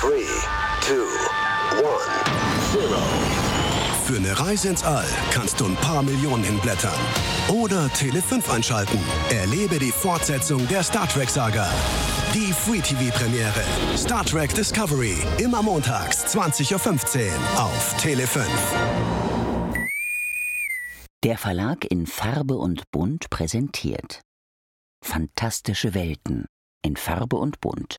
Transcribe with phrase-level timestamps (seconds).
[0.00, 0.08] 3,
[0.80, 0.94] 2,
[1.76, 1.84] 1,
[2.72, 2.82] 0.
[4.06, 6.98] Für eine Reise ins All kannst du ein paar Millionen hinblättern.
[7.48, 8.98] Oder Tele 5 einschalten.
[9.28, 11.70] Erlebe die Fortsetzung der Star Trek-Saga.
[12.32, 13.62] Die Free TV-Premiere.
[13.94, 15.18] Star Trek Discovery.
[15.36, 18.48] Immer montags, 20.15 Uhr auf Tele 5.
[21.24, 24.22] Der Verlag in Farbe und Bunt präsentiert
[25.04, 26.46] Fantastische Welten
[26.82, 27.98] in Farbe und Bunt.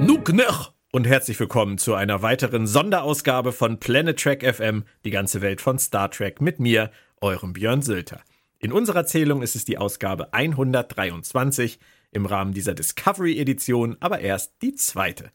[0.00, 5.60] Nuknech und herzlich willkommen zu einer weiteren Sonderausgabe von Planet Trek FM, die ganze Welt
[5.60, 8.22] von Star Trek mit mir, eurem Björn Sülter.
[8.58, 11.78] In unserer Zählung ist es die Ausgabe 123
[12.12, 15.32] im Rahmen dieser Discovery-Edition, aber erst die zweite.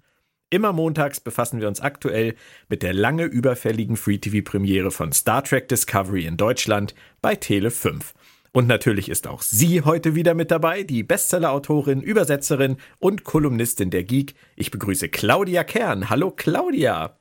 [0.50, 2.34] Immer montags befassen wir uns aktuell
[2.68, 8.16] mit der lange überfälligen Free-TV-Premiere von Star Trek Discovery in Deutschland bei Tele 5.
[8.56, 14.06] Und natürlich ist auch sie heute wieder mit dabei, die Bestseller-Autorin, Übersetzerin und Kolumnistin der
[14.06, 14.34] Geek.
[14.56, 16.10] Ich begrüße Claudia Kern.
[16.10, 17.20] Hallo Claudia.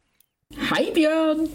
[0.70, 1.48] Hi Björn.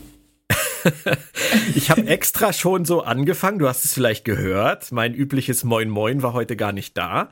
[1.75, 4.91] ich habe extra schon so angefangen, du hast es vielleicht gehört.
[4.91, 7.29] Mein übliches Moin Moin war heute gar nicht da.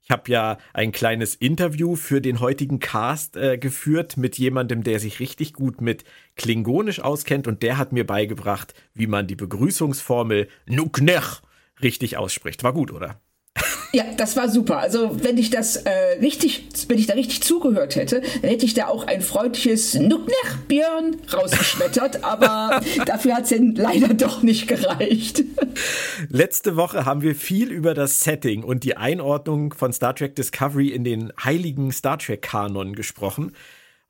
[0.00, 5.00] Ich habe ja ein kleines Interview für den heutigen Cast äh, geführt mit jemandem, der
[5.00, 6.04] sich richtig gut mit
[6.36, 11.42] Klingonisch auskennt und der hat mir beigebracht, wie man die Begrüßungsformel Nuknech
[11.82, 12.64] richtig ausspricht.
[12.64, 13.20] War gut, oder?
[13.92, 14.78] Ja, das war super.
[14.78, 18.74] Also wenn ich das äh, richtig, wenn ich da richtig zugehört hätte, dann hätte ich
[18.74, 24.68] da auch ein freundliches Nucknech Björn rausgeschmettert, aber dafür hat es dann leider doch nicht
[24.68, 25.42] gereicht.
[26.28, 30.88] Letzte Woche haben wir viel über das Setting und die Einordnung von Star Trek Discovery
[30.88, 33.52] in den heiligen Star Trek Kanon gesprochen.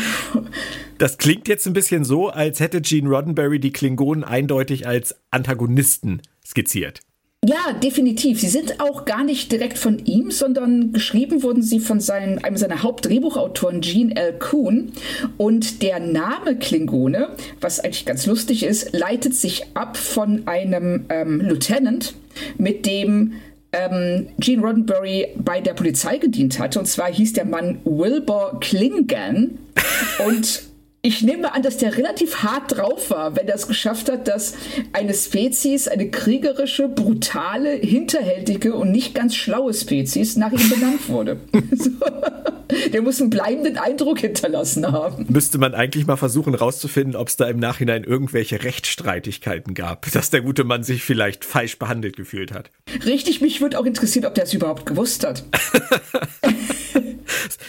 [0.98, 6.22] Das klingt jetzt ein bisschen so, als hätte Gene Roddenberry die Klingonen eindeutig als Antagonisten
[6.46, 7.00] skizziert.
[7.44, 8.40] Ja, definitiv.
[8.40, 12.56] Sie sind auch gar nicht direkt von ihm, sondern geschrieben wurden sie von seinen, einem
[12.56, 14.38] seiner Hauptdrehbuchautoren, Gene L.
[14.38, 14.92] Kuhn.
[15.38, 21.40] Und der Name Klingone, was eigentlich ganz lustig ist, leitet sich ab von einem ähm,
[21.40, 22.14] Lieutenant,
[22.58, 23.32] mit dem
[23.72, 26.78] ähm, Gene Roddenberry bei der Polizei gedient hatte.
[26.78, 29.58] Und zwar hieß der Mann Wilbur Klingan.
[30.26, 30.71] Und
[31.04, 34.54] ich nehme an, dass der relativ hart drauf war, wenn er es geschafft hat, dass
[34.92, 41.40] eine Spezies, eine kriegerische, brutale, hinterhältige und nicht ganz schlaue Spezies nach ihm benannt wurde.
[42.92, 45.26] der muss einen bleibenden Eindruck hinterlassen haben.
[45.28, 50.30] Müsste man eigentlich mal versuchen rauszufinden, ob es da im Nachhinein irgendwelche Rechtsstreitigkeiten gab, dass
[50.30, 52.70] der gute Mann sich vielleicht falsch behandelt gefühlt hat.
[53.04, 55.42] Richtig, mich würde auch interessieren, ob der es überhaupt gewusst hat.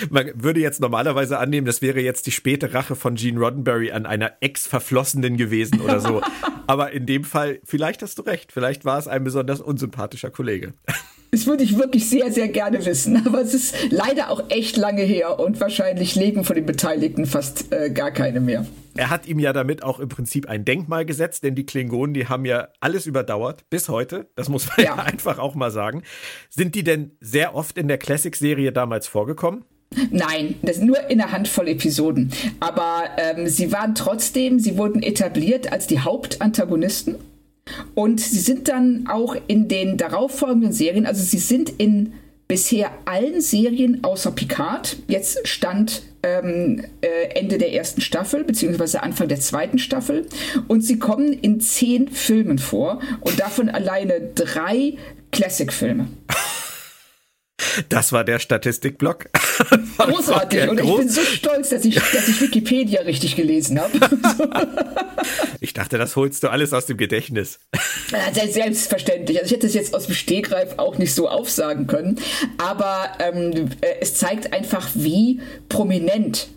[0.09, 4.05] Man würde jetzt normalerweise annehmen, das wäre jetzt die späte Rache von Gene Roddenberry an
[4.05, 6.21] einer Ex-Verflossenen gewesen oder so.
[6.67, 10.73] Aber in dem Fall, vielleicht hast du recht, vielleicht war es ein besonders unsympathischer Kollege.
[11.33, 13.25] Das würde ich wirklich sehr, sehr gerne wissen.
[13.25, 17.73] Aber es ist leider auch echt lange her und wahrscheinlich leben von den Beteiligten fast
[17.73, 18.67] äh, gar keine mehr.
[18.95, 22.28] Er hat ihm ja damit auch im Prinzip ein Denkmal gesetzt, denn die Klingonen, die
[22.28, 24.29] haben ja alles überdauert, bis heute.
[24.35, 26.03] Das muss man ja, ja einfach auch mal sagen.
[26.52, 29.66] Sind die denn sehr oft in der Classic-Serie damals vorgekommen?
[30.11, 32.31] Nein, das nur in einer Handvoll Episoden.
[32.59, 37.16] Aber ähm, sie waren trotzdem, sie wurden etabliert als die Hauptantagonisten.
[37.95, 42.13] Und sie sind dann auch in den darauffolgenden Serien, also sie sind in
[42.47, 49.28] bisher allen Serien außer Picard, jetzt stand ähm, äh, Ende der ersten Staffel, beziehungsweise Anfang
[49.28, 50.28] der zweiten Staffel.
[50.67, 54.97] Und sie kommen in zehn Filmen vor und davon alleine drei
[55.31, 56.07] Classic-Filme.
[57.90, 59.29] Das war der Statistikblock.
[59.97, 60.70] Großartig.
[60.70, 63.91] Und ich bin so stolz, dass ich, dass ich Wikipedia richtig gelesen habe.
[65.59, 67.59] ich dachte, das holst du alles aus dem Gedächtnis.
[68.34, 69.40] Selbstverständlich.
[69.40, 72.20] Also ich hätte es jetzt aus dem Stegreif auch nicht so aufsagen können.
[72.58, 76.47] Aber ähm, äh, es zeigt einfach, wie prominent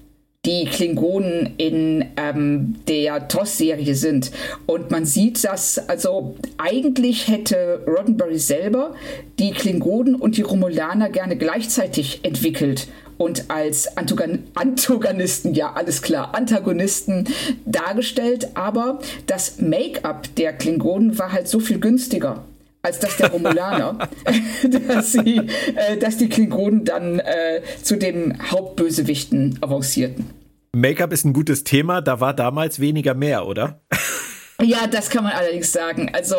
[0.47, 4.31] die Klingonen in ähm, der TOS-Serie sind.
[4.65, 8.95] Und man sieht, dass, also eigentlich hätte Roddenberry selber
[9.39, 12.89] die Klingonen und die Romulaner gerne gleichzeitig entwickelt
[13.19, 17.27] und als Antagon Antagonisten, ja, alles klar, Antagonisten
[17.65, 22.45] dargestellt, aber das Make-up der Klingonen war halt so viel günstiger
[22.87, 24.09] als das der Romulaner,
[24.89, 25.39] dass, sie,
[25.75, 30.31] äh, dass die Klingonen dann äh, zu den Hauptbösewichten avancierten.
[30.73, 33.81] Make-up ist ein gutes Thema, da war damals weniger mehr, oder?
[34.63, 36.11] Ja, das kann man allerdings sagen.
[36.15, 36.37] Also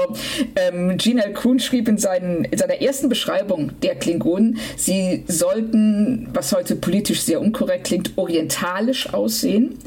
[0.55, 1.33] ähm, Gene L.
[1.33, 7.21] Kuhn schrieb in, seinen, in seiner ersten Beschreibung der Klingonen, sie sollten, was heute politisch
[7.21, 9.77] sehr unkorrekt klingt, orientalisch aussehen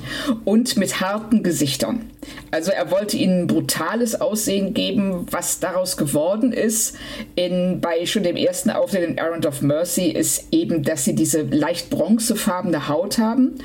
[0.44, 2.08] und mit harten Gesichtern.
[2.52, 6.96] Also er wollte ihnen brutales Aussehen geben, was daraus geworden ist.
[7.34, 11.42] In, bei schon dem ersten Auftritt in Errand of Mercy ist eben, dass sie diese
[11.42, 13.56] leicht bronzefarbene Haut haben,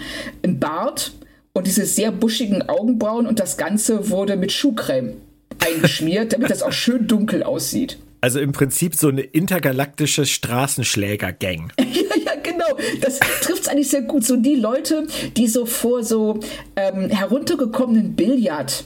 [0.43, 1.11] ein Bart
[1.55, 5.13] und diese sehr buschigen Augenbrauen und das Ganze wurde mit Schuhcreme
[5.59, 7.97] eingeschmiert, damit das auch schön dunkel aussieht.
[8.19, 11.71] Also im Prinzip so eine intergalaktische Straßenschläger-Gang.
[11.79, 11.85] ja,
[12.25, 12.77] ja, genau.
[13.01, 14.25] Das trifft es eigentlich sehr gut.
[14.25, 15.07] So die Leute,
[15.37, 16.39] die so vor so
[16.75, 18.83] ähm, heruntergekommenen Billardkneipen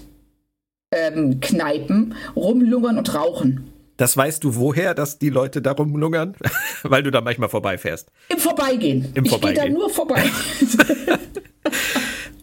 [0.92, 3.64] ähm, rumlungern und rauchen.
[3.98, 6.36] Das weißt du woher, dass die Leute da rumlungern?
[6.84, 8.12] Weil du da manchmal vorbeifährst.
[8.30, 9.12] Im Vorbeigehen.
[9.16, 9.58] Im Vorbeigehen.
[9.58, 10.24] Ich gehe da nur vorbei.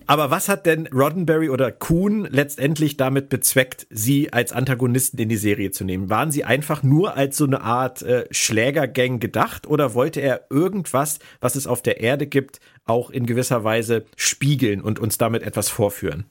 [0.08, 5.36] Aber was hat denn Roddenberry oder Kuhn letztendlich damit bezweckt, sie als Antagonisten in die
[5.36, 6.08] Serie zu nehmen?
[6.08, 11.18] Waren sie einfach nur als so eine Art äh, Schlägergang gedacht oder wollte er irgendwas,
[11.40, 15.68] was es auf der Erde gibt, auch in gewisser Weise spiegeln und uns damit etwas
[15.68, 16.26] vorführen?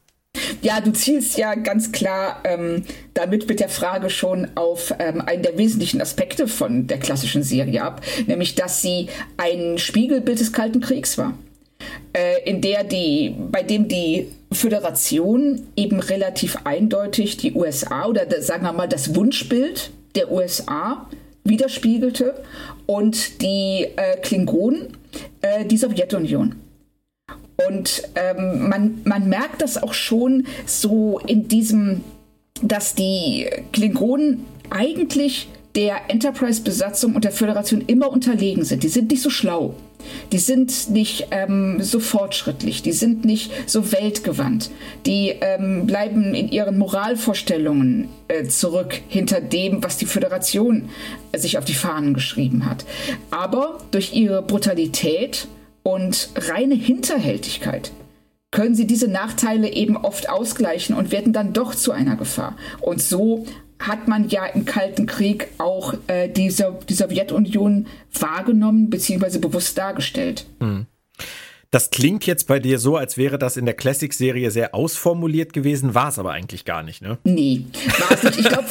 [0.62, 2.84] Ja, du zielst ja ganz klar ähm,
[3.14, 7.84] damit mit der Frage schon auf ähm, einen der wesentlichen Aspekte von der klassischen Serie
[7.84, 11.34] ab, nämlich dass sie ein Spiegelbild des Kalten Kriegs war
[12.16, 18.64] äh, in der die, bei dem die Föderation eben relativ eindeutig die USA oder sagen
[18.64, 21.08] wir mal das Wunschbild der USA
[21.44, 22.34] widerspiegelte
[22.86, 24.98] und die äh, Klingonen
[25.42, 26.56] äh, die Sowjetunion.
[27.68, 32.02] Und ähm, man, man merkt das auch schon so in diesem,
[32.62, 38.84] dass die Klingonen eigentlich der Enterprise-Besatzung und der Föderation immer unterlegen sind.
[38.84, 39.76] Die sind nicht so schlau.
[40.32, 44.72] Die sind nicht ähm, so fortschrittlich, die sind nicht so weltgewandt,
[45.06, 50.90] die ähm, bleiben in ihren Moralvorstellungen äh, zurück hinter dem, was die Föderation
[51.32, 52.86] äh, sich auf die Fahnen geschrieben hat.
[53.32, 55.48] Aber durch ihre Brutalität
[55.84, 57.92] und reine Hinterhältigkeit
[58.52, 62.56] können sie diese Nachteile eben oft ausgleichen und werden dann doch zu einer Gefahr.
[62.80, 63.46] Und so
[63.88, 66.54] hat man ja im Kalten Krieg auch äh, die,
[66.90, 67.88] die Sowjetunion
[68.20, 69.40] wahrgenommen bzw.
[69.40, 70.46] bewusst dargestellt.
[70.60, 70.88] Hm.
[71.76, 75.94] Das klingt jetzt bei dir so, als wäre das in der Classic-Serie sehr ausformuliert gewesen,
[75.94, 77.18] war es aber eigentlich gar nicht, ne?
[77.26, 77.66] Nee,
[78.00, 78.40] war es nicht.
[78.40, 78.68] Ich glaube,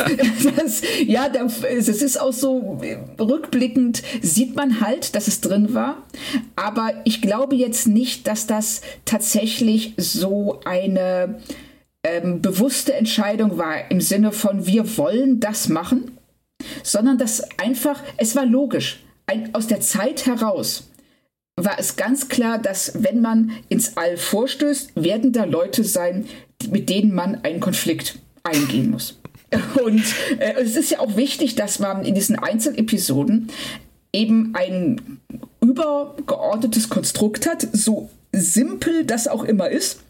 [1.06, 1.28] ja,
[1.68, 2.80] es ist auch so,
[3.20, 5.98] rückblickend sieht man halt, dass es drin war,
[6.56, 11.40] aber ich glaube jetzt nicht, dass das tatsächlich so eine
[12.04, 16.12] ähm, bewusste Entscheidung war im Sinne von wir wollen das machen,
[16.82, 20.90] sondern dass einfach, es war logisch, ein, aus der Zeit heraus
[21.56, 26.26] war es ganz klar, dass wenn man ins All vorstößt, werden da Leute sein,
[26.70, 29.20] mit denen man einen Konflikt eingehen muss.
[29.84, 30.02] Und
[30.40, 33.50] äh, es ist ja auch wichtig, dass man in diesen Einzelepisoden
[34.12, 35.20] eben ein
[35.60, 40.00] übergeordnetes Konstrukt hat, so simpel das auch immer ist,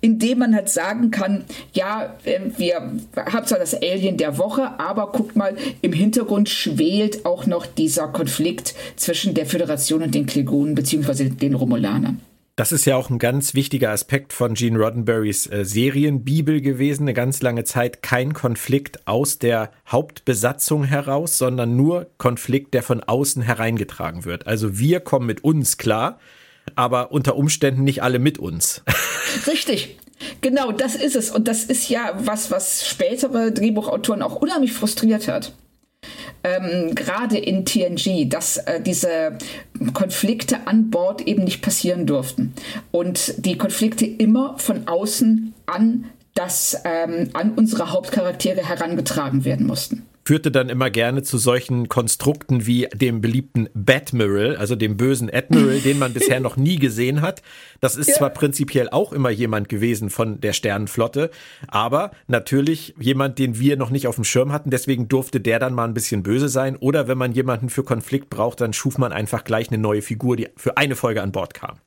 [0.00, 2.76] indem man halt sagen kann, ja, äh, wir
[3.16, 8.08] haben zwar das Alien der Woche, aber guckt mal, im Hintergrund schwelt auch noch dieser
[8.08, 11.30] Konflikt zwischen der Föderation und den Klingonen bzw.
[11.30, 12.20] den Romulanern.
[12.54, 17.04] Das ist ja auch ein ganz wichtiger Aspekt von Gene Roddenberrys äh, Serienbibel gewesen.
[17.04, 23.02] Eine ganz lange Zeit kein Konflikt aus der Hauptbesatzung heraus, sondern nur Konflikt, der von
[23.02, 24.46] außen hereingetragen wird.
[24.46, 26.18] Also wir kommen mit uns klar,
[26.74, 28.82] aber unter Umständen nicht alle mit uns.
[29.46, 29.96] Richtig.
[30.40, 31.30] Genau, das ist es.
[31.30, 35.52] Und das ist ja was, was spätere Drehbuchautoren auch unheimlich frustriert hat.
[36.44, 39.38] Ähm, gerade in TNG, dass äh, diese
[39.94, 42.52] Konflikte an Bord eben nicht passieren durften.
[42.90, 50.06] Und die Konflikte immer von außen an das ähm, an unsere Hauptcharaktere herangetragen werden mussten.
[50.24, 55.80] Führte dann immer gerne zu solchen Konstrukten wie dem beliebten Batmiral, also dem bösen Admiral,
[55.80, 57.42] den man bisher noch nie gesehen hat.
[57.80, 58.14] Das ist ja.
[58.14, 61.30] zwar prinzipiell auch immer jemand gewesen von der Sternenflotte,
[61.68, 64.70] aber natürlich jemand, den wir noch nicht auf dem Schirm hatten.
[64.70, 66.76] Deswegen durfte der dann mal ein bisschen böse sein.
[66.76, 70.36] Oder wenn man jemanden für Konflikt braucht, dann schuf man einfach gleich eine neue Figur,
[70.36, 71.78] die für eine Folge an Bord kam.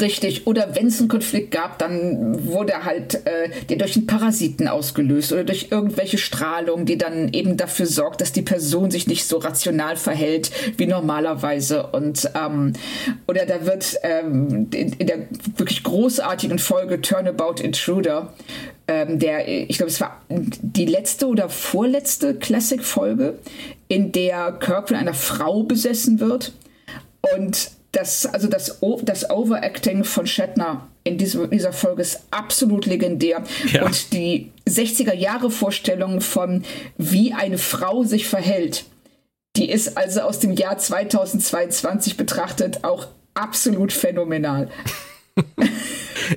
[0.00, 0.46] Richtig.
[0.46, 5.44] Oder wenn es einen Konflikt gab, dann wurde halt äh, durch einen Parasiten ausgelöst oder
[5.44, 9.96] durch irgendwelche Strahlung, die dann eben dafür sorgt, dass die Person sich nicht so rational
[9.96, 11.86] verhält wie normalerweise.
[11.86, 12.72] Und ähm,
[13.26, 18.32] oder da wird ähm, in, in, der wirklich großartigen Folge Turnabout Intruder
[18.88, 23.38] ähm, der, ich glaube, es war die letzte oder vorletzte Classic-Folge,
[23.86, 26.52] in der Kirk von einer Frau besessen wird.
[27.36, 33.44] Und das, also das, das Overacting von Shatner in diesem, dieser Folge ist absolut legendär.
[33.72, 33.84] Ja.
[33.84, 36.64] Und die 60er-Jahre-Vorstellung von,
[36.96, 38.84] wie eine Frau sich verhält,
[39.56, 44.68] die ist also aus dem Jahr 2022 betrachtet auch absolut phänomenal.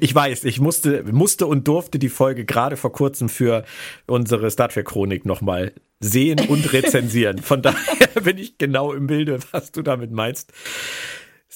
[0.01, 3.63] Ich weiß, ich musste, musste und durfte die Folge gerade vor kurzem für
[4.07, 7.37] unsere Star Trek Chronik nochmal sehen und rezensieren.
[7.37, 10.51] Von daher bin ich genau im Bilde, was du damit meinst.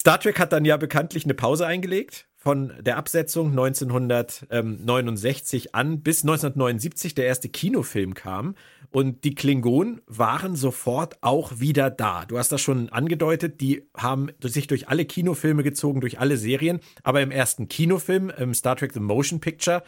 [0.08, 6.22] Star Trek hat dann ja bekanntlich eine Pause eingelegt von der Absetzung 1969 an bis
[6.22, 8.54] 1979 der erste Kinofilm kam
[8.90, 12.24] und die Klingonen waren sofort auch wieder da.
[12.24, 16.80] Du hast das schon angedeutet, die haben sich durch alle Kinofilme gezogen, durch alle Serien,
[17.02, 19.82] aber im ersten Kinofilm, im Star Trek The Motion Picture,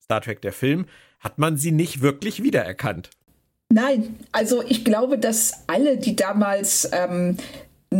[0.00, 0.86] Star Trek der Film,
[1.18, 3.10] hat man sie nicht wirklich wiedererkannt.
[3.70, 7.38] Nein, also ich glaube, dass alle, die damals ähm,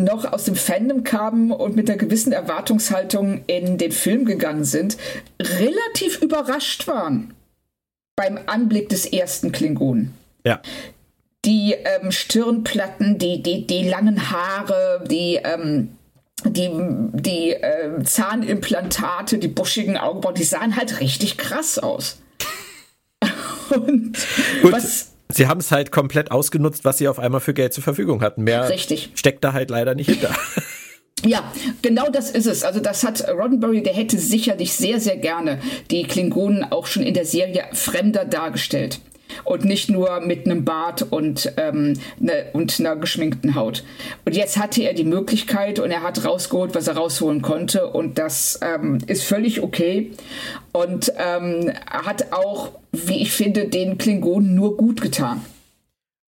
[0.05, 4.97] noch aus dem Fandom kamen und mit einer gewissen Erwartungshaltung in den Film gegangen sind,
[5.40, 7.35] relativ überrascht waren
[8.17, 10.12] beim Anblick des ersten Klingonen.
[10.45, 10.61] Ja.
[11.45, 15.97] Die ähm, Stirnplatten, die, die, die langen Haare, die, ähm,
[16.45, 16.69] die,
[17.12, 22.21] die äh, Zahnimplantate, die buschigen Augenbrauen, die sahen halt richtig krass aus.
[23.71, 24.19] und
[24.62, 24.73] Gut.
[24.73, 28.23] was Sie haben es halt komplett ausgenutzt, was sie auf einmal für Geld zur Verfügung
[28.23, 28.45] hatten.
[28.45, 29.11] Mehr Richtig.
[29.15, 30.35] steckt da halt leider nicht hinter.
[31.25, 32.63] Ja, genau das ist es.
[32.63, 35.59] Also das hat Roddenberry, der hätte sicherlich sehr, sehr gerne
[35.91, 39.01] die Klingonen auch schon in der Serie fremder dargestellt
[39.45, 43.85] und nicht nur mit einem Bart und, ähm, ne, und einer geschminkten Haut.
[44.25, 48.19] Und jetzt hatte er die Möglichkeit und er hat rausgeholt, was er rausholen konnte und
[48.19, 50.13] das ähm, ist völlig okay
[50.73, 55.43] und ähm, hat auch, wie ich finde, den Klingonen nur gut getan.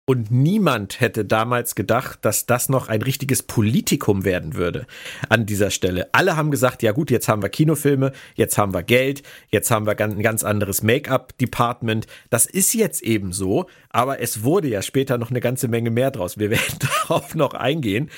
[0.08, 4.86] Und niemand hätte damals gedacht, dass das noch ein richtiges Politikum werden würde
[5.28, 6.08] an dieser Stelle.
[6.12, 9.84] Alle haben gesagt, ja gut, jetzt haben wir Kinofilme, jetzt haben wir Geld, jetzt haben
[9.84, 12.06] wir ein ganz anderes Make-up-Department.
[12.30, 16.10] Das ist jetzt eben so, aber es wurde ja später noch eine ganze Menge mehr
[16.10, 16.38] draus.
[16.38, 18.08] Wir werden darauf noch eingehen.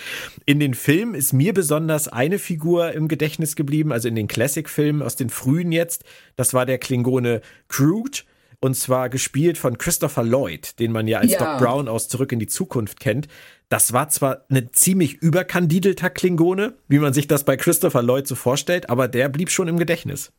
[0.47, 5.03] In den Filmen ist mir besonders eine Figur im Gedächtnis geblieben, also in den Classic-Filmen
[5.03, 6.05] aus den frühen jetzt.
[6.37, 8.21] Das war der Klingone Crude
[8.61, 11.39] und zwar gespielt von Christopher Lloyd, den man ja als ja.
[11.39, 13.27] Doc Brown aus Zurück in die Zukunft kennt.
[13.69, 18.35] Das war zwar eine ziemlich überkandidelter Klingone, wie man sich das bei Christopher Lloyd so
[18.35, 20.33] vorstellt, aber der blieb schon im Gedächtnis.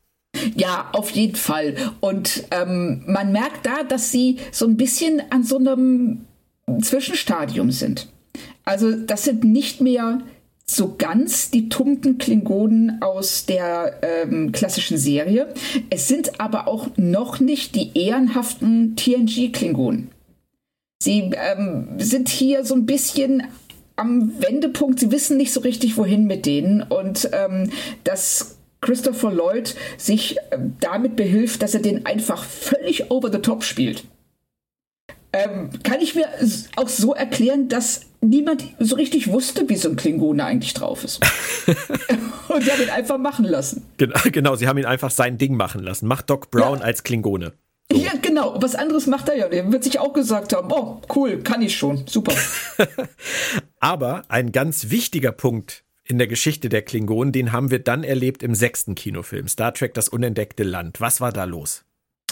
[0.54, 1.74] Ja, auf jeden Fall.
[2.00, 6.26] Und ähm, man merkt da, dass sie so ein bisschen an so einem
[6.80, 8.08] Zwischenstadium sind.
[8.64, 10.20] Also das sind nicht mehr
[10.64, 15.52] so ganz die tumpen Klingonen aus der ähm, klassischen Serie.
[15.90, 20.10] Es sind aber auch noch nicht die ehrenhaften TNG-Klingonen.
[21.02, 23.42] Sie ähm, sind hier so ein bisschen
[23.96, 25.00] am Wendepunkt.
[25.00, 26.82] Sie wissen nicht so richtig, wohin mit denen.
[26.82, 27.70] Und ähm,
[28.04, 33.64] dass Christopher Lloyd sich äh, damit behilft, dass er den einfach völlig over the top
[33.64, 34.04] spielt.
[35.32, 36.28] Ähm, kann ich mir
[36.76, 41.20] auch so erklären, dass niemand so richtig wusste, wie so ein Klingone eigentlich drauf ist.
[42.48, 43.84] und die haben ihn einfach machen lassen.
[43.96, 46.06] Genau, genau, sie haben ihn einfach sein Ding machen lassen.
[46.06, 46.84] Macht Doc Brown ja.
[46.84, 47.52] als Klingone.
[47.90, 47.98] So.
[47.98, 48.60] Ja, genau.
[48.60, 49.48] Was anderes macht er ja.
[49.48, 52.06] Der wird sich auch gesagt haben, oh, cool, kann ich schon.
[52.06, 52.32] Super.
[53.80, 58.42] Aber ein ganz wichtiger Punkt in der Geschichte der Klingonen, den haben wir dann erlebt
[58.42, 61.00] im sechsten Kinofilm, Star Trek Das unentdeckte Land.
[61.00, 61.84] Was war da los?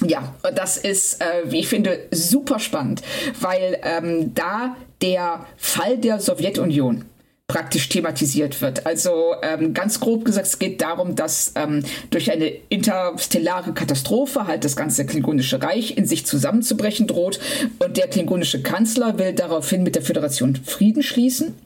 [0.07, 3.03] Ja, das ist, äh, wie ich finde, super spannend,
[3.41, 7.05] weil ähm, da der Fall der Sowjetunion
[7.51, 8.87] praktisch thematisiert wird.
[8.87, 14.65] Also ähm, ganz grob gesagt, es geht darum, dass ähm, durch eine interstellare Katastrophe halt
[14.65, 17.41] das ganze Klingonische Reich in sich zusammenzubrechen droht
[17.81, 21.57] und der klingonische Kanzler will daraufhin mit der Föderation Frieden schließen.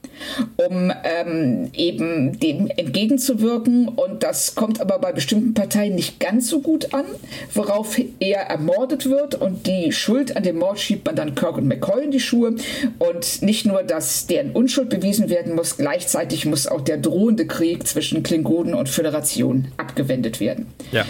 [0.57, 3.89] Um ähm, eben dem entgegenzuwirken.
[3.89, 7.05] Und das kommt aber bei bestimmten Parteien nicht ganz so gut an,
[7.53, 9.35] worauf er ermordet wird.
[9.35, 12.57] Und die Schuld an dem Mord schiebt man dann Kirk und McCoy in die Schuhe.
[12.99, 17.87] Und nicht nur, dass deren Unschuld bewiesen werden muss, gleichzeitig muss auch der drohende Krieg
[17.87, 20.67] zwischen Klingonen und Föderation abgewendet werden.
[20.93, 21.05] Ja.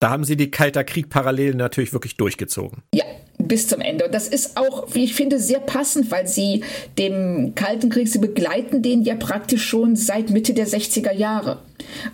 [0.00, 2.82] Da haben sie die Kalter Krieg parallel natürlich wirklich durchgezogen.
[2.94, 3.04] Ja,
[3.48, 4.06] bis zum Ende.
[4.06, 6.64] Und das ist auch, wie ich finde, sehr passend, weil sie
[6.98, 11.62] dem Kalten Krieg, sie begleiten den ja praktisch schon seit Mitte der 60er Jahre.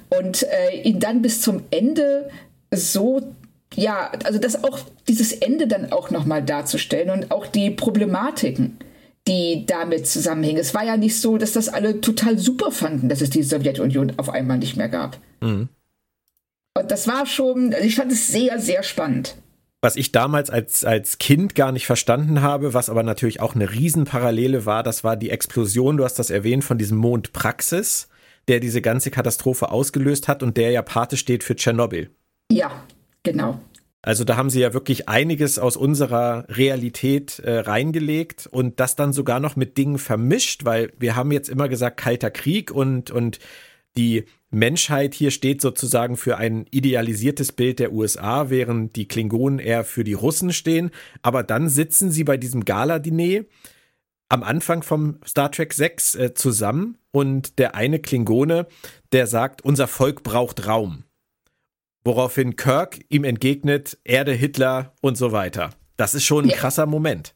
[0.09, 2.31] Und äh, ihn dann bis zum Ende
[2.73, 3.35] so
[3.77, 8.79] ja, also das auch dieses Ende dann auch nochmal darzustellen und auch die Problematiken,
[9.29, 10.59] die damit zusammenhängen.
[10.59, 14.15] Es war ja nicht so, dass das alle total super fanden, dass es die Sowjetunion
[14.17, 15.19] auf einmal nicht mehr gab.
[15.41, 15.69] Mhm.
[16.77, 19.37] Und das war schon, also ich fand es sehr, sehr spannend
[19.83, 23.71] was ich damals als, als Kind gar nicht verstanden habe, was aber natürlich auch eine
[23.71, 28.09] Riesenparallele war, das war die Explosion, du hast das erwähnt, von diesem Mond Praxis,
[28.49, 32.11] der diese ganze Katastrophe ausgelöst hat und der ja Pate steht für Tschernobyl.
[32.51, 32.85] Ja,
[33.23, 33.61] genau.
[34.03, 39.13] Also da haben sie ja wirklich einiges aus unserer Realität äh, reingelegt und das dann
[39.13, 43.41] sogar noch mit Dingen vermischt, weil wir haben jetzt immer gesagt Kalter Krieg und, und
[43.97, 49.85] die Menschheit hier steht sozusagen für ein idealisiertes Bild der USA, während die Klingonen eher
[49.85, 50.91] für die Russen stehen.
[51.23, 53.45] Aber dann sitzen sie bei diesem Gala-Diner
[54.29, 58.67] am Anfang vom Star Trek 6 äh, zusammen und der eine Klingone,
[59.13, 61.05] der sagt, unser Volk braucht Raum.
[62.05, 65.71] Woraufhin Kirk ihm entgegnet, Erde, Hitler und so weiter.
[65.97, 67.35] Das ist schon ein krasser Moment.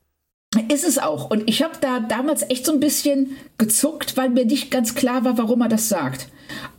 [0.69, 1.31] Ist es auch.
[1.31, 5.25] Und ich habe da damals echt so ein bisschen gezuckt, weil mir nicht ganz klar
[5.25, 6.29] war, warum er das sagt.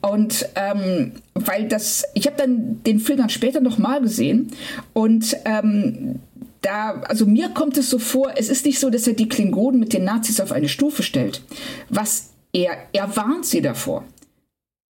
[0.01, 4.51] Und ähm, weil das, ich habe dann den Film dann später nochmal gesehen
[4.93, 6.19] und ähm,
[6.61, 9.79] da, also mir kommt es so vor, es ist nicht so, dass er die Klingonen
[9.79, 11.41] mit den Nazis auf eine Stufe stellt.
[11.89, 14.03] Was er, er warnt sie davor.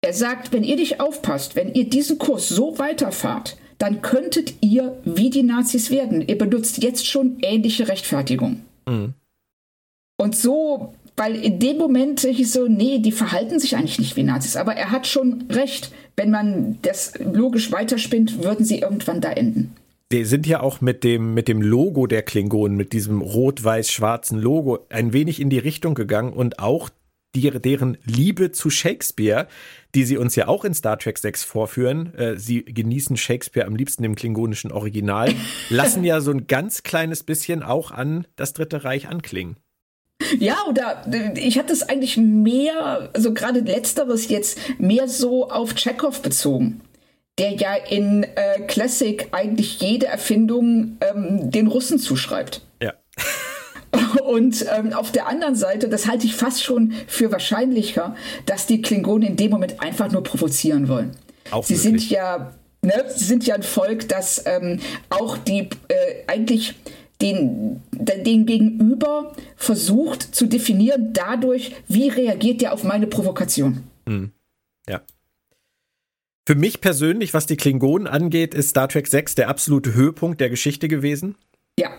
[0.02, 5.00] Er sagt, wenn ihr nicht aufpasst, wenn ihr diesen Kurs so weiterfahrt, dann könntet ihr
[5.04, 6.26] wie die Nazis werden.
[6.26, 8.62] Ihr benutzt jetzt schon ähnliche Rechtfertigung.
[8.86, 9.14] Mhm.
[10.18, 14.22] Und so weil in dem Moment ich so, nee, die verhalten sich eigentlich nicht wie
[14.22, 14.56] Nazis.
[14.56, 15.92] Aber er hat schon recht.
[16.16, 19.74] Wenn man das logisch weiterspinnt, würden sie irgendwann da enden.
[20.10, 24.80] Sie sind ja auch mit dem, mit dem Logo der Klingonen, mit diesem rot-weiß-schwarzen Logo,
[24.90, 26.90] ein wenig in die Richtung gegangen und auch
[27.34, 29.48] die, deren Liebe zu Shakespeare,
[29.94, 33.76] die sie uns ja auch in Star Trek 6 vorführen, äh, sie genießen Shakespeare am
[33.76, 35.32] liebsten im klingonischen Original,
[35.68, 39.56] lassen ja so ein ganz kleines bisschen auch an das Dritte Reich anklingen.
[40.38, 45.74] Ja, oder äh, ich hatte es eigentlich mehr, also gerade letzteres jetzt, mehr so auf
[45.74, 46.80] Chekhov bezogen
[47.38, 52.62] der ja in äh, Classic eigentlich jede Erfindung ähm, den Russen zuschreibt.
[52.82, 52.92] Ja.
[54.20, 58.82] Und ähm, auf der anderen Seite, das halte ich fast schon für wahrscheinlicher, dass die
[58.82, 61.16] Klingonen in dem Moment einfach nur provozieren wollen.
[61.50, 62.02] Auch sie möglich.
[62.02, 65.94] sind ja, ne, sie sind ja ein Volk, das ähm, auch die äh,
[66.26, 66.74] eigentlich
[67.20, 73.84] den, den Gegenüber versucht zu definieren dadurch, wie reagiert der auf meine Provokation.
[74.06, 74.32] Mhm.
[74.88, 75.02] Ja.
[76.44, 80.50] Für mich persönlich, was die Klingonen angeht, ist Star Trek 6 der absolute Höhepunkt der
[80.50, 81.36] Geschichte gewesen.
[81.78, 81.90] Ja.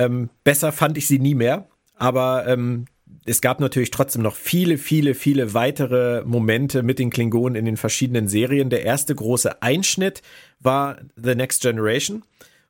[0.00, 2.86] Ähm, besser fand ich sie nie mehr, aber ähm,
[3.26, 7.76] es gab natürlich trotzdem noch viele, viele, viele weitere Momente mit den Klingonen in den
[7.76, 8.70] verschiedenen Serien.
[8.70, 10.22] Der erste große Einschnitt
[10.58, 12.22] war The Next Generation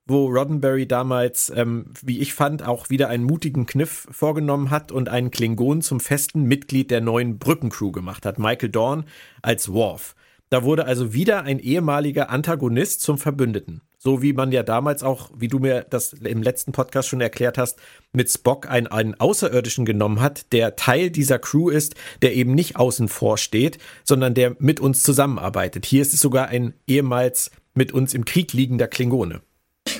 [0.06, 5.08] wo Roddenberry damals, ähm, wie ich fand, auch wieder einen mutigen Kniff vorgenommen hat und
[5.08, 9.04] einen Klingon zum festen Mitglied der neuen Brückencrew gemacht hat, Michael Dorn
[9.40, 10.16] als Worf.
[10.48, 13.82] Da wurde also wieder ein ehemaliger Antagonist zum Verbündeten.
[14.02, 17.58] So wie man ja damals auch, wie du mir das im letzten Podcast schon erklärt
[17.58, 17.78] hast,
[18.14, 22.76] mit Spock einen, einen Außerirdischen genommen hat, der Teil dieser Crew ist, der eben nicht
[22.76, 25.84] außen vor steht, sondern der mit uns zusammenarbeitet.
[25.84, 29.42] Hier ist es sogar ein ehemals mit uns im Krieg liegender Klingone.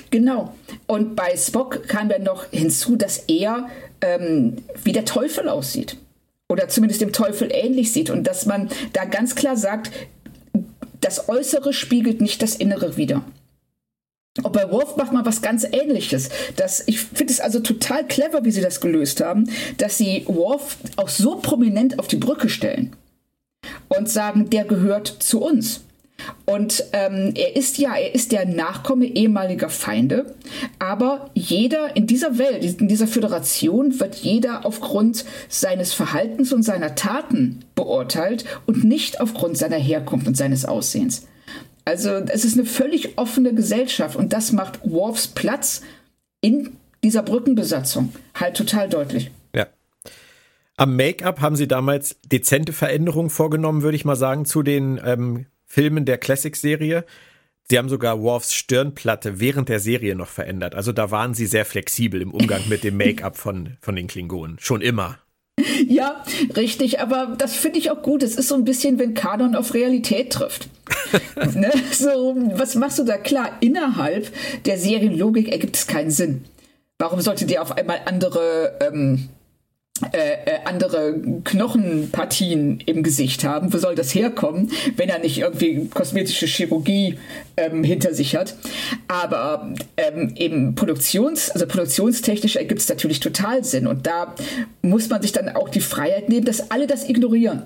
[0.09, 0.55] Genau.
[0.87, 3.69] Und bei Spock kam dann noch hinzu, dass er
[4.01, 5.97] ähm, wie der Teufel aussieht.
[6.49, 8.09] Oder zumindest dem Teufel ähnlich sieht.
[8.09, 9.91] Und dass man da ganz klar sagt,
[11.01, 13.23] das Äußere spiegelt nicht das Innere wider.
[14.37, 16.29] Und bei Worf macht man was ganz Ähnliches.
[16.55, 20.77] Das, ich finde es also total clever, wie sie das gelöst haben, dass sie Worf
[20.95, 22.95] auch so prominent auf die Brücke stellen
[23.89, 25.81] und sagen, der gehört zu uns.
[26.45, 30.35] Und ähm, er ist ja, er ist der Nachkomme ehemaliger Feinde,
[30.79, 36.95] aber jeder in dieser Welt, in dieser Föderation wird jeder aufgrund seines Verhaltens und seiner
[36.95, 41.25] Taten beurteilt und nicht aufgrund seiner Herkunft und seines Aussehens.
[41.85, 45.81] Also es ist eine völlig offene Gesellschaft und das macht Worfs Platz
[46.41, 49.31] in dieser Brückenbesatzung halt total deutlich.
[50.81, 55.45] Am Make-up haben sie damals dezente Veränderungen vorgenommen, würde ich mal sagen, zu den ähm,
[55.67, 57.05] Filmen der Classic-Serie.
[57.69, 60.73] Sie haben sogar Worfs Stirnplatte während der Serie noch verändert.
[60.73, 64.57] Also da waren sie sehr flexibel im Umgang mit dem Make-up von, von den Klingonen.
[64.59, 65.19] Schon immer.
[65.87, 66.23] Ja,
[66.55, 68.23] richtig, aber das finde ich auch gut.
[68.23, 70.67] Es ist so ein bisschen, wenn Kanon auf Realität trifft.
[71.55, 71.71] ne?
[71.91, 73.17] So, was machst du da?
[73.17, 74.31] Klar, innerhalb
[74.65, 76.45] der Serienlogik ergibt es keinen Sinn.
[76.99, 79.29] Warum sollte der auf einmal andere ähm,
[80.13, 83.71] äh, äh, andere Knochenpartien im Gesicht haben.
[83.71, 87.19] Wo soll das herkommen, wenn er nicht irgendwie kosmetische Chirurgie
[87.55, 88.55] ähm, hinter sich hat?
[89.07, 93.85] Aber ähm, eben Produktions, also produktionstechnisch ergibt es natürlich total Sinn.
[93.85, 94.35] Und da
[94.81, 97.63] muss man sich dann auch die Freiheit nehmen, dass alle das ignorieren.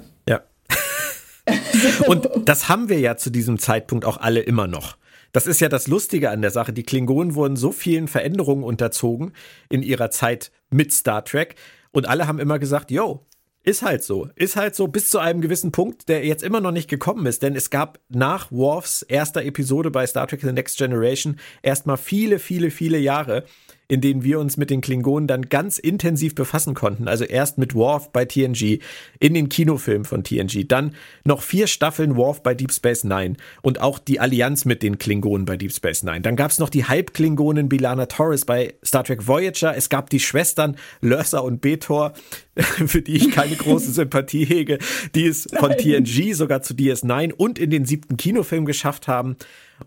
[2.08, 4.98] Und das haben wir ja zu diesem Zeitpunkt auch alle immer noch.
[5.32, 6.72] Das ist ja das Lustige an der Sache.
[6.72, 9.34] Die Klingonen wurden so vielen Veränderungen unterzogen
[9.70, 11.56] in ihrer Zeit mit Star Trek,
[11.96, 13.26] und alle haben immer gesagt, yo,
[13.64, 14.28] ist halt so.
[14.36, 17.42] Ist halt so bis zu einem gewissen Punkt, der jetzt immer noch nicht gekommen ist.
[17.42, 22.38] Denn es gab nach Worfs erster Episode bei Star Trek The Next Generation erstmal viele,
[22.38, 23.46] viele, viele Jahre,
[23.88, 27.08] in denen wir uns mit den Klingonen dann ganz intensiv befassen konnten.
[27.08, 28.80] Also erst mit Worf bei TNG,
[29.20, 33.82] in den Kinofilmen von TNG, dann noch vier Staffeln Worf bei Deep Space Nine und
[33.82, 36.22] auch die Allianz mit den Klingonen bei Deep Space Nine.
[36.22, 39.76] Dann gab es noch die Halbklingonen Bilana Torres bei Star Trek Voyager.
[39.76, 42.14] Es gab die Schwestern Lursa und Betor,
[42.88, 44.78] für die ich keine große Sympathie hege,
[45.14, 49.36] die es von TNG sogar zu DS9 und in den siebten Kinofilm geschafft haben.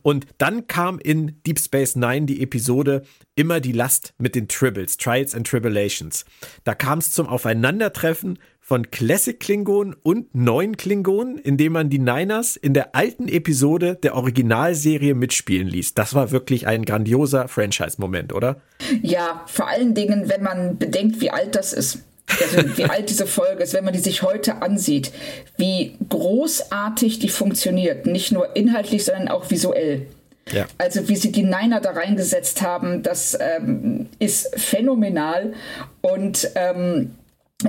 [0.03, 3.05] Und dann kam in Deep Space Nine die Episode
[3.37, 6.27] immer die Last mit den Tribbles, Trials and Tribulations.
[6.65, 12.57] Da kam es zum Aufeinandertreffen von Classic Klingonen und neuen Klingonen, indem man die Niners
[12.57, 15.95] in der alten Episode der Originalserie mitspielen ließ.
[15.95, 18.61] Das war wirklich ein grandioser Franchise-Moment, oder?
[19.01, 22.05] Ja, vor allen Dingen, wenn man bedenkt, wie alt das ist
[22.41, 25.13] also wie alt diese Folge ist, wenn man die sich heute ansieht,
[25.57, 30.07] wie großartig die funktioniert, nicht nur inhaltlich, sondern auch visuell.
[30.53, 30.67] Ja.
[30.79, 35.53] Also wie sie die Niner da reingesetzt haben, das ähm, ist phänomenal
[36.01, 37.15] und ähm,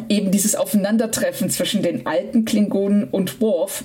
[0.08, 3.84] eben dieses Aufeinandertreffen zwischen den alten Klingonen und Worf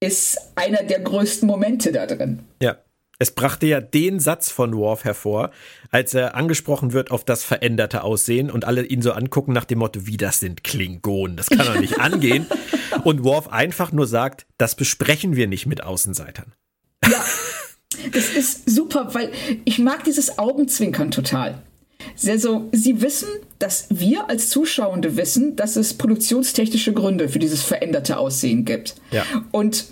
[0.00, 2.40] ist einer der größten Momente da drin.
[2.62, 2.76] Ja.
[3.20, 5.50] Es brachte ja den Satz von Worf hervor,
[5.90, 9.80] als er angesprochen wird auf das veränderte Aussehen und alle ihn so angucken nach dem
[9.80, 12.46] Motto, wie das sind Klingonen, das kann doch nicht angehen.
[13.02, 16.52] Und Worf einfach nur sagt, das besprechen wir nicht mit Außenseitern.
[17.04, 17.24] Ja,
[18.12, 19.32] das ist super, weil
[19.64, 21.62] ich mag dieses Augenzwinkern total.
[22.26, 23.28] Also, sie wissen,
[23.58, 28.94] dass wir als Zuschauende wissen, dass es produktionstechnische Gründe für dieses veränderte Aussehen gibt.
[29.10, 29.24] Ja.
[29.50, 29.86] Und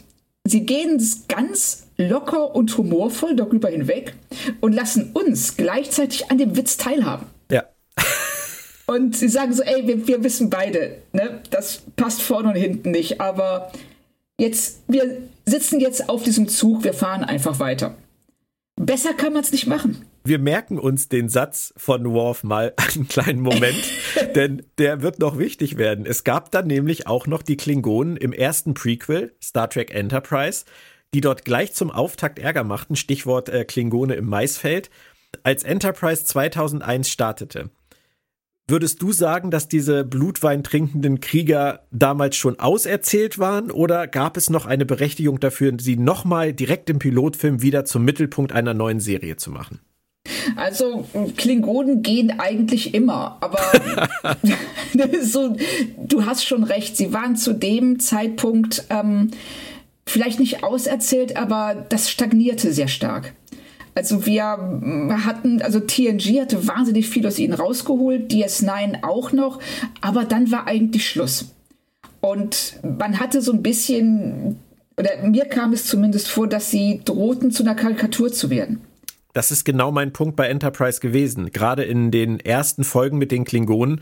[0.46, 4.14] sie gehen es ganz locker und humorvoll darüber hinweg
[4.60, 7.26] und lassen uns gleichzeitig an dem Witz teilhaben.
[7.50, 7.64] Ja.
[8.86, 12.90] und sie sagen so, ey, wir, wir wissen beide, ne, das passt vorne und hinten
[12.90, 13.72] nicht, aber
[14.38, 17.96] jetzt, wir sitzen jetzt auf diesem Zug, wir fahren einfach weiter.
[18.78, 20.04] Besser kann man es nicht machen.
[20.22, 23.82] Wir merken uns den Satz von Worf mal einen kleinen Moment,
[24.34, 26.04] denn der wird noch wichtig werden.
[26.04, 30.66] Es gab dann nämlich auch noch die Klingonen im ersten Prequel, Star Trek Enterprise,
[31.14, 34.90] die dort gleich zum Auftakt Ärger machten, Stichwort äh, Klingone im Maisfeld,
[35.42, 37.70] als Enterprise 2001 startete.
[38.68, 44.50] Würdest du sagen, dass diese Blutwein trinkenden Krieger damals schon auserzählt waren oder gab es
[44.50, 49.36] noch eine Berechtigung dafür, sie nochmal direkt im Pilotfilm wieder zum Mittelpunkt einer neuen Serie
[49.36, 49.78] zu machen?
[50.56, 53.60] Also Klingonen gehen eigentlich immer, aber
[55.22, 55.56] so,
[55.96, 59.30] du hast schon recht, sie waren zu dem Zeitpunkt ähm,
[60.06, 63.34] vielleicht nicht auserzählt, aber das stagnierte sehr stark.
[63.94, 69.58] Also wir hatten, also TNG hatte wahnsinnig viel aus ihnen rausgeholt, DS9 auch noch,
[70.02, 71.46] aber dann war eigentlich Schluss.
[72.20, 74.56] Und man hatte so ein bisschen,
[74.98, 78.82] oder mir kam es zumindest vor, dass sie drohten, zu einer Karikatur zu werden.
[79.32, 81.50] Das ist genau mein Punkt bei Enterprise gewesen.
[81.50, 84.00] Gerade in den ersten Folgen mit den Klingonen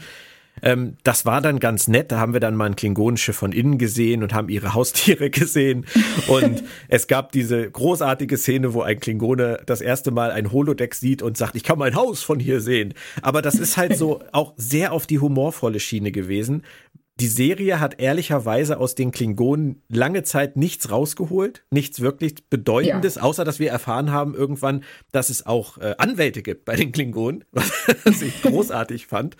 [0.62, 2.12] ähm, das war dann ganz nett.
[2.12, 5.86] Da haben wir dann mal ein Klingonenschiff von innen gesehen und haben ihre Haustiere gesehen.
[6.28, 11.22] Und es gab diese großartige Szene, wo ein Klingone das erste Mal ein Holodeck sieht
[11.22, 12.94] und sagt, ich kann mein Haus von hier sehen.
[13.22, 16.62] Aber das ist halt so auch sehr auf die humorvolle Schiene gewesen.
[17.20, 23.22] Die Serie hat ehrlicherweise aus den Klingonen lange Zeit nichts rausgeholt, nichts wirklich Bedeutendes, ja.
[23.22, 27.44] außer dass wir erfahren haben irgendwann, dass es auch äh, Anwälte gibt bei den Klingonen,
[27.52, 29.36] was ich großartig fand.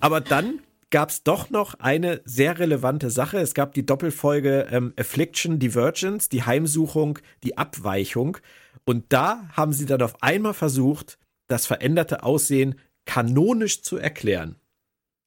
[0.00, 3.38] Aber dann gab es doch noch eine sehr relevante Sache.
[3.38, 8.36] Es gab die Doppelfolge ähm, Affliction, Divergence, die Heimsuchung, die Abweichung.
[8.84, 12.74] Und da haben sie dann auf einmal versucht, das veränderte Aussehen
[13.06, 14.56] kanonisch zu erklären.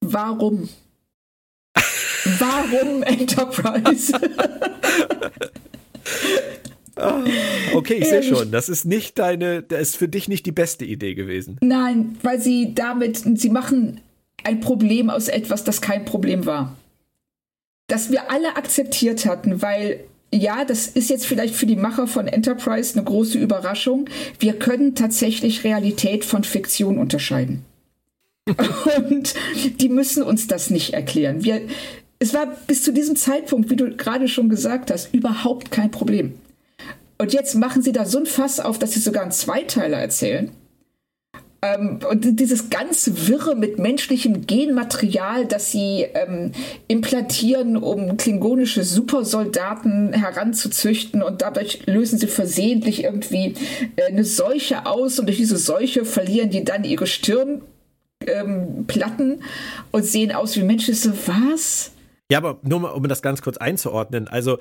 [0.00, 0.68] Warum?
[2.24, 4.12] Warum Enterprise?
[6.96, 7.24] Ah,
[7.74, 8.50] okay, ich sehe schon.
[8.50, 11.56] Das ist nicht deine, das ist für dich nicht die beste Idee gewesen.
[11.62, 14.00] Nein, weil sie damit, sie machen
[14.44, 16.76] ein Problem aus etwas, das kein Problem war.
[17.86, 20.00] Das wir alle akzeptiert hatten, weil
[20.32, 24.08] ja, das ist jetzt vielleicht für die Macher von Enterprise eine große Überraschung.
[24.38, 27.64] Wir können tatsächlich Realität von Fiktion unterscheiden.
[29.10, 29.34] Und
[29.80, 31.44] die müssen uns das nicht erklären.
[31.44, 31.62] Wir,
[32.20, 36.34] es war bis zu diesem Zeitpunkt, wie du gerade schon gesagt hast, überhaupt kein Problem.
[37.18, 40.50] Und jetzt machen sie da so ein Fass auf, dass sie sogar einen Zweiteiler erzählen.
[41.62, 46.52] Ähm, und dieses ganz Wirre mit menschlichem Genmaterial, das sie ähm,
[46.88, 53.54] implantieren, um klingonische Supersoldaten heranzuzüchten und dadurch lösen sie versehentlich irgendwie
[53.96, 57.62] äh, eine Seuche aus und durch diese Seuche verlieren die dann ihre Stirnplatten
[58.26, 59.40] ähm,
[59.90, 60.94] und sehen aus wie Menschen.
[60.94, 61.92] So, was?
[62.30, 64.28] Ja, aber nur mal, um das ganz kurz einzuordnen.
[64.28, 64.58] Also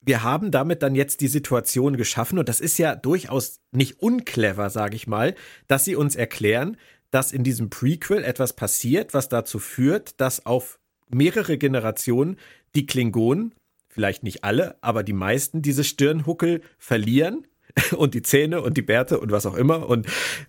[0.00, 4.70] wir haben damit dann jetzt die Situation geschaffen, und das ist ja durchaus nicht unclever,
[4.70, 5.34] sage ich mal,
[5.68, 6.76] dass sie uns erklären,
[7.10, 12.38] dass in diesem Prequel etwas passiert, was dazu führt, dass auf mehrere Generationen
[12.74, 13.54] die Klingonen,
[13.88, 17.46] vielleicht nicht alle, aber die meisten, diese Stirnhuckel verlieren
[17.96, 20.06] und die Zähne und die Bärte und was auch immer und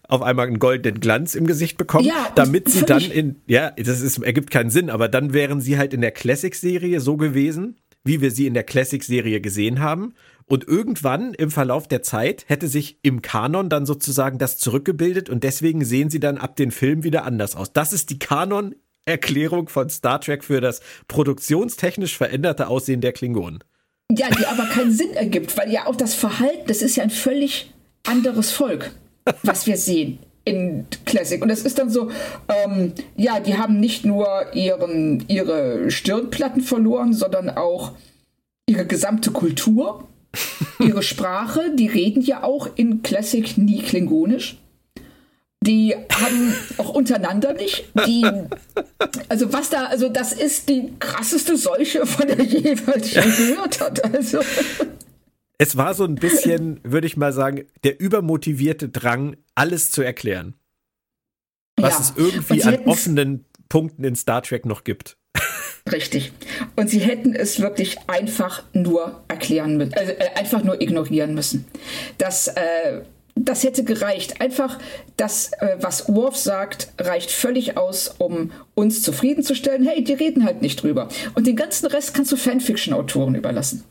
[0.07, 4.01] auf einmal einen goldenen Glanz im Gesicht bekommen, ja, damit sie dann in, ja, das
[4.01, 8.21] ist, ergibt keinen Sinn, aber dann wären sie halt in der Classic-Serie so gewesen, wie
[8.21, 10.13] wir sie in der Classic-Serie gesehen haben.
[10.45, 15.43] Und irgendwann im Verlauf der Zeit hätte sich im Kanon dann sozusagen das zurückgebildet und
[15.43, 17.71] deswegen sehen sie dann ab den Filmen wieder anders aus.
[17.71, 23.63] Das ist die Kanon-Erklärung von Star Trek für das produktionstechnisch veränderte Aussehen der Klingonen.
[24.11, 27.09] Ja, die aber keinen Sinn ergibt, weil ja auch das Verhalten, das ist ja ein
[27.09, 27.71] völlig
[28.05, 28.91] anderes Volk,
[29.43, 31.41] was wir sehen in Classic.
[31.41, 32.09] Und das ist dann so,
[32.47, 37.93] ähm, ja, die haben nicht nur ihren, ihre Stirnplatten verloren, sondern auch
[38.67, 40.07] ihre gesamte Kultur,
[40.79, 41.73] ihre Sprache.
[41.75, 44.57] Die reden ja auch in Classic nie klingonisch.
[45.63, 47.85] Die haben auch untereinander nicht.
[48.05, 48.25] Die,
[49.29, 54.03] also was da, also das ist die krasseste Seuche, von der jemals schon gehört hat.
[54.13, 54.39] Also.
[55.57, 60.55] Es war so ein bisschen, würde ich mal sagen, der übermotivierte Drang, alles zu erklären.
[61.77, 61.99] Was ja.
[62.01, 65.17] es irgendwie an offenen Punkten in Star Trek noch gibt.
[65.89, 66.33] Richtig.
[66.75, 71.65] Und sie hätten es wirklich einfach nur erklären müssen, also, äh, einfach nur ignorieren müssen.
[72.17, 73.01] Das, äh,
[73.35, 74.41] das hätte gereicht.
[74.41, 74.79] Einfach
[75.17, 79.85] das, äh, was Worf sagt, reicht völlig aus, um uns zufriedenzustellen.
[79.85, 81.09] Hey, die reden halt nicht drüber.
[81.35, 83.83] Und den ganzen Rest kannst du Fanfiction-Autoren überlassen.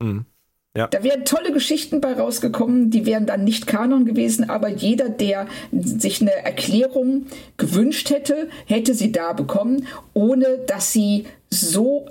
[0.00, 0.26] Mhm.
[0.74, 0.86] Ja.
[0.86, 5.46] Da wären tolle Geschichten bei rausgekommen, die wären dann nicht Kanon gewesen, aber jeder, der
[5.70, 7.26] sich eine Erklärung
[7.58, 12.08] gewünscht hätte, hätte sie da bekommen, ohne dass sie so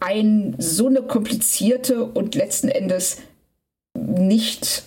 [0.00, 3.18] ein so eine komplizierte und letzten Endes
[3.96, 4.82] nicht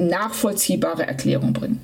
[0.00, 1.80] nachvollziehbare Erklärung bringen.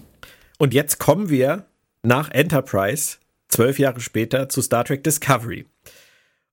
[0.59, 1.67] Und jetzt kommen wir
[2.03, 5.67] nach Enterprise, zwölf Jahre später, zu Star Trek Discovery.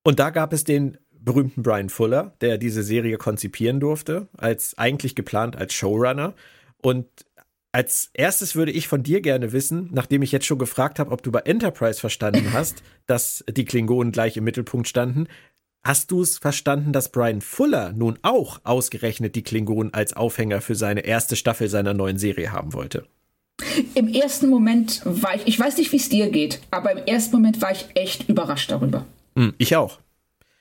[0.03, 5.15] Und da gab es den berühmten Brian Fuller, der diese Serie konzipieren durfte, als eigentlich
[5.15, 6.33] geplant als Showrunner.
[6.81, 7.07] Und
[7.71, 11.21] als erstes würde ich von dir gerne wissen, nachdem ich jetzt schon gefragt habe, ob
[11.21, 15.27] du bei Enterprise verstanden hast, dass die Klingonen gleich im Mittelpunkt standen.
[15.83, 20.75] Hast du es verstanden, dass Brian Fuller nun auch ausgerechnet die Klingonen als Aufhänger für
[20.75, 23.05] seine erste Staffel seiner neuen Serie haben wollte?
[23.93, 27.35] Im ersten Moment war ich, ich weiß nicht, wie es dir geht, aber im ersten
[27.35, 29.05] Moment war ich echt überrascht darüber.
[29.35, 29.99] Hm, ich auch.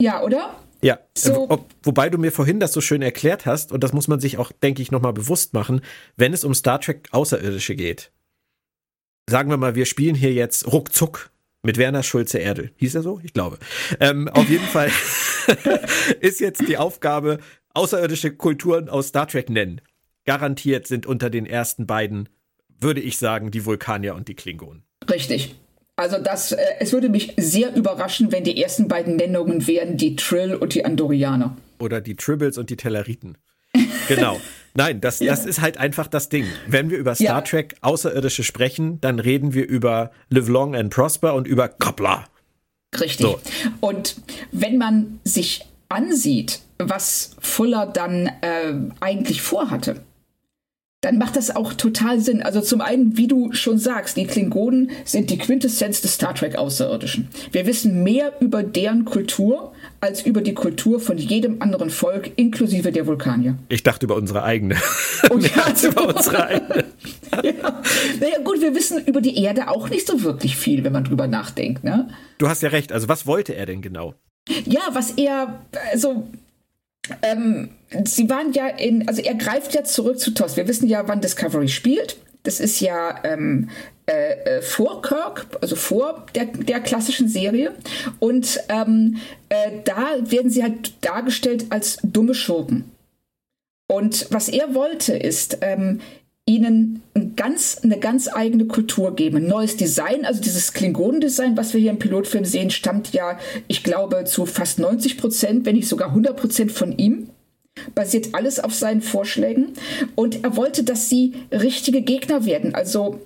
[0.00, 0.56] Ja, oder?
[0.82, 1.50] Ja, so.
[1.50, 4.38] Ob, wobei du mir vorhin das so schön erklärt hast, und das muss man sich
[4.38, 5.80] auch, denke ich, nochmal bewusst machen,
[6.16, 8.12] wenn es um Star Trek Außerirdische geht.
[9.28, 11.30] Sagen wir mal, wir spielen hier jetzt ruckzuck
[11.62, 12.70] mit Werner Schulze Erdel.
[12.76, 13.20] Hieß er so?
[13.22, 13.58] Ich glaube.
[14.00, 14.90] Ähm, auf jeden Fall
[16.20, 17.38] ist jetzt die Aufgabe,
[17.74, 19.80] außerirdische Kulturen aus Star Trek nennen.
[20.24, 22.28] Garantiert sind unter den ersten beiden,
[22.80, 24.82] würde ich sagen, die Vulkanier und die Klingonen.
[25.10, 25.54] Richtig.
[25.96, 30.14] Also das, äh, es würde mich sehr überraschen, wenn die ersten beiden Nennungen wären die
[30.14, 31.56] Trill und die Andorianer.
[31.80, 33.36] Oder die Tribbles und die Telleriten.
[34.06, 34.40] Genau.
[34.74, 36.46] Nein, das, das ist halt einfach das Ding.
[36.66, 37.40] Wenn wir über Star ja.
[37.40, 42.24] Trek Außerirdische sprechen, dann reden wir über Live Long and Prosper und über Koppler.
[42.98, 43.20] Richtig.
[43.20, 43.40] So.
[43.80, 44.16] Und
[44.52, 50.00] wenn man sich ansieht, was Fuller dann äh, eigentlich vorhatte,
[51.00, 52.42] dann macht das auch total Sinn.
[52.42, 56.56] Also zum einen, wie du schon sagst, die Klingonen sind die Quintessenz des Star Trek
[56.56, 57.28] Außerirdischen.
[57.52, 62.92] Wir wissen mehr über deren Kultur als über die Kultur von jedem anderen Volk, inklusive
[62.92, 63.56] der Vulkanier.
[63.68, 64.76] Ich dachte über unsere eigene.
[65.30, 66.84] Und ja, als über unsere eigene.
[67.42, 67.82] ja.
[68.20, 71.26] Naja, gut, wir wissen über die Erde auch nicht so wirklich viel, wenn man drüber
[71.26, 71.84] nachdenkt.
[71.84, 72.08] Ne?
[72.38, 72.92] Du hast ja recht.
[72.92, 74.14] Also was wollte er denn genau?
[74.64, 75.60] Ja, was er,
[75.92, 76.28] also
[77.22, 77.70] ähm,
[78.04, 80.56] sie waren ja in, also er greift ja zurück zu TOS.
[80.56, 82.18] Wir wissen ja, wann Discovery spielt.
[82.44, 83.68] Das ist ja ähm,
[84.08, 87.74] äh, äh, vor Kirk, also vor der, der klassischen Serie.
[88.20, 89.18] Und ähm,
[89.50, 92.90] äh, da werden sie halt dargestellt als dumme Schurken.
[93.86, 96.00] Und was er wollte, ist, ähm,
[96.46, 99.36] ihnen ein ganz, eine ganz eigene Kultur geben.
[99.36, 103.84] Ein neues Design, also dieses Klingonendesign, was wir hier im Pilotfilm sehen, stammt ja, ich
[103.84, 107.28] glaube, zu fast 90 Prozent, wenn nicht sogar 100 Prozent von ihm.
[107.94, 109.74] Basiert alles auf seinen Vorschlägen.
[110.14, 112.74] Und er wollte, dass sie richtige Gegner werden.
[112.74, 113.20] Also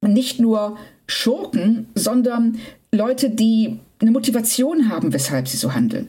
[0.00, 2.58] nicht nur Schurken, sondern
[2.92, 6.08] Leute, die eine Motivation haben, weshalb sie so handeln.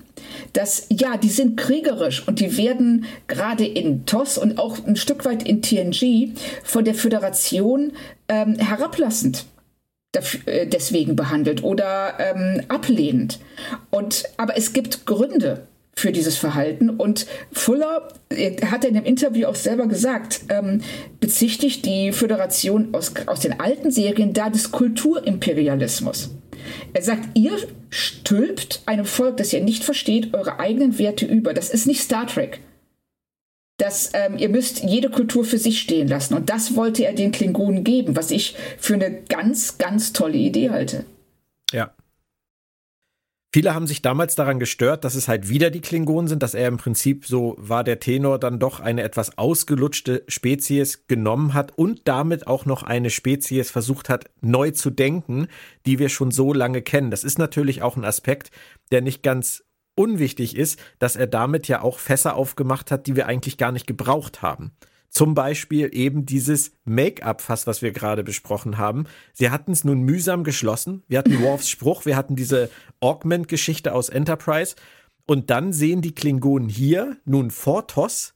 [0.54, 5.26] Dass, ja, die sind kriegerisch und die werden gerade in TOS und auch ein Stück
[5.26, 7.94] weit in TNG von der Föderation
[8.28, 9.46] ähm, herablassend
[10.46, 13.40] äh, deswegen behandelt oder ähm, ablehnend.
[13.90, 15.68] Und, aber es gibt Gründe,
[16.00, 16.90] für dieses Verhalten.
[16.90, 18.08] Und Fuller
[18.66, 20.82] hat in dem Interview auch selber gesagt, ähm,
[21.20, 26.32] bezichtigt die Föderation aus, aus den alten Serien da des Kulturimperialismus.
[26.94, 27.52] Er sagt, ihr
[27.90, 31.54] stülpt einem Volk, das ihr nicht versteht, eure eigenen Werte über.
[31.54, 32.60] Das ist nicht Star Trek.
[33.78, 36.34] Das, ähm, ihr müsst jede Kultur für sich stehen lassen.
[36.34, 40.70] Und das wollte er den Klingonen geben, was ich für eine ganz, ganz tolle Idee
[40.70, 41.06] halte.
[43.52, 46.68] Viele haben sich damals daran gestört, dass es halt wieder die Klingonen sind, dass er
[46.68, 52.08] im Prinzip, so war der Tenor, dann doch eine etwas ausgelutschte Spezies genommen hat und
[52.08, 55.48] damit auch noch eine Spezies versucht hat, neu zu denken,
[55.88, 57.10] die wir schon so lange kennen.
[57.10, 58.52] Das ist natürlich auch ein Aspekt,
[58.92, 59.64] der nicht ganz
[59.96, 63.88] unwichtig ist, dass er damit ja auch Fässer aufgemacht hat, die wir eigentlich gar nicht
[63.88, 64.74] gebraucht haben.
[65.10, 69.06] Zum Beispiel eben dieses Make-up-Fass, was wir gerade besprochen haben.
[69.34, 71.04] Sie hatten es nun mühsam geschlossen.
[71.08, 72.70] Wir hatten Worfs Spruch, wir hatten diese
[73.00, 74.76] Augment-Geschichte aus Enterprise.
[75.26, 78.36] Und dann sehen die Klingonen hier nun vor TOS,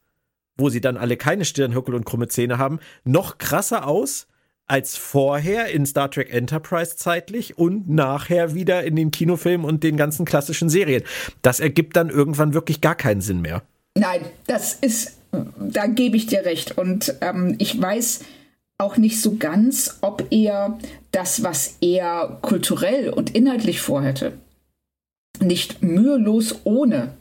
[0.58, 4.28] wo sie dann alle keine Stirnhöckel und krumme Zähne haben, noch krasser aus
[4.66, 9.98] als vorher in Star Trek Enterprise zeitlich und nachher wieder in den Kinofilmen und den
[9.98, 11.04] ganzen klassischen Serien.
[11.42, 13.62] Das ergibt dann irgendwann wirklich gar keinen Sinn mehr.
[13.98, 15.23] Nein, das ist
[15.60, 16.78] da gebe ich dir recht.
[16.78, 18.22] Und ähm, ich weiß
[18.78, 20.78] auch nicht so ganz, ob er
[21.12, 24.34] das, was er kulturell und inhaltlich vorhätte,
[25.40, 27.14] nicht mühelos ohne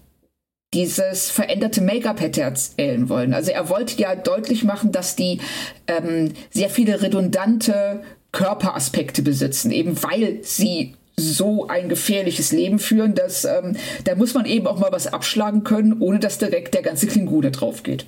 [0.75, 3.35] dieses veränderte Make-up hätte erzählen wollen.
[3.35, 5.41] Also er wollte ja deutlich machen, dass die
[5.87, 13.45] ähm, sehr viele redundante Körperaspekte besitzen, eben weil sie so ein gefährliches Leben führen, dass
[13.45, 17.07] ähm, da muss man eben auch mal was abschlagen können, ohne dass direkt der ganze
[17.07, 18.07] Klingone drauf geht.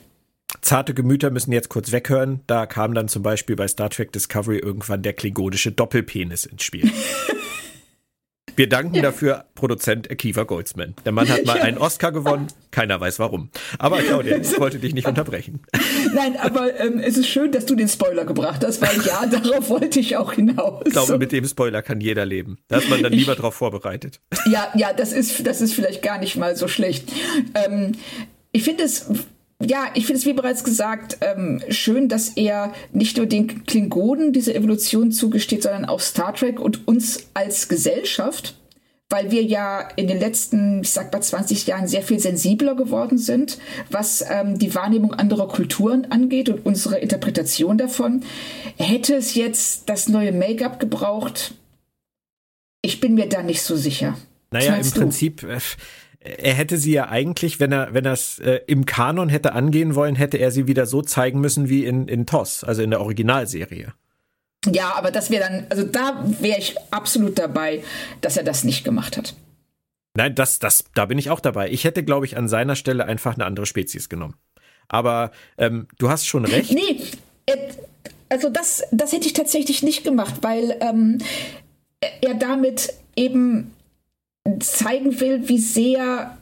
[0.61, 2.40] Zarte Gemüter müssen jetzt kurz weghören.
[2.46, 6.90] Da kam dann zum Beispiel bei Star Trek Discovery irgendwann der klingonische Doppelpenis ins Spiel.
[8.56, 9.02] Wir danken ja.
[9.02, 10.94] dafür Produzent Akiva Goldsman.
[11.04, 11.62] Der Mann hat mal ja.
[11.64, 13.50] einen Oscar gewonnen, keiner weiß warum.
[13.78, 15.62] Aber Claudia, ich wollte dich nicht unterbrechen.
[16.14, 19.68] Nein, aber ähm, es ist schön, dass du den Spoiler gebracht hast, weil ja, darauf
[19.70, 20.82] wollte ich auch hinaus.
[20.86, 22.58] Ich glaube, mit dem Spoiler kann jeder leben.
[22.68, 24.20] Da ist man dann lieber drauf vorbereitet.
[24.46, 27.10] Ja, ja, das ist, das ist vielleicht gar nicht mal so schlecht.
[27.54, 27.92] Ähm,
[28.52, 29.06] ich finde es
[29.62, 34.32] ja, ich finde es wie bereits gesagt ähm, schön, dass er nicht nur den Klingonen
[34.32, 38.56] diese Evolution zugesteht, sondern auch Star Trek und uns als Gesellschaft,
[39.08, 43.16] weil wir ja in den letzten, ich sag mal, 20 Jahren sehr viel sensibler geworden
[43.16, 43.58] sind,
[43.90, 48.24] was ähm, die Wahrnehmung anderer Kulturen angeht und unsere Interpretation davon.
[48.76, 51.54] Hätte es jetzt das neue Make-up gebraucht?
[52.82, 54.16] Ich bin mir da nicht so sicher.
[54.50, 55.42] Naja, im Prinzip.
[55.42, 55.58] Äh,
[56.24, 60.16] er hätte sie ja eigentlich, wenn er, wenn es äh, im Kanon hätte angehen wollen,
[60.16, 63.92] hätte er sie wieder so zeigen müssen wie in, in TOS, also in der Originalserie.
[64.72, 67.84] Ja, aber das wäre dann, also da wäre ich absolut dabei,
[68.22, 69.34] dass er das nicht gemacht hat.
[70.16, 71.70] Nein, das, das, da bin ich auch dabei.
[71.70, 74.37] Ich hätte, glaube ich, an seiner Stelle einfach eine andere Spezies genommen.
[74.88, 76.72] Aber ähm, du hast schon recht.
[76.72, 77.00] Nee,
[78.28, 81.18] also das, das hätte ich tatsächlich nicht gemacht, weil ähm,
[82.22, 83.73] er damit eben
[84.61, 86.37] zeigen will, wie sehr,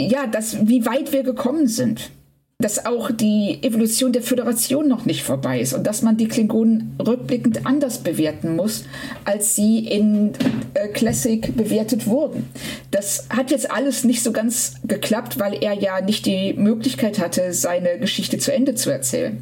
[0.00, 2.10] ja, das, wie weit wir gekommen sind.
[2.58, 6.94] Dass auch die Evolution der Föderation noch nicht vorbei ist und dass man die Klingonen
[6.98, 8.84] rückblickend anders bewerten muss,
[9.24, 10.32] als sie in
[10.74, 12.50] äh, Classic bewertet wurden.
[12.90, 17.54] Das hat jetzt alles nicht so ganz geklappt, weil er ja nicht die Möglichkeit hatte,
[17.54, 19.40] seine Geschichte zu Ende zu erzählen.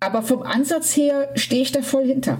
[0.00, 2.38] Aber vom Ansatz her stehe ich da voll hinter.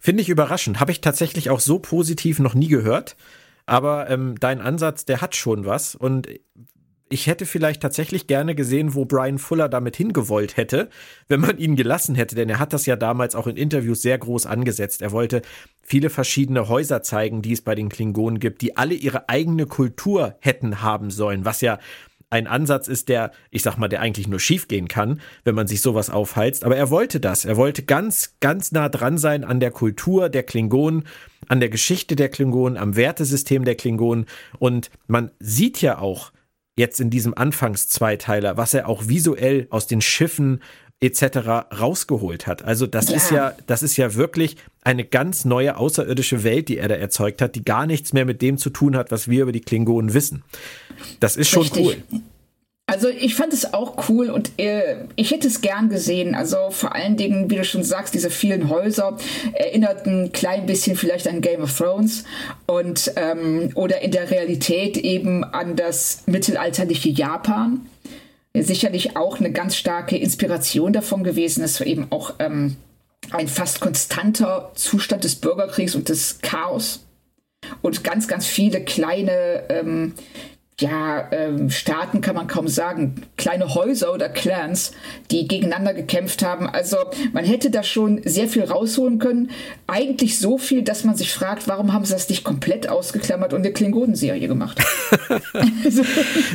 [0.00, 0.80] Finde ich überraschend.
[0.80, 3.16] Habe ich tatsächlich auch so positiv noch nie gehört.
[3.66, 5.94] Aber ähm, dein Ansatz, der hat schon was.
[5.94, 6.26] Und
[7.10, 10.88] ich hätte vielleicht tatsächlich gerne gesehen, wo Brian Fuller damit hingewollt hätte,
[11.28, 14.16] wenn man ihn gelassen hätte, denn er hat das ja damals auch in Interviews sehr
[14.16, 15.02] groß angesetzt.
[15.02, 15.42] Er wollte
[15.82, 20.36] viele verschiedene Häuser zeigen, die es bei den Klingonen gibt, die alle ihre eigene Kultur
[20.40, 21.78] hätten haben sollen, was ja
[22.30, 25.80] ein Ansatz ist, der, ich sag mal, der eigentlich nur schiefgehen kann, wenn man sich
[25.80, 26.64] sowas aufheizt.
[26.64, 27.44] Aber er wollte das.
[27.44, 31.04] Er wollte ganz, ganz nah dran sein an der Kultur der Klingonen,
[31.48, 34.26] an der Geschichte der Klingonen, am Wertesystem der Klingonen.
[34.60, 36.32] Und man sieht ja auch
[36.76, 40.62] jetzt in diesem Anfangszweiteiler, was er auch visuell aus den Schiffen
[41.00, 41.78] etc.
[41.80, 42.64] rausgeholt hat.
[42.64, 43.16] Also das ja.
[43.16, 47.40] ist ja, das ist ja wirklich eine ganz neue außerirdische Welt, die er da erzeugt
[47.40, 50.14] hat, die gar nichts mehr mit dem zu tun hat, was wir über die Klingonen
[50.14, 50.42] wissen.
[51.18, 51.86] Das ist schon Richtig.
[51.86, 52.22] cool.
[52.90, 56.34] Also ich fand es auch cool und äh, ich hätte es gern gesehen.
[56.34, 59.16] Also vor allen Dingen, wie du schon sagst, diese vielen Häuser
[59.52, 62.24] erinnerten ein klein bisschen vielleicht an Game of Thrones
[62.66, 67.86] und ähm, oder in der Realität eben an das mittelalterliche Japan.
[68.52, 72.76] Sicherlich auch eine ganz starke Inspiration davon gewesen ist, eben auch ähm,
[73.30, 77.06] ein fast konstanter Zustand des Bürgerkriegs und des Chaos
[77.82, 80.14] und ganz, ganz viele kleine ähm,
[80.80, 84.92] ja, ähm, Staaten kann man kaum sagen, kleine Häuser oder Clans,
[85.30, 86.68] die gegeneinander gekämpft haben.
[86.68, 86.96] Also
[87.32, 89.50] man hätte da schon sehr viel rausholen können.
[89.86, 93.60] Eigentlich so viel, dass man sich fragt, warum haben sie das nicht komplett ausgeklammert und
[93.60, 94.78] eine Klingonen-Serie gemacht?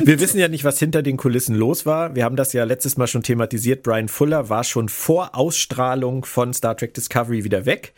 [0.04, 2.14] Wir wissen ja nicht, was hinter den Kulissen los war.
[2.14, 3.82] Wir haben das ja letztes Mal schon thematisiert.
[3.82, 7.94] Brian Fuller war schon vor Ausstrahlung von Star Trek Discovery wieder weg.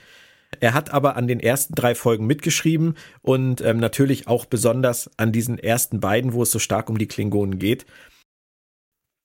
[0.60, 5.32] Er hat aber an den ersten drei Folgen mitgeschrieben und ähm, natürlich auch besonders an
[5.32, 7.86] diesen ersten beiden, wo es so stark um die Klingonen geht.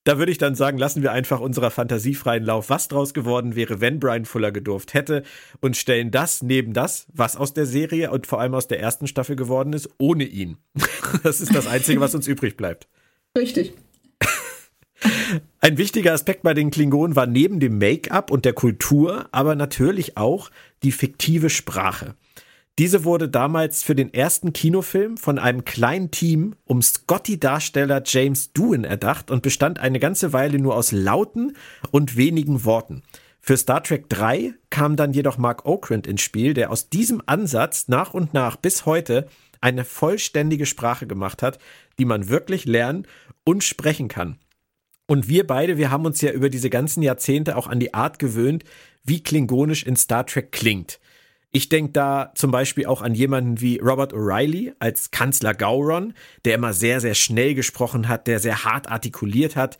[0.05, 3.55] Da würde ich dann sagen, lassen wir einfach unserer Fantasie freien Lauf, was draus geworden
[3.55, 5.23] wäre, wenn Brian Fuller gedurft hätte
[5.61, 9.07] und stellen das neben das, was aus der Serie und vor allem aus der ersten
[9.07, 10.57] Staffel geworden ist, ohne ihn.
[11.21, 12.87] Das ist das Einzige, was uns übrig bleibt.
[13.37, 13.73] Richtig.
[15.61, 20.17] Ein wichtiger Aspekt bei den Klingonen war neben dem Make-up und der Kultur, aber natürlich
[20.17, 20.51] auch
[20.83, 22.15] die fiktive Sprache.
[22.79, 28.83] Diese wurde damals für den ersten Kinofilm von einem kleinen Team um Scotty-Darsteller James Doohan
[28.83, 31.55] erdacht und bestand eine ganze Weile nur aus Lauten
[31.91, 33.03] und wenigen Worten.
[33.39, 37.89] Für Star Trek 3 kam dann jedoch Mark Okrand ins Spiel, der aus diesem Ansatz
[37.89, 39.27] nach und nach bis heute
[39.61, 41.59] eine vollständige Sprache gemacht hat,
[41.99, 43.05] die man wirklich lernen
[43.43, 44.39] und sprechen kann.
[45.05, 48.19] Und wir beide, wir haben uns ja über diese ganzen Jahrzehnte auch an die Art
[48.19, 48.63] gewöhnt,
[49.03, 50.99] wie klingonisch in Star Trek klingt.
[51.51, 56.13] Ich denke da zum Beispiel auch an jemanden wie Robert O'Reilly als Kanzler Gauron,
[56.45, 59.77] der immer sehr, sehr schnell gesprochen hat, der sehr hart artikuliert hat.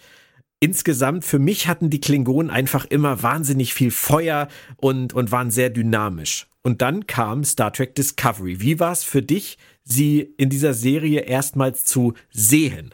[0.60, 5.72] Insgesamt für mich hatten die Klingonen einfach immer wahnsinnig viel Feuer und, und waren sehr
[5.72, 6.48] dynamisch.
[6.62, 8.62] Und dann kam Star Trek Discovery.
[8.62, 12.94] Wie war es für dich, sie in dieser Serie erstmals zu sehen?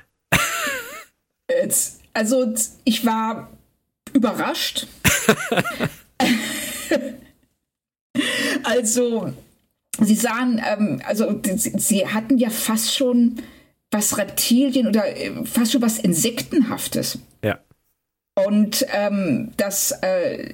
[1.49, 2.53] Jetzt, also
[2.83, 3.49] ich war
[4.13, 4.87] überrascht.
[8.63, 9.33] also,
[10.01, 13.37] sie sahen, ähm, also sie hatten ja fast schon
[13.91, 17.19] was Reptilien oder äh, fast schon was Insektenhaftes.
[17.43, 17.59] Ja.
[18.35, 20.53] Und ähm, das, äh,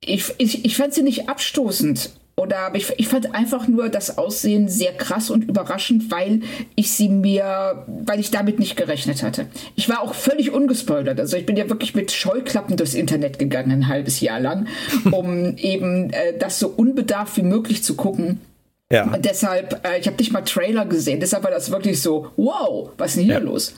[0.00, 2.10] ich, ich, ich fand sie nicht abstoßend.
[2.38, 6.42] Oder aber ich, ich fand einfach nur das Aussehen sehr krass und überraschend, weil
[6.74, 9.46] ich sie mir, weil ich damit nicht gerechnet hatte.
[9.74, 11.18] Ich war auch völlig ungespoilert.
[11.18, 14.68] Also ich bin ja wirklich mit Scheuklappen durchs Internet gegangen, ein halbes Jahr lang,
[15.10, 18.42] um eben äh, das so unbedarft wie möglich zu gucken.
[18.92, 19.04] Ja.
[19.14, 22.90] Und deshalb, äh, ich habe nicht mal Trailer gesehen, deshalb war das wirklich so, wow,
[22.98, 23.40] was ist denn hier ja.
[23.40, 23.74] los?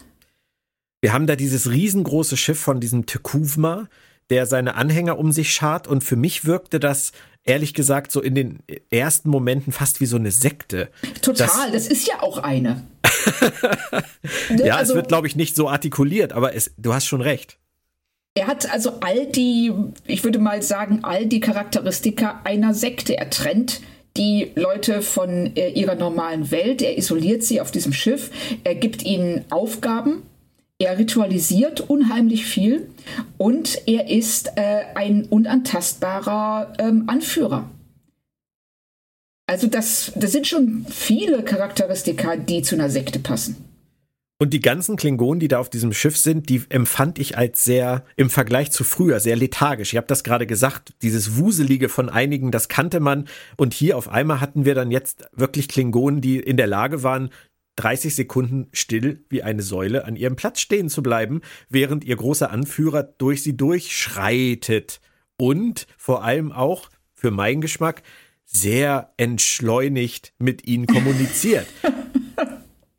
[1.01, 3.89] Wir haben da dieses riesengroße Schiff von diesem Tekuvma,
[4.31, 7.13] der seine Anhänger um sich schart und für mich wirkte das
[7.45, 8.59] ehrlich gesagt so in den
[8.91, 10.91] ersten Momenten fast wie so eine Sekte.
[11.23, 12.85] Total, das, das ist ja auch eine.
[14.57, 17.59] ja, also, es wird, glaube ich, nicht so artikuliert, aber es, du hast schon recht.
[18.35, 19.73] Er hat also all die,
[20.07, 23.17] ich würde mal sagen, all die Charakteristika einer Sekte.
[23.17, 23.81] Er trennt
[24.17, 28.31] die Leute von äh, ihrer normalen Welt, er isoliert sie auf diesem Schiff,
[28.65, 30.23] er gibt ihnen Aufgaben,
[30.79, 32.89] er ritualisiert unheimlich viel
[33.37, 37.69] und er ist äh, ein unantastbarer ähm, Anführer.
[39.47, 43.57] Also das, das sind schon viele Charakteristika, die zu einer Sekte passen.
[44.41, 48.05] Und die ganzen Klingonen, die da auf diesem Schiff sind, die empfand ich als sehr,
[48.15, 49.93] im Vergleich zu früher, sehr lethargisch.
[49.93, 53.27] Ich habe das gerade gesagt, dieses Wuselige von einigen, das kannte man.
[53.57, 57.31] Und hier auf einmal hatten wir dann jetzt wirklich Klingonen, die in der Lage waren,
[57.79, 62.51] 30 Sekunden still wie eine Säule an ihrem Platz stehen zu bleiben, während ihr großer
[62.51, 65.01] Anführer durch sie durchschreitet.
[65.37, 68.03] Und vor allem auch, für meinen Geschmack,
[68.45, 71.67] sehr entschleunigt mit ihnen kommuniziert.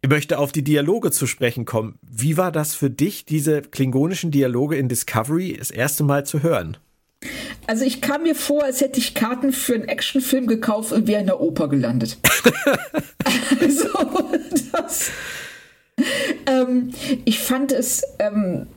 [0.01, 1.99] Ich möchte auf die Dialoge zu sprechen kommen.
[2.01, 6.77] Wie war das für dich, diese klingonischen Dialoge in Discovery das erste Mal zu hören?
[7.67, 11.22] Also ich kam mir vor, als hätte ich Karten für einen Actionfilm gekauft und wäre
[11.22, 12.17] in der Oper gelandet.
[13.59, 13.89] also
[14.72, 15.11] das.
[16.45, 16.93] Ähm,
[17.26, 18.67] ich fand es ähm,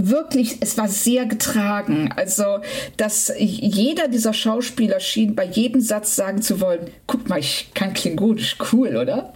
[0.00, 2.10] wirklich, es war sehr getragen.
[2.16, 2.60] Also,
[2.96, 7.92] dass jeder dieser Schauspieler schien bei jedem Satz sagen zu wollen, guck mal, ich kann
[7.92, 9.34] Klingonisch, cool, oder?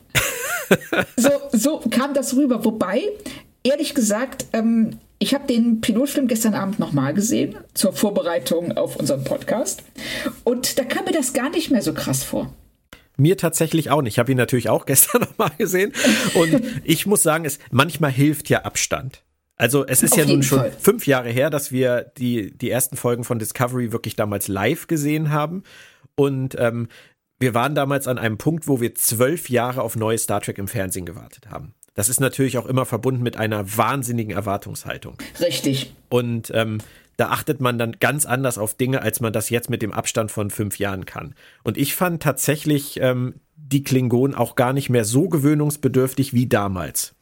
[1.17, 2.65] so, so kam das rüber.
[2.65, 3.03] Wobei,
[3.63, 9.25] ehrlich gesagt, ähm, ich habe den Pilotfilm gestern Abend nochmal gesehen, zur Vorbereitung auf unseren
[9.25, 9.83] Podcast.
[10.45, 12.55] Und da kam mir das gar nicht mehr so krass vor.
[13.17, 14.15] Mir tatsächlich auch nicht.
[14.15, 15.93] Ich habe ihn natürlich auch gestern nochmal gesehen.
[16.35, 19.25] Und ich muss sagen, es manchmal hilft ja Abstand.
[19.57, 20.73] Also es ist Auf ja nun schon Fall.
[20.79, 25.31] fünf Jahre her, dass wir die, die ersten Folgen von Discovery wirklich damals live gesehen
[25.31, 25.65] haben.
[26.15, 26.87] Und ähm,
[27.41, 30.69] wir waren damals an einem Punkt, wo wir zwölf Jahre auf neue Star Trek im
[30.69, 31.75] Fernsehen gewartet haben.
[31.99, 35.17] Das ist natürlich auch immer verbunden mit einer wahnsinnigen Erwartungshaltung.
[35.41, 35.93] Richtig.
[36.09, 36.79] Und ähm,
[37.17, 40.31] da achtet man dann ganz anders auf Dinge, als man das jetzt mit dem Abstand
[40.31, 41.35] von fünf Jahren kann.
[41.65, 47.17] Und ich fand tatsächlich ähm, die Klingonen auch gar nicht mehr so gewöhnungsbedürftig wie damals.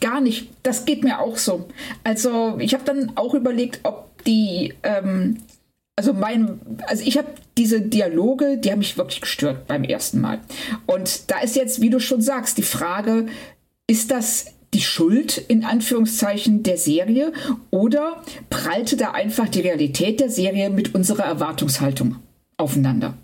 [0.00, 0.48] Gar nicht.
[0.62, 1.68] Das geht mir auch so.
[2.02, 5.42] Also ich habe dann auch überlegt, ob die ähm,
[5.94, 7.28] also mein, also ich habe
[7.58, 10.40] diese Dialoge, die haben mich wirklich gestört beim ersten Mal.
[10.86, 13.26] Und da ist jetzt, wie du schon sagst, die Frage,
[13.92, 17.34] ist das die Schuld in Anführungszeichen der Serie
[17.70, 22.16] oder prallte da einfach die Realität der Serie mit unserer Erwartungshaltung
[22.56, 23.18] aufeinander?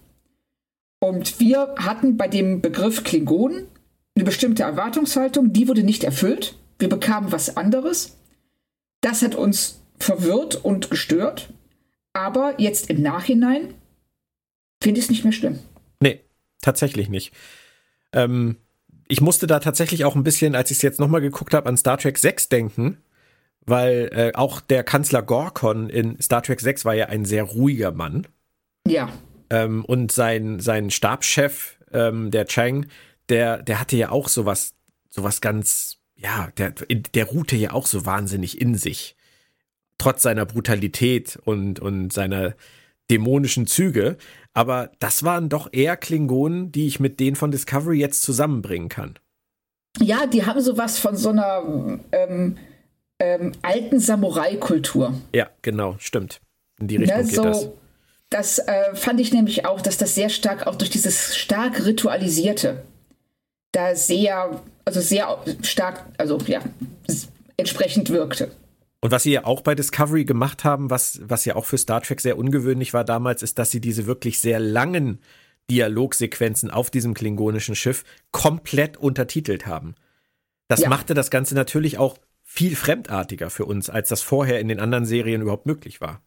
[1.00, 3.66] Und wir hatten bei dem Begriff Klingonen
[4.14, 6.54] eine bestimmte Erwartungshaltung, die wurde nicht erfüllt.
[6.78, 8.18] Wir bekamen was anderes.
[9.00, 11.48] Das hat uns verwirrt und gestört.
[12.12, 13.72] Aber jetzt im Nachhinein
[14.82, 15.60] finde ich es nicht mehr schlimm.
[15.98, 16.20] Nee,
[16.60, 17.32] tatsächlich nicht.
[18.12, 18.56] Ähm,
[19.08, 21.76] ich musste da tatsächlich auch ein bisschen, als ich es jetzt nochmal geguckt habe, an
[21.76, 22.98] Star Trek 6 denken,
[23.64, 27.92] weil äh, auch der Kanzler Gorkon in Star Trek 6 war ja ein sehr ruhiger
[27.92, 28.26] Mann.
[28.86, 29.10] Ja.
[29.50, 32.86] Ähm, und sein, sein Stabschef, ähm, der Chang,
[33.30, 34.74] der, der hatte ja auch sowas,
[35.08, 39.16] sowas ganz, ja, der, der ruhte ja auch so wahnsinnig in sich.
[39.96, 42.54] Trotz seiner Brutalität und, und seiner
[43.10, 44.16] dämonischen Züge.
[44.54, 49.18] Aber das waren doch eher Klingonen, die ich mit denen von Discovery jetzt zusammenbringen kann.
[50.00, 52.56] Ja, die haben sowas von so einer ähm,
[53.18, 55.14] ähm, alten Samurai-Kultur.
[55.34, 56.40] Ja, genau, stimmt.
[56.80, 57.68] In die Richtung ja, ne, so, geht das.
[58.30, 62.82] Das äh, fand ich nämlich auch, dass das sehr stark auch durch dieses stark ritualisierte
[63.72, 66.60] da sehr, also sehr stark, also ja,
[67.56, 68.50] entsprechend wirkte.
[69.00, 72.02] Und was sie ja auch bei Discovery gemacht haben, was, was ja auch für Star
[72.02, 75.20] Trek sehr ungewöhnlich war damals, ist, dass sie diese wirklich sehr langen
[75.70, 79.94] Dialogsequenzen auf diesem klingonischen Schiff komplett untertitelt haben.
[80.66, 80.88] Das ja.
[80.88, 85.04] machte das Ganze natürlich auch viel fremdartiger für uns, als das vorher in den anderen
[85.04, 86.22] Serien überhaupt möglich war.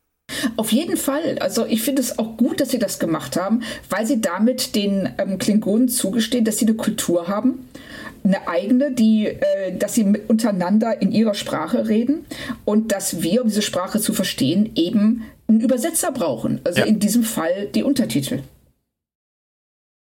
[0.56, 1.40] Auf jeden Fall.
[1.40, 5.10] Also ich finde es auch gut, dass sie das gemacht haben, weil sie damit den
[5.18, 7.68] ähm, Klingonen zugestehen, dass sie eine Kultur haben
[8.24, 12.26] eine eigene, die, äh, dass sie untereinander in ihrer Sprache reden
[12.66, 16.62] und dass wir, um diese Sprache zu verstehen, eben einen Übersetzer brauchen.
[16.64, 16.86] Also ja.
[16.86, 18.44] in diesem Fall die Untertitel.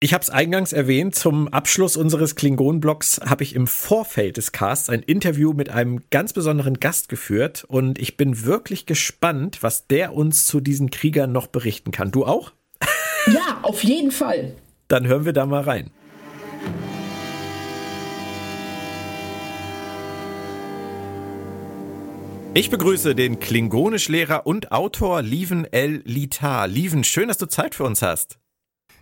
[0.02, 4.90] Ich habe es eingangs erwähnt, zum Abschluss unseres Klingon-Blogs habe ich im Vorfeld des Casts
[4.90, 10.14] ein Interview mit einem ganz besonderen Gast geführt und ich bin wirklich gespannt, was der
[10.14, 12.12] uns zu diesen Kriegern noch berichten kann.
[12.12, 12.54] Du auch?
[13.28, 14.54] Ja, auf jeden Fall.
[14.88, 15.92] Dann hören wir da mal rein.
[22.56, 26.02] Ich begrüße den Klingonischlehrer und Autor Lieven L.
[26.06, 26.68] Litar.
[26.68, 28.40] Lieven, schön, dass du Zeit für uns hast.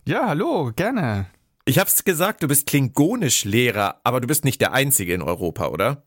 [0.05, 1.27] Ja, hallo, gerne.
[1.65, 6.06] Ich hab's gesagt, du bist Klingonischlehrer, aber du bist nicht der Einzige in Europa, oder?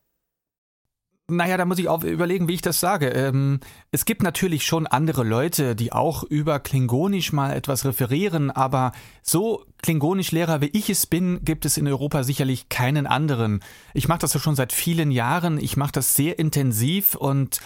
[1.37, 3.09] Naja, da muss ich auch überlegen, wie ich das sage.
[3.09, 3.61] Ähm,
[3.91, 9.65] es gibt natürlich schon andere Leute, die auch über Klingonisch mal etwas referieren, aber so
[9.83, 13.63] Klingonisch-Lehrer wie ich es bin, gibt es in Europa sicherlich keinen anderen.
[13.95, 17.61] Ich mache das ja schon seit vielen Jahren, ich mache das sehr intensiv und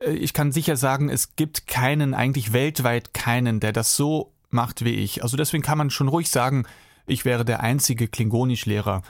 [0.00, 4.84] äh, ich kann sicher sagen, es gibt keinen, eigentlich weltweit keinen, der das so macht
[4.84, 5.22] wie ich.
[5.22, 6.66] Also deswegen kann man schon ruhig sagen,
[7.06, 9.02] ich wäre der einzige Klingonisch-Lehrer.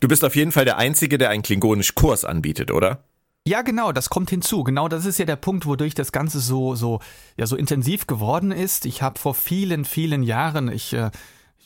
[0.00, 3.04] du bist auf jeden Fall der Einzige, der einen Klingonisch-Kurs anbietet, oder?
[3.46, 4.62] Ja, genau, das kommt hinzu.
[4.62, 7.00] Genau, das ist ja der Punkt, wodurch das Ganze so, so,
[7.36, 8.86] ja, so intensiv geworden ist.
[8.86, 11.10] Ich habe vor vielen, vielen Jahren, ich, äh,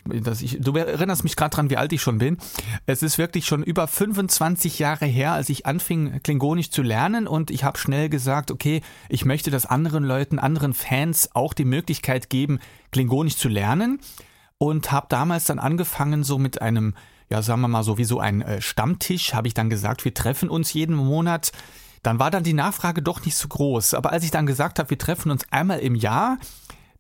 [0.05, 2.39] das, ich, du erinnerst mich gerade dran, wie alt ich schon bin.
[2.87, 7.51] Es ist wirklich schon über 25 Jahre her, als ich anfing, Klingonisch zu lernen und
[7.51, 8.81] ich habe schnell gesagt, okay,
[9.11, 12.59] ich möchte das anderen Leuten, anderen Fans auch die Möglichkeit geben,
[12.91, 14.01] Klingonisch zu lernen.
[14.59, 16.95] und habe damals dann angefangen so mit einem,
[17.31, 20.15] ja sagen wir mal so wie so ein äh, Stammtisch, habe ich dann gesagt, wir
[20.15, 21.53] treffen uns jeden Monat.
[22.03, 23.95] Dann war dann die Nachfrage doch nicht so groß.
[23.95, 26.39] Aber als ich dann gesagt habe, wir treffen uns einmal im Jahr,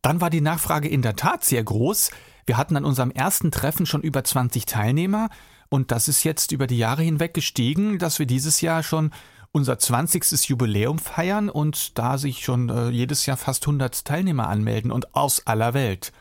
[0.02, 2.10] dann war die Nachfrage in der Tat sehr groß.
[2.46, 5.28] Wir hatten an unserem ersten Treffen schon über 20 Teilnehmer
[5.68, 9.10] und das ist jetzt über die Jahre hinweg gestiegen, dass wir dieses Jahr schon
[9.52, 10.48] unser 20.
[10.48, 15.46] Jubiläum feiern und da sich schon äh, jedes Jahr fast 100 Teilnehmer anmelden und aus
[15.46, 16.12] aller Welt.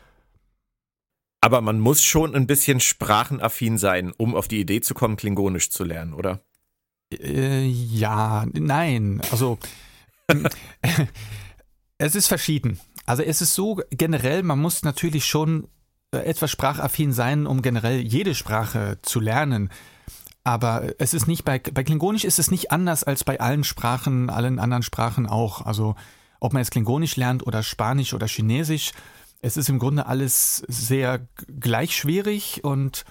[1.46, 5.70] Aber man muss schon ein bisschen sprachenaffin sein, um auf die Idee zu kommen, Klingonisch
[5.70, 6.40] zu lernen, oder?
[7.12, 9.22] Äh, ja, nein.
[9.30, 9.56] Also
[11.98, 12.80] es ist verschieden.
[13.04, 15.68] Also es ist so generell, man muss natürlich schon
[16.10, 19.70] äh, etwas sprachaffin sein, um generell jede Sprache zu lernen.
[20.42, 24.30] Aber es ist nicht bei, bei Klingonisch ist es nicht anders als bei allen Sprachen,
[24.30, 25.64] allen anderen Sprachen auch.
[25.64, 25.94] Also
[26.40, 28.90] ob man jetzt Klingonisch lernt oder Spanisch oder Chinesisch,
[29.42, 31.26] es ist im Grunde alles sehr
[31.60, 33.04] gleich schwierig und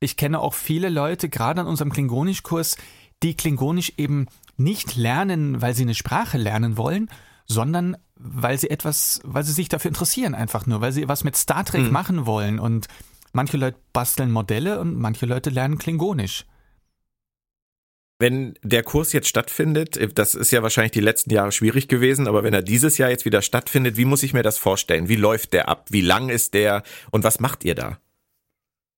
[0.00, 2.76] ich kenne auch viele Leute, gerade an unserem Klingonischkurs,
[3.22, 7.08] die Klingonisch eben nicht lernen, weil sie eine Sprache lernen wollen,
[7.46, 11.36] sondern weil sie etwas, weil sie sich dafür interessieren einfach nur, weil sie was mit
[11.36, 11.92] Star Trek mhm.
[11.92, 12.88] machen wollen und
[13.32, 16.44] manche Leute basteln Modelle und manche Leute lernen Klingonisch.
[18.20, 22.42] Wenn der Kurs jetzt stattfindet, das ist ja wahrscheinlich die letzten Jahre schwierig gewesen, aber
[22.42, 25.08] wenn er dieses Jahr jetzt wieder stattfindet, wie muss ich mir das vorstellen?
[25.08, 25.86] Wie läuft der ab?
[25.90, 26.82] Wie lang ist der?
[27.12, 27.98] Und was macht ihr da?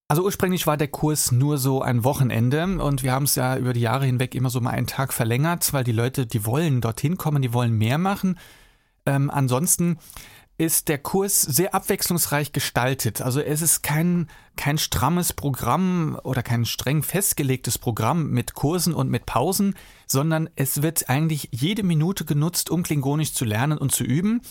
[0.08, 3.72] Also ursprünglich war der Kurs nur so ein Wochenende und wir haben es ja über
[3.74, 7.16] die Jahre hinweg immer so mal einen Tag verlängert, weil die Leute, die wollen dorthin
[7.16, 8.36] kommen, die wollen mehr machen.
[9.06, 9.98] Ähm, ansonsten
[10.60, 13.22] ist der Kurs sehr abwechslungsreich gestaltet.
[13.22, 19.08] Also es ist kein, kein strammes Programm oder kein streng festgelegtes Programm mit Kursen und
[19.08, 19.74] mit Pausen,
[20.06, 24.42] sondern es wird eigentlich jede Minute genutzt, um Klingonisch zu lernen und zu üben.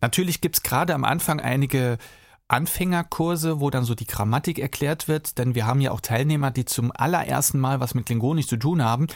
[0.00, 1.98] Natürlich gibt es gerade am Anfang einige
[2.46, 6.64] Anfängerkurse, wo dann so die Grammatik erklärt wird, denn wir haben ja auch Teilnehmer, die
[6.64, 9.08] zum allerersten Mal was mit Klingonisch zu tun haben.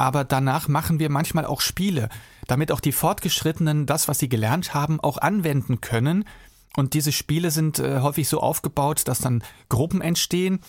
[0.00, 2.08] Aber danach machen wir manchmal auch Spiele,
[2.46, 6.24] damit auch die Fortgeschrittenen das, was sie gelernt haben, auch anwenden können.
[6.74, 10.60] Und diese Spiele sind äh, häufig so aufgebaut, dass dann Gruppen entstehen,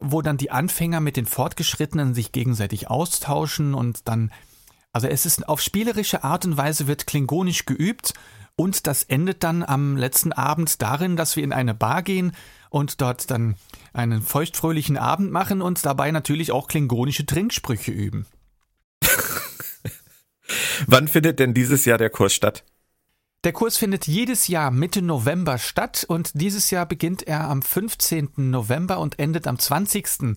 [0.00, 4.32] wo dann die Anfänger mit den Fortgeschrittenen sich gegenseitig austauschen und dann,
[4.92, 8.14] also es ist auf spielerische Art und Weise wird Klingonisch geübt
[8.56, 12.32] und das endet dann am letzten Abend darin, dass wir in eine Bar gehen
[12.70, 13.54] und dort dann
[13.92, 18.26] einen feuchtfröhlichen Abend machen und dabei natürlich auch klingonische Trinksprüche üben.
[20.86, 22.64] Wann findet denn dieses Jahr der Kurs statt?
[23.44, 28.30] Der Kurs findet jedes Jahr Mitte November statt und dieses Jahr beginnt er am 15.
[28.36, 30.36] November und endet am 20.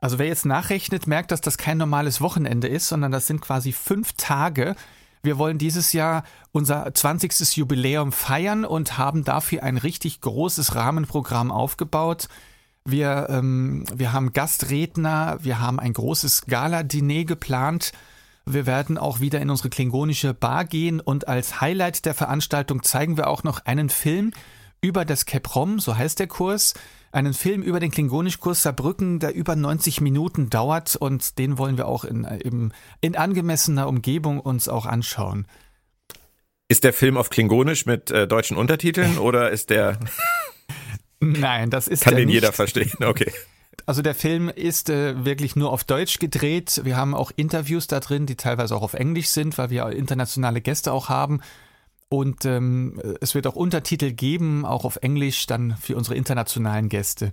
[0.00, 3.72] Also wer jetzt nachrechnet, merkt, dass das kein normales Wochenende ist, sondern das sind quasi
[3.72, 4.74] fünf Tage,
[5.22, 7.56] wir wollen dieses Jahr unser 20.
[7.56, 12.28] Jubiläum feiern und haben dafür ein richtig großes Rahmenprogramm aufgebaut.
[12.84, 17.92] Wir, ähm, wir haben Gastredner, wir haben ein großes Gala-Diner geplant.
[18.50, 23.16] Wir werden auch wieder in unsere klingonische Bar gehen und als Highlight der Veranstaltung zeigen
[23.16, 24.32] wir auch noch einen Film
[24.80, 26.74] über das Keprom, so heißt der Kurs
[27.12, 31.86] einen Film über den Klingonischkurs Saarbrücken, der über 90 Minuten dauert und den wollen wir
[31.86, 35.46] auch in, in, in angemessener Umgebung uns auch anschauen.
[36.68, 39.98] Ist der Film auf Klingonisch mit äh, deutschen Untertiteln oder ist der.
[41.20, 42.34] Nein, das ist Kann den nicht.
[42.34, 43.32] jeder verstehen, okay.
[43.88, 46.82] Also der Film ist äh, wirklich nur auf Deutsch gedreht.
[46.84, 50.60] Wir haben auch Interviews da drin, die teilweise auch auf Englisch sind, weil wir internationale
[50.60, 51.40] Gäste auch haben.
[52.10, 57.32] Und ähm, es wird auch Untertitel geben, auch auf Englisch, dann für unsere internationalen Gäste.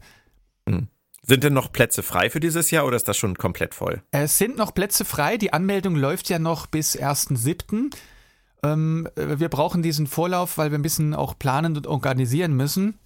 [0.66, 0.88] Hm.
[1.24, 4.02] Sind denn noch Plätze frei für dieses Jahr oder ist das schon komplett voll?
[4.12, 5.36] Es sind noch Plätze frei.
[5.36, 7.94] Die Anmeldung läuft ja noch bis 1.7.
[8.64, 12.98] Ähm, wir brauchen diesen Vorlauf, weil wir ein bisschen auch planen und organisieren müssen.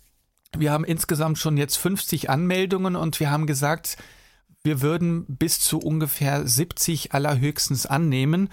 [0.58, 3.97] Wir haben insgesamt schon jetzt 50 Anmeldungen und wir haben gesagt,
[4.64, 8.50] wir würden bis zu ungefähr 70 allerhöchstens annehmen.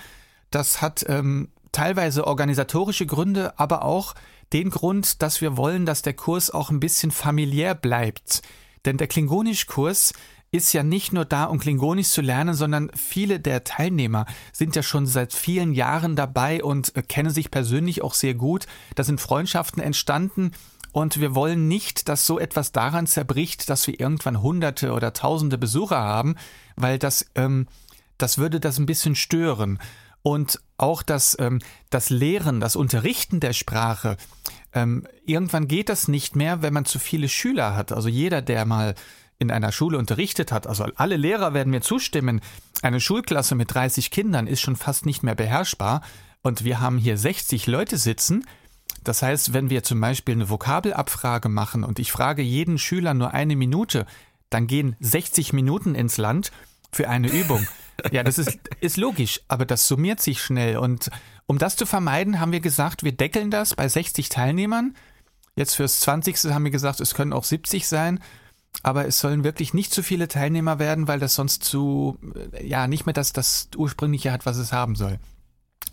[0.51, 4.15] Das hat ähm, teilweise organisatorische Gründe, aber auch
[4.53, 8.43] den Grund, dass wir wollen, dass der Kurs auch ein bisschen familiär bleibt.
[8.85, 10.13] Denn der Klingonisch-Kurs
[10.53, 14.83] ist ja nicht nur da, um Klingonisch zu lernen, sondern viele der Teilnehmer sind ja
[14.83, 18.67] schon seit vielen Jahren dabei und äh, kennen sich persönlich auch sehr gut.
[18.95, 20.53] Da sind Freundschaften entstanden
[20.97, 25.59] und wir wollen nicht, dass so etwas daran zerbricht, dass wir irgendwann Hunderte oder Tausende
[25.59, 26.37] Besucher haben,
[26.75, 27.67] weil das, ähm,
[28.17, 29.79] das würde das ein bisschen stören.
[30.23, 31.59] Und auch das, ähm,
[31.91, 34.17] das Lehren, das Unterrichten der Sprache,
[34.73, 37.93] ähm, irgendwann geht das nicht mehr, wenn man zu viele Schüler hat.
[37.93, 38.95] Also jeder, der mal
[39.39, 42.41] in einer Schule unterrichtet hat, also alle Lehrer werden mir zustimmen,
[42.81, 46.01] eine Schulklasse mit 30 Kindern ist schon fast nicht mehr beherrschbar.
[46.41, 48.47] Und wir haben hier 60 Leute sitzen,
[49.07, 53.33] Das heißt, wenn wir zum Beispiel eine Vokabelabfrage machen und ich frage jeden Schüler nur
[53.35, 54.05] eine Minute,
[54.51, 56.51] dann gehen 60 Minuten ins Land
[56.91, 57.67] für eine Übung.
[58.13, 60.77] Ja, das ist, ist logisch, aber das summiert sich schnell.
[60.77, 61.09] Und
[61.47, 64.95] um das zu vermeiden, haben wir gesagt, wir deckeln das bei 60 Teilnehmern.
[65.55, 66.53] Jetzt fürs 20.
[66.53, 68.21] haben wir gesagt, es können auch 70 sein.
[68.83, 72.19] Aber es sollen wirklich nicht zu viele Teilnehmer werden, weil das sonst zu,
[72.53, 75.19] äh, ja, nicht mehr das, das ursprüngliche hat, was es haben soll.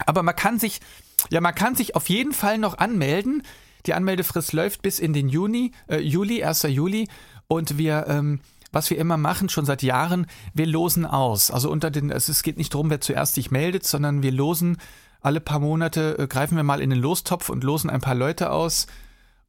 [0.05, 0.81] Aber man kann sich,
[1.29, 3.43] ja, man kann sich auf jeden Fall noch anmelden.
[3.85, 6.63] Die Anmeldefrist läuft bis in den Juni, äh, Juli, 1.
[6.63, 7.07] Juli.
[7.47, 8.39] Und wir, ähm,
[8.71, 11.51] was wir immer machen, schon seit Jahren, wir losen aus.
[11.51, 14.77] Also unter den, es geht nicht darum, wer zuerst sich meldet, sondern wir losen
[15.21, 18.51] alle paar Monate, äh, greifen wir mal in den Lostopf und losen ein paar Leute
[18.51, 18.87] aus.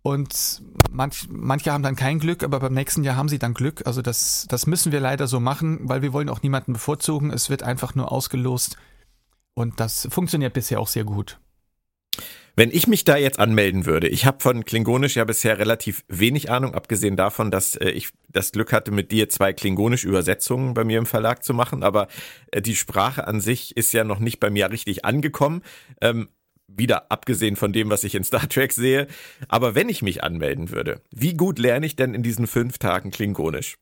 [0.03, 0.61] Und
[0.91, 3.87] manch, manche haben dann kein Glück, aber beim nächsten Jahr haben sie dann Glück.
[3.87, 7.31] Also das, das müssen wir leider so machen, weil wir wollen auch niemanden bevorzugen.
[7.31, 8.77] Es wird einfach nur ausgelost.
[9.55, 11.39] Und das funktioniert bisher auch sehr gut.
[12.57, 16.51] Wenn ich mich da jetzt anmelden würde, ich habe von Klingonisch ja bisher relativ wenig
[16.51, 20.99] Ahnung, abgesehen davon, dass äh, ich das Glück hatte, mit dir zwei Klingonisch-Übersetzungen bei mir
[20.99, 22.07] im Verlag zu machen, aber
[22.53, 25.63] äh, die Sprache an sich ist ja noch nicht bei mir richtig angekommen.
[26.01, 26.29] Ähm,
[26.69, 29.09] wieder abgesehen von dem, was ich in Star Trek sehe.
[29.49, 33.11] Aber wenn ich mich anmelden würde, wie gut lerne ich denn in diesen fünf Tagen
[33.11, 33.77] Klingonisch?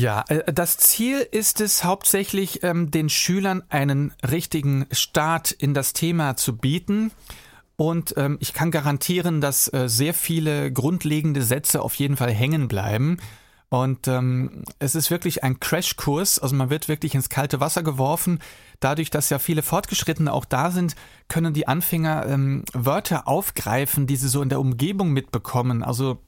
[0.00, 5.92] Ja, äh, das Ziel ist es hauptsächlich, ähm, den Schülern einen richtigen Start in das
[5.92, 7.12] Thema zu bieten.
[7.76, 12.66] Und ähm, ich kann garantieren, dass äh, sehr viele grundlegende Sätze auf jeden Fall hängen
[12.66, 13.18] bleiben.
[13.68, 18.40] Und ähm, es ist wirklich ein Crashkurs, also man wird wirklich ins kalte Wasser geworfen.
[18.80, 20.96] Dadurch, dass ja viele Fortgeschrittene auch da sind,
[21.28, 25.84] können die Anfänger ähm, Wörter aufgreifen, die sie so in der Umgebung mitbekommen.
[25.84, 26.18] Also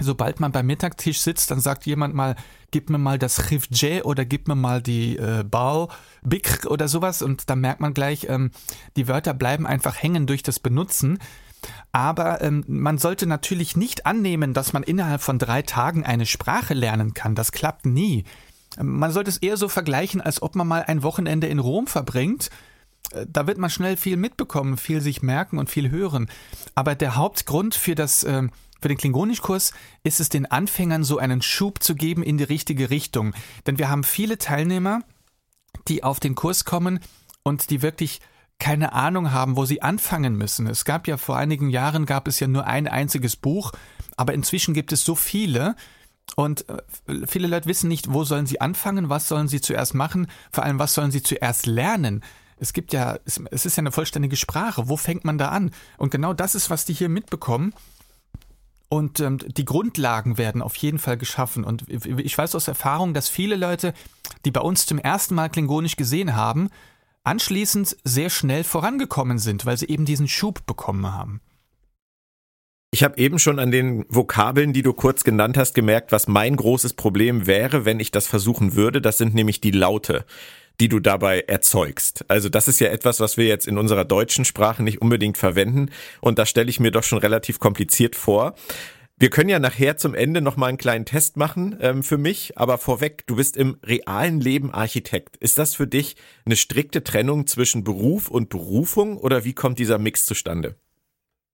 [0.00, 2.36] sobald man beim Mittagstisch sitzt, dann sagt jemand mal,
[2.70, 5.90] gib mir mal das Rifje oder gib mir mal die äh, Bau,
[6.22, 8.50] Bikr oder sowas und dann merkt man gleich, ähm,
[8.96, 11.18] die Wörter bleiben einfach hängen durch das Benutzen.
[11.92, 16.74] Aber ähm, man sollte natürlich nicht annehmen, dass man innerhalb von drei Tagen eine Sprache
[16.74, 17.34] lernen kann.
[17.34, 18.24] Das klappt nie.
[18.80, 22.50] Man sollte es eher so vergleichen, als ob man mal ein Wochenende in Rom verbringt.
[23.12, 26.28] Äh, da wird man schnell viel mitbekommen, viel sich merken und viel hören.
[26.74, 28.48] Aber der Hauptgrund für das äh,
[28.82, 29.72] für den Klingonischkurs
[30.02, 33.32] ist es den Anfängern so einen Schub zu geben in die richtige Richtung.
[33.66, 35.00] Denn wir haben viele Teilnehmer,
[35.88, 37.00] die auf den Kurs kommen
[37.44, 38.20] und die wirklich
[38.58, 40.66] keine Ahnung haben, wo sie anfangen müssen.
[40.66, 43.72] Es gab ja vor einigen Jahren gab es ja nur ein einziges Buch,
[44.16, 45.76] aber inzwischen gibt es so viele
[46.36, 50.26] und äh, viele Leute wissen nicht, wo sollen sie anfangen, was sollen sie zuerst machen,
[50.50, 52.22] vor allem was sollen sie zuerst lernen.
[52.62, 54.88] Es gibt ja, es ist ja eine vollständige Sprache.
[54.88, 55.72] Wo fängt man da an?
[55.98, 57.74] Und genau das ist, was die hier mitbekommen.
[58.92, 61.64] Und ähm, die Grundlagen werden auf jeden Fall geschaffen.
[61.64, 63.94] Und ich weiß aus Erfahrung, dass viele Leute,
[64.44, 66.68] die bei uns zum ersten Mal Klingonisch gesehen haben,
[67.24, 71.40] anschließend sehr schnell vorangekommen sind, weil sie eben diesen Schub bekommen haben.
[72.90, 76.54] Ich habe eben schon an den Vokabeln, die du kurz genannt hast, gemerkt, was mein
[76.54, 79.00] großes Problem wäre, wenn ich das versuchen würde.
[79.00, 80.26] Das sind nämlich die Laute
[80.80, 82.24] die du dabei erzeugst.
[82.28, 85.90] Also das ist ja etwas, was wir jetzt in unserer deutschen Sprache nicht unbedingt verwenden
[86.20, 88.54] und da stelle ich mir doch schon relativ kompliziert vor.
[89.22, 92.58] Wir können ja nachher zum Ende noch mal einen kleinen Test machen ähm, für mich,
[92.58, 95.36] aber vorweg, du bist im realen Leben Architekt.
[95.36, 99.98] Ist das für dich eine strikte Trennung zwischen Beruf und Berufung oder wie kommt dieser
[99.98, 100.74] Mix zustande?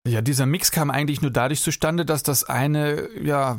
[0.06, 3.58] Ja, dieser Mix kam eigentlich nur dadurch zustande, dass das eine, ja,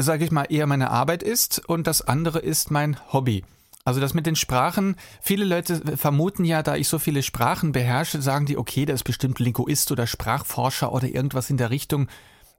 [0.00, 3.42] sage ich mal, eher meine Arbeit ist und das andere ist mein Hobby.
[3.86, 8.22] Also das mit den Sprachen, viele Leute vermuten ja, da ich so viele Sprachen beherrsche,
[8.22, 12.08] sagen die, okay, der ist bestimmt Linguist oder Sprachforscher oder irgendwas in der Richtung.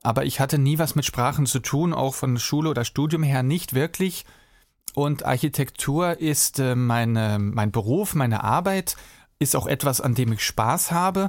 [0.04, 3.42] Aber ich hatte nie was mit Sprachen zu tun, auch von Schule oder Studium her
[3.42, 4.24] nicht wirklich.
[4.94, 8.96] Und Architektur ist äh, meine, mein Beruf, meine Arbeit,
[9.40, 11.28] ist auch etwas, an dem ich Spaß habe.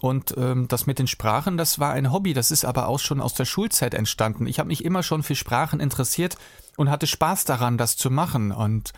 [0.00, 3.20] Und ähm, das mit den Sprachen, das war ein Hobby, das ist aber auch schon
[3.20, 4.46] aus der Schulzeit entstanden.
[4.46, 6.38] Ich habe mich immer schon für Sprachen interessiert
[6.78, 8.50] und hatte Spaß daran, das zu machen.
[8.50, 8.94] Und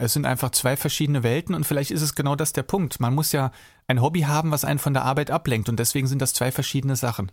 [0.00, 3.00] es sind einfach zwei verschiedene Welten und vielleicht ist es genau das der Punkt.
[3.00, 3.52] Man muss ja
[3.86, 6.96] ein Hobby haben, was einen von der Arbeit ablenkt und deswegen sind das zwei verschiedene
[6.96, 7.30] Sachen.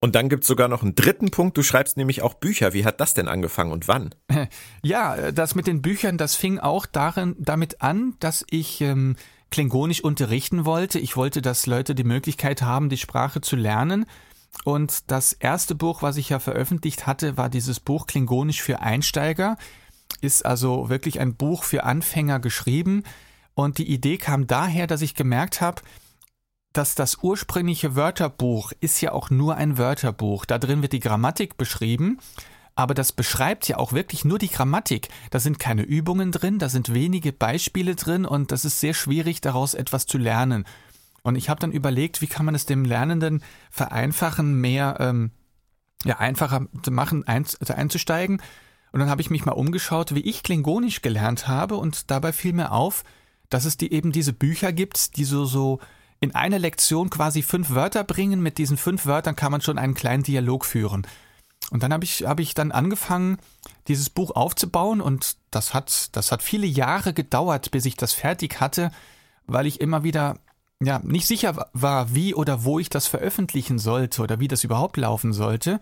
[0.00, 1.56] Und dann gibt es sogar noch einen dritten Punkt.
[1.56, 2.74] Du schreibst nämlich auch Bücher.
[2.74, 4.14] Wie hat das denn angefangen und wann?
[4.82, 9.16] Ja, das mit den Büchern, das fing auch darin, damit an, dass ich ähm,
[9.50, 10.98] Klingonisch unterrichten wollte.
[10.98, 14.04] Ich wollte, dass Leute die Möglichkeit haben, die Sprache zu lernen.
[14.64, 19.56] Und das erste Buch, was ich ja veröffentlicht hatte, war dieses Buch Klingonisch für Einsteiger
[20.20, 23.02] ist also wirklich ein Buch für Anfänger geschrieben.
[23.54, 25.82] Und die Idee kam daher, dass ich gemerkt habe,
[26.72, 30.44] dass das ursprüngliche Wörterbuch ist ja auch nur ein Wörterbuch.
[30.44, 32.18] Da drin wird die Grammatik beschrieben,
[32.74, 35.08] aber das beschreibt ja auch wirklich nur die Grammatik.
[35.30, 39.40] Da sind keine Übungen drin, da sind wenige Beispiele drin und das ist sehr schwierig,
[39.40, 40.64] daraus etwas zu lernen.
[41.22, 45.30] Und ich habe dann überlegt, wie kann man es dem Lernenden vereinfachen, mehr ähm,
[46.04, 48.42] ja, einfacher zu machen, ein, also einzusteigen.
[48.94, 52.52] Und dann habe ich mich mal umgeschaut, wie ich Klingonisch gelernt habe und dabei fiel
[52.52, 53.02] mir auf,
[53.50, 55.80] dass es die eben diese Bücher gibt, die so, so
[56.20, 58.40] in einer Lektion quasi fünf Wörter bringen.
[58.40, 61.08] Mit diesen fünf Wörtern kann man schon einen kleinen Dialog führen.
[61.72, 63.38] Und dann habe ich, hab ich dann angefangen,
[63.88, 68.60] dieses Buch aufzubauen und das hat, das hat viele Jahre gedauert, bis ich das fertig
[68.60, 68.92] hatte,
[69.48, 70.38] weil ich immer wieder
[70.80, 74.96] ja, nicht sicher war, wie oder wo ich das veröffentlichen sollte oder wie das überhaupt
[74.98, 75.80] laufen sollte.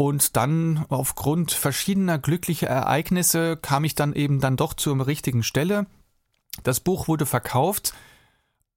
[0.00, 5.84] Und dann aufgrund verschiedener glücklicher Ereignisse kam ich dann eben dann doch zur richtigen Stelle.
[6.62, 7.92] Das Buch wurde verkauft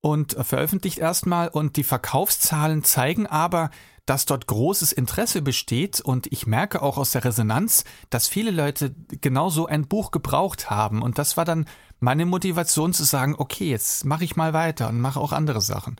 [0.01, 3.69] und veröffentlicht erstmal und die Verkaufszahlen zeigen aber,
[4.05, 8.93] dass dort großes Interesse besteht und ich merke auch aus der Resonanz, dass viele Leute
[9.21, 11.67] genau so ein Buch gebraucht haben und das war dann
[12.01, 15.95] meine Motivation zu sagen, okay, jetzt mache ich mal weiter und mache auch andere Sachen.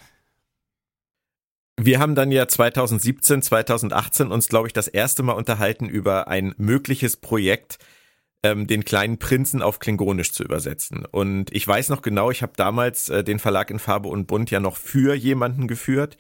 [1.80, 6.54] Wir haben dann ja 2017, 2018 uns, glaube ich, das erste Mal unterhalten über ein
[6.58, 7.78] mögliches Projekt,
[8.44, 11.06] ähm, den kleinen Prinzen auf Klingonisch zu übersetzen.
[11.06, 14.52] Und ich weiß noch genau, ich habe damals äh, den Verlag in Farbe und Bunt
[14.52, 16.18] ja noch für jemanden geführt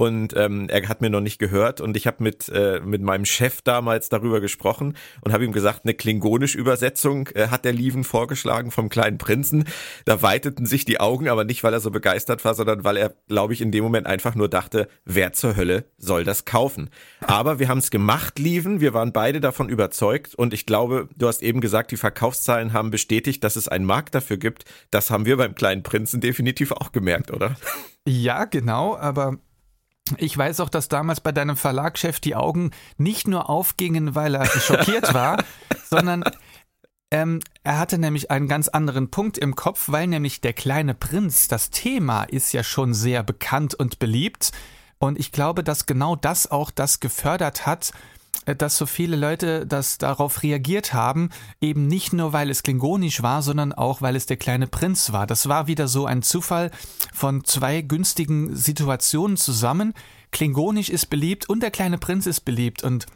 [0.00, 3.26] und ähm, er hat mir noch nicht gehört und ich habe mit äh, mit meinem
[3.26, 8.02] Chef damals darüber gesprochen und habe ihm gesagt, eine klingonisch Übersetzung äh, hat der Lieven
[8.02, 9.64] vorgeschlagen vom kleinen Prinzen.
[10.06, 13.14] Da weiteten sich die Augen, aber nicht weil er so begeistert war, sondern weil er,
[13.28, 16.88] glaube ich, in dem Moment einfach nur dachte, wer zur Hölle soll das kaufen?
[17.20, 21.28] Aber wir haben es gemacht, Lieven, wir waren beide davon überzeugt und ich glaube, du
[21.28, 24.64] hast eben gesagt, die Verkaufszahlen haben bestätigt, dass es einen Markt dafür gibt.
[24.90, 27.56] Das haben wir beim kleinen Prinzen definitiv auch gemerkt, oder?
[28.06, 29.36] Ja, genau, aber
[30.18, 34.46] ich weiß auch, dass damals bei deinem Verlagschef die Augen nicht nur aufgingen, weil er
[34.46, 35.42] schockiert war,
[35.88, 36.24] sondern
[37.10, 41.48] ähm, er hatte nämlich einen ganz anderen Punkt im Kopf, weil nämlich der kleine Prinz,
[41.48, 44.52] das Thema ist ja schon sehr bekannt und beliebt.
[44.98, 47.92] Und ich glaube, dass genau das auch das gefördert hat,
[48.46, 53.42] dass so viele Leute das darauf reagiert haben, eben nicht nur weil es klingonisch war,
[53.42, 55.26] sondern auch weil es der kleine Prinz war.
[55.26, 56.70] Das war wieder so ein Zufall
[57.12, 59.94] von zwei günstigen Situationen zusammen.
[60.30, 63.06] Klingonisch ist beliebt und der kleine Prinz ist beliebt und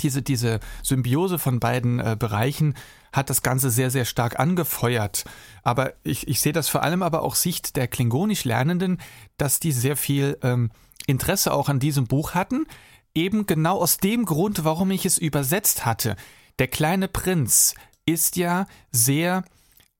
[0.00, 2.74] diese, diese Symbiose von beiden äh, Bereichen
[3.12, 5.24] hat das Ganze sehr, sehr stark angefeuert.
[5.62, 9.00] Aber ich, ich sehe das vor allem aber auch Sicht der klingonisch Lernenden,
[9.38, 10.70] dass die sehr viel ähm,
[11.06, 12.66] Interesse auch an diesem Buch hatten,
[13.14, 16.16] Eben genau aus dem Grund, warum ich es übersetzt hatte.
[16.58, 17.74] Der kleine Prinz
[18.06, 19.44] ist ja sehr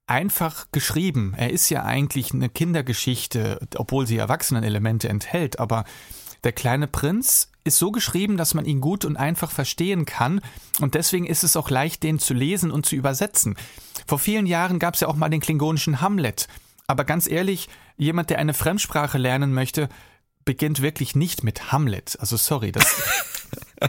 [0.06, 1.34] einfach geschrieben.
[1.36, 5.84] Er ist ja eigentlich eine Kindergeschichte, obwohl sie Erwachsenenelemente enthält, aber
[6.44, 10.40] der kleine Prinz ist so geschrieben, dass man ihn gut und einfach verstehen kann
[10.80, 13.56] und deswegen ist es auch leicht, den zu lesen und zu übersetzen.
[14.06, 16.48] Vor vielen Jahren gab es ja auch mal den klingonischen Hamlet.
[16.86, 19.90] Aber ganz ehrlich, jemand, der eine Fremdsprache lernen möchte,
[20.48, 22.16] beginnt wirklich nicht mit Hamlet.
[22.20, 23.02] Also sorry, das,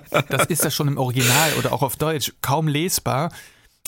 [0.27, 3.31] das ist ja schon im Original oder auch auf Deutsch kaum lesbar.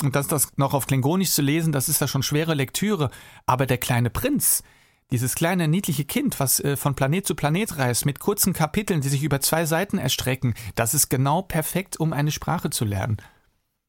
[0.02, 3.12] Und das, das noch auf Klingonisch zu lesen, das ist ja schon schwere Lektüre.
[3.46, 4.64] Aber der kleine Prinz,
[5.12, 9.10] dieses kleine niedliche Kind, was äh, von Planet zu Planet reist, mit kurzen Kapiteln, die
[9.10, 13.18] sich über zwei Seiten erstrecken, das ist genau perfekt, um eine Sprache zu lernen.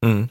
[0.01, 0.29] Mhm.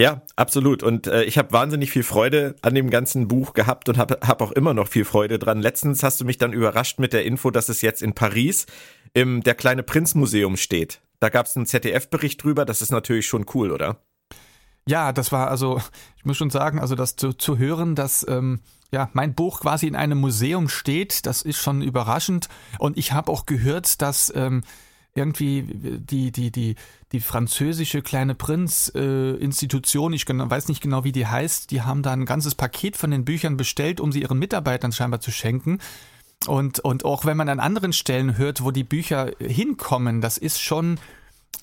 [0.00, 0.84] Ja, absolut.
[0.84, 4.40] Und äh, ich habe wahnsinnig viel Freude an dem ganzen Buch gehabt und habe hab
[4.40, 5.60] auch immer noch viel Freude dran.
[5.60, 8.66] Letztens hast du mich dann überrascht mit der Info, dass es jetzt in Paris
[9.12, 11.00] im Der kleine Prinz Museum steht.
[11.18, 12.64] Da gab es einen ZDF-Bericht drüber.
[12.64, 14.00] Das ist natürlich schon cool, oder?
[14.86, 15.82] Ja, das war also,
[16.16, 18.60] ich muss schon sagen, also das zu, zu hören, dass ähm,
[18.92, 22.48] ja mein Buch quasi in einem Museum steht, das ist schon überraschend.
[22.78, 24.62] Und ich habe auch gehört, dass ähm,
[25.18, 26.76] irgendwie die, die, die,
[27.12, 32.12] die französische kleine Prinz-Institution, äh, ich weiß nicht genau, wie die heißt, die haben da
[32.12, 35.78] ein ganzes Paket von den Büchern bestellt, um sie ihren Mitarbeitern scheinbar zu schenken.
[36.46, 40.60] Und, und auch wenn man an anderen Stellen hört, wo die Bücher hinkommen, das ist
[40.62, 41.00] schon,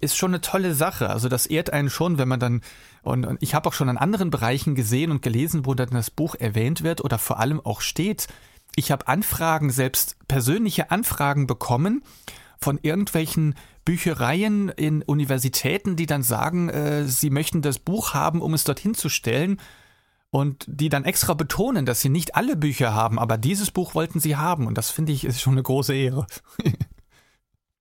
[0.02, 1.10] ist schon eine tolle Sache.
[1.10, 2.62] Also das ehrt einen schon, wenn man dann,
[3.02, 6.12] und, und ich habe auch schon an anderen Bereichen gesehen und gelesen, wo dann das
[6.12, 8.28] Buch erwähnt wird oder vor allem auch steht.
[8.76, 12.04] Ich habe Anfragen, selbst persönliche Anfragen bekommen,
[12.66, 13.54] von irgendwelchen
[13.86, 18.96] Büchereien in Universitäten, die dann sagen, äh, sie möchten das Buch haben, um es dorthin
[18.96, 19.62] zu stellen
[20.32, 24.20] und die dann extra betonen, dass sie nicht alle Bücher haben, aber dieses Buch wollten
[24.20, 26.26] sie haben und das finde ich ist schon eine große Ehre.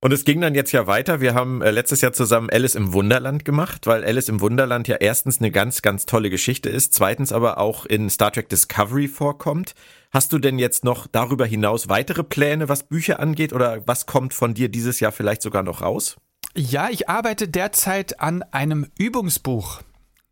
[0.01, 1.19] Und es ging dann jetzt ja weiter.
[1.19, 4.97] Wir haben äh, letztes Jahr zusammen Alice im Wunderland gemacht, weil Alice im Wunderland ja
[4.97, 9.73] erstens eine ganz, ganz tolle Geschichte ist, zweitens aber auch in Star Trek Discovery vorkommt.
[10.15, 14.33] Hast du denn jetzt noch darüber hinaus weitere Pläne, was Bücher angeht, oder was kommt
[14.33, 16.15] von dir dieses Jahr vielleicht sogar noch raus?
[16.55, 19.81] Ja, ich arbeite derzeit an einem Übungsbuch.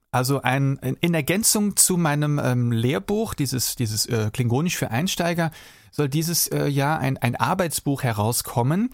[0.09, 5.51] Also ein, in Ergänzung zu meinem ähm, Lehrbuch, dieses, dieses äh, Klingonisch für Einsteiger,
[5.91, 8.89] soll dieses äh, Jahr ein, ein Arbeitsbuch herauskommen.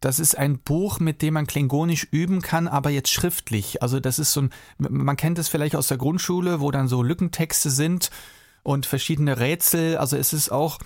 [0.00, 3.82] Das ist ein Buch, mit dem man Klingonisch üben kann, aber jetzt schriftlich.
[3.82, 7.02] Also das ist so ein, man kennt es vielleicht aus der Grundschule, wo dann so
[7.02, 8.08] Lückentexte sind
[8.62, 9.96] und verschiedene Rätsel.
[9.96, 10.78] Also es ist auch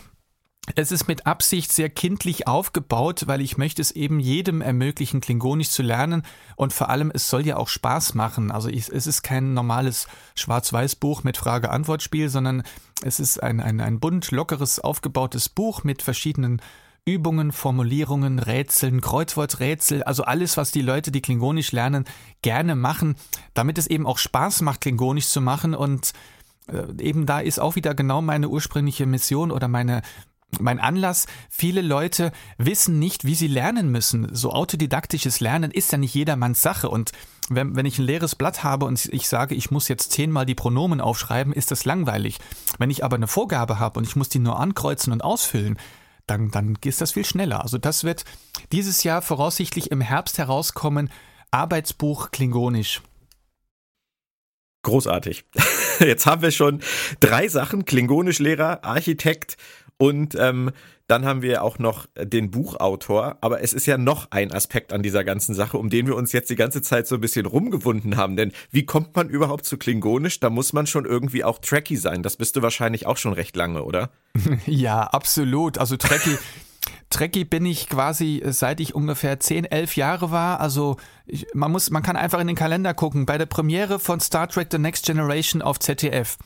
[0.75, 5.71] es ist mit Absicht sehr kindlich aufgebaut, weil ich möchte es eben jedem ermöglichen, Klingonisch
[5.71, 6.23] zu lernen
[6.57, 8.51] und vor allem es soll ja auch Spaß machen.
[8.51, 12.65] Also ich, es ist kein normales Schwarz-Weiß-Buch mit Frage-Antwort-Spiel, sondern
[13.03, 16.61] es ist ein, ein, ein bunt, lockeres, aufgebautes Buch mit verschiedenen
[17.05, 22.05] Übungen, Formulierungen, Rätseln, Kreuzworträtsel, also alles, was die Leute, die Klingonisch lernen,
[22.43, 23.15] gerne machen,
[23.55, 26.13] damit es eben auch Spaß macht, Klingonisch zu machen und
[27.01, 30.03] eben da ist auch wieder genau meine ursprüngliche Mission oder meine
[30.61, 34.35] mein Anlass, viele Leute wissen nicht, wie sie lernen müssen.
[34.35, 36.89] So autodidaktisches Lernen ist ja nicht jedermanns Sache.
[36.89, 37.13] Und
[37.49, 40.55] wenn, wenn ich ein leeres Blatt habe und ich sage, ich muss jetzt zehnmal die
[40.55, 42.39] Pronomen aufschreiben, ist das langweilig.
[42.79, 45.79] Wenn ich aber eine Vorgabe habe und ich muss die nur ankreuzen und ausfüllen,
[46.27, 47.63] dann, dann ist das viel schneller.
[47.63, 48.25] Also das wird
[48.73, 51.11] dieses Jahr voraussichtlich im Herbst herauskommen.
[51.51, 53.03] Arbeitsbuch Klingonisch.
[54.87, 55.45] Großartig.
[55.99, 56.81] Jetzt haben wir schon
[57.19, 57.85] drei Sachen.
[57.85, 59.57] Klingonischlehrer, Architekt
[59.99, 60.71] und ähm,
[61.09, 65.03] dann haben wir auch noch den Buchautor, aber es ist ja noch ein Aspekt an
[65.03, 68.17] dieser ganzen Sache, um den wir uns jetzt die ganze Zeit so ein bisschen rumgewunden
[68.17, 68.37] haben.
[68.37, 70.39] Denn wie kommt man überhaupt zu Klingonisch?
[70.39, 72.23] Da muss man schon irgendwie auch Tracky sein.
[72.23, 74.11] Das bist du wahrscheinlich auch schon recht lange, oder?
[74.67, 75.79] Ja, absolut.
[75.79, 76.37] Also Tracky.
[77.11, 80.61] Trekkie bin ich quasi seit ich ungefähr 10, 11 Jahre war.
[80.61, 80.97] Also
[81.27, 83.27] ich, man muss, man kann einfach in den Kalender gucken.
[83.27, 86.37] Bei der Premiere von Star Trek The Next Generation auf ZDF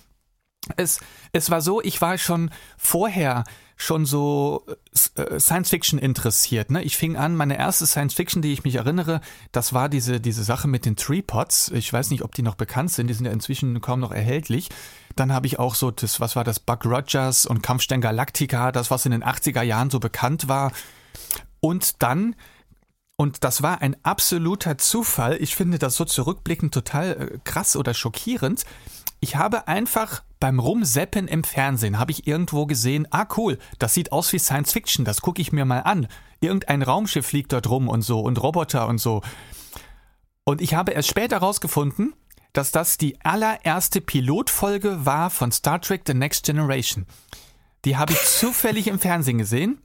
[0.77, 1.01] es,
[1.33, 3.45] es war so, ich war schon vorher
[3.77, 4.67] schon so
[5.15, 6.71] äh, Science Fiction interessiert.
[6.71, 6.83] Ne?
[6.83, 10.45] Ich fing an, meine erste Science Fiction, die ich mich erinnere, das war diese, diese
[10.45, 11.71] Sache mit den Treepods.
[11.71, 14.69] Ich weiß nicht, ob die noch bekannt sind, die sind ja inzwischen kaum noch erhältlich.
[15.17, 18.91] Dann habe ich auch so das, was war das, Buck Rogers und Kampfstern Galactica, das,
[18.91, 20.73] was in den 80er Jahren so bekannt war.
[21.61, 22.37] Und dann
[23.21, 25.37] und das war ein absoluter Zufall.
[25.43, 28.64] Ich finde das so zurückblickend total äh, krass oder schockierend.
[29.21, 34.11] Ich habe einfach beim Rumseppen im Fernsehen habe ich irgendwo gesehen, ah cool, das sieht
[34.11, 36.09] aus wie Science Fiction, das gucke ich mir mal an.
[36.41, 39.21] Irgendein Raumschiff fliegt dort rum und so und Roboter und so.
[40.45, 42.14] Und ich habe erst später herausgefunden,
[42.55, 47.05] dass das die allererste Pilotfolge war von Star Trek The Next Generation.
[47.85, 49.83] Die habe ich zufällig im Fernsehen gesehen.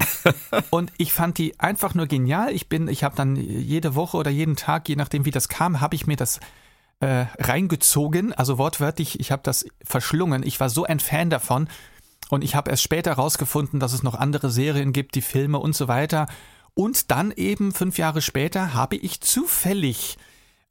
[0.70, 2.52] und ich fand die einfach nur genial.
[2.52, 5.80] Ich bin, ich habe dann jede Woche oder jeden Tag, je nachdem wie das kam,
[5.80, 6.40] habe ich mir das
[7.00, 10.44] äh, reingezogen, also wortwörtlich, ich habe das verschlungen.
[10.44, 11.68] Ich war so ein Fan davon
[12.30, 15.74] und ich habe erst später herausgefunden, dass es noch andere Serien gibt, die Filme und
[15.74, 16.26] so weiter.
[16.74, 20.16] Und dann eben fünf Jahre später habe ich zufällig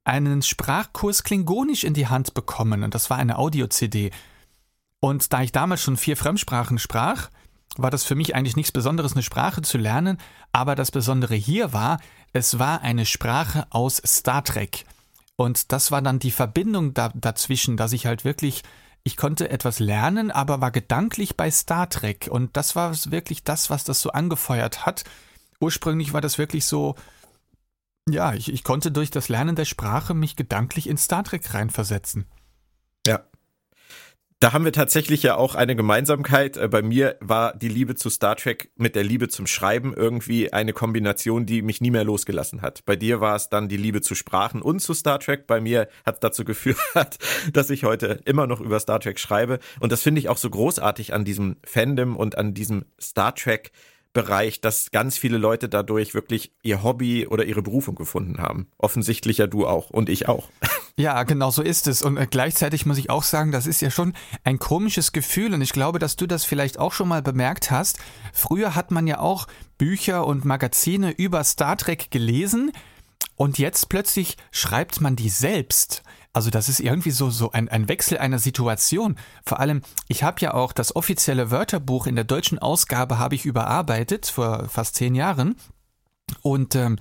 [0.04, 4.12] einen Sprachkurs Klingonisch in die Hand bekommen und das war eine Audio-CD.
[5.00, 7.30] Und da ich damals schon vier Fremdsprachen sprach,
[7.78, 10.18] war das für mich eigentlich nichts Besonderes, eine Sprache zu lernen,
[10.52, 12.00] aber das Besondere hier war,
[12.34, 14.86] es war eine Sprache aus Star Trek.
[15.36, 18.64] Und das war dann die Verbindung da, dazwischen, dass ich halt wirklich,
[19.04, 22.28] ich konnte etwas lernen, aber war gedanklich bei Star Trek.
[22.30, 25.04] Und das war wirklich das, was das so angefeuert hat.
[25.60, 26.96] Ursprünglich war das wirklich so,
[28.10, 32.26] ja, ich, ich konnte durch das Lernen der Sprache mich gedanklich in Star Trek reinversetzen.
[34.42, 36.58] Da haben wir tatsächlich ja auch eine Gemeinsamkeit.
[36.58, 40.52] Äh, bei mir war die Liebe zu Star Trek mit der Liebe zum Schreiben irgendwie
[40.52, 42.84] eine Kombination, die mich nie mehr losgelassen hat.
[42.88, 45.46] Bei dir war es dann die Liebe zu Sprachen und zu Star Trek.
[45.46, 46.80] Bei mir hat es dazu geführt,
[47.54, 49.60] dass ich heute immer noch über Star Trek schreibe.
[49.80, 53.72] Und das finde ich auch so großartig an diesem Fandom und an diesem Star Trek
[54.14, 58.68] Bereich, dass ganz viele Leute dadurch wirklich ihr Hobby oder ihre Berufung gefunden haben.
[58.80, 60.50] Offensichtlich ja du auch und ich auch.
[60.98, 62.02] Ja, genau so ist es.
[62.02, 64.14] Und äh, gleichzeitig muss ich auch sagen, das ist ja schon
[64.44, 68.00] ein komisches Gefühl und ich glaube, dass du das vielleicht auch schon mal bemerkt hast.
[68.34, 72.72] Früher hat man ja auch Bücher und Magazine über Star Trek gelesen
[73.36, 76.04] und jetzt plötzlich schreibt man die selbst.
[76.34, 79.18] Also das ist irgendwie so, so ein, ein Wechsel einer Situation.
[79.46, 83.46] Vor allem, ich habe ja auch das offizielle Wörterbuch in der deutschen Ausgabe habe ich
[83.46, 85.56] überarbeitet vor fast zehn Jahren.
[86.42, 86.98] Und ähm,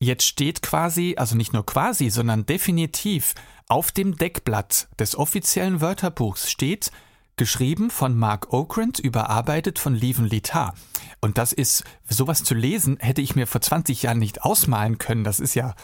[0.00, 3.34] jetzt steht quasi, also nicht nur quasi, sondern definitiv
[3.68, 6.90] auf dem Deckblatt des offiziellen Wörterbuchs steht,
[7.36, 10.74] geschrieben von Mark Okrand, überarbeitet von Lieven Litar.
[11.20, 15.24] Und das ist, sowas zu lesen, hätte ich mir vor 20 Jahren nicht ausmalen können.
[15.24, 15.74] Das ist ja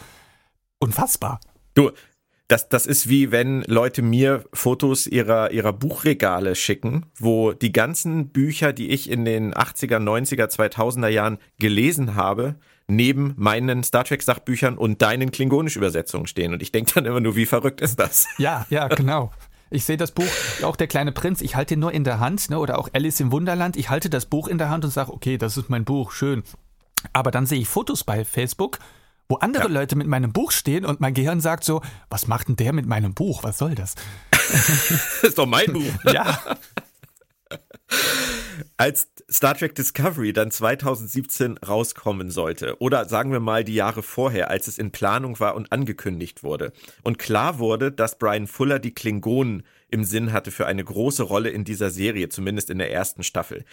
[0.79, 1.39] unfassbar.
[1.73, 1.91] Du,
[2.47, 8.29] das, das ist wie wenn Leute mir Fotos ihrer, ihrer Buchregale schicken, wo die ganzen
[8.29, 12.55] Bücher, die ich in den 80er, 90er, 2000er Jahren gelesen habe,
[12.87, 16.53] neben meinen Star Trek Sachbüchern und deinen klingonisch Übersetzungen stehen.
[16.53, 18.27] Und ich denke dann immer nur, wie verrückt ist das?
[18.37, 19.31] Ja, ja, genau.
[19.71, 20.29] Ich sehe das Buch,
[20.63, 23.19] auch der kleine Prinz, ich halte ihn nur in der Hand, ne, oder auch Alice
[23.19, 25.85] im Wunderland, ich halte das Buch in der Hand und sage, okay, das ist mein
[25.85, 26.43] Buch, schön.
[27.13, 28.77] Aber dann sehe ich Fotos bei Facebook,
[29.27, 29.69] wo andere ja.
[29.69, 32.85] Leute mit meinem Buch stehen und mein Gehirn sagt so, was macht denn der mit
[32.85, 33.43] meinem Buch?
[33.43, 33.95] Was soll das?
[34.31, 34.69] das
[35.23, 35.91] ist doch mein Buch.
[36.13, 36.39] ja.
[38.77, 44.49] Als Star Trek Discovery dann 2017 rauskommen sollte, oder sagen wir mal die Jahre vorher,
[44.49, 48.93] als es in Planung war und angekündigt wurde, und klar wurde, dass Brian Fuller die
[48.93, 53.23] Klingonen im Sinn hatte für eine große Rolle in dieser Serie, zumindest in der ersten
[53.23, 53.65] Staffel.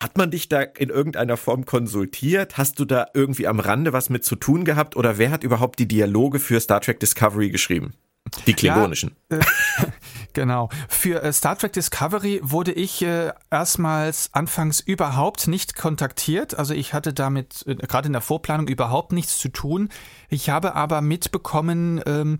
[0.00, 2.56] Hat man dich da in irgendeiner Form konsultiert?
[2.56, 4.96] Hast du da irgendwie am Rande was mit zu tun gehabt?
[4.96, 7.94] Oder wer hat überhaupt die Dialoge für Star Trek Discovery geschrieben?
[8.46, 9.16] Die klingonischen.
[9.30, 9.42] Ja, äh,
[10.32, 10.68] genau.
[10.88, 16.58] Für äh, Star Trek Discovery wurde ich äh, erstmals anfangs überhaupt nicht kontaktiert.
[16.58, 19.88] Also ich hatte damit äh, gerade in der Vorplanung überhaupt nichts zu tun.
[20.28, 22.38] Ich habe aber mitbekommen, ähm,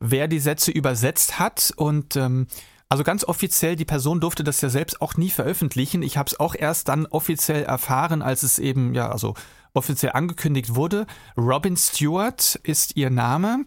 [0.00, 2.46] wer die Sätze übersetzt hat und ähm,
[2.88, 6.02] also ganz offiziell, die Person durfte das ja selbst auch nie veröffentlichen.
[6.02, 9.34] Ich habe es auch erst dann offiziell erfahren, als es eben, ja, also
[9.76, 11.06] offiziell angekündigt wurde.
[11.36, 13.64] Robin Stewart ist ihr Name.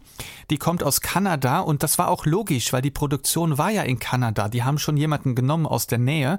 [0.50, 3.98] Die kommt aus Kanada und das war auch logisch, weil die Produktion war ja in
[3.98, 4.48] Kanada.
[4.48, 6.38] Die haben schon jemanden genommen aus der Nähe.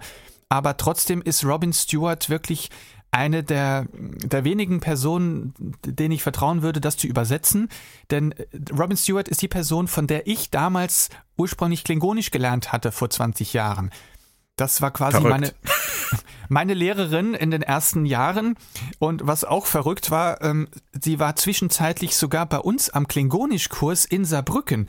[0.50, 2.70] Aber trotzdem ist Robin Stewart wirklich
[3.12, 5.54] eine der, der wenigen Personen,
[5.86, 7.70] denen ich vertrauen würde, das zu übersetzen.
[8.10, 8.46] Denn äh,
[8.78, 13.54] Robin Stewart ist die Person, von der ich damals ursprünglich Klingonisch gelernt hatte vor 20
[13.54, 13.92] Jahren.
[14.56, 15.54] Das war quasi meine,
[16.49, 18.56] meine Lehrerin in den ersten Jahren.
[18.99, 24.26] Und was auch verrückt war, ähm, sie war zwischenzeitlich sogar bei uns am Klingonischkurs in
[24.26, 24.88] Saarbrücken.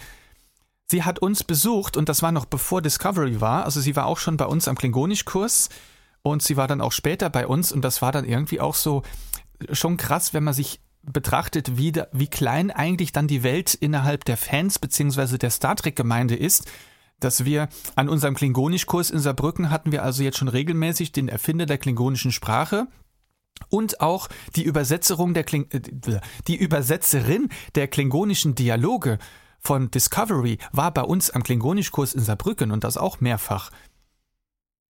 [0.91, 3.65] Sie hat uns besucht und das war noch bevor Discovery war.
[3.65, 5.71] Also sie war auch schon bei uns am Klingonischkurs
[6.23, 9.03] und sie war dann auch später bei uns und das war dann irgendwie auch so
[9.71, 14.25] schon krass, wenn man sich betrachtet, wie, da, wie klein eigentlich dann die Welt innerhalb
[14.25, 16.71] der Fans beziehungsweise der Star Trek-Gemeinde ist,
[17.25, 21.67] dass wir an unserem Klingonischkurs in Saarbrücken hatten wir also jetzt schon regelmäßig den Erfinder
[21.67, 22.87] der klingonischen Sprache
[23.69, 25.81] und auch die Übersetzerung der Kling äh,
[26.49, 29.19] die Übersetzerin der klingonischen Dialoge
[29.61, 33.71] von Discovery war bei uns am Klingonischkurs in Saarbrücken und das auch mehrfach.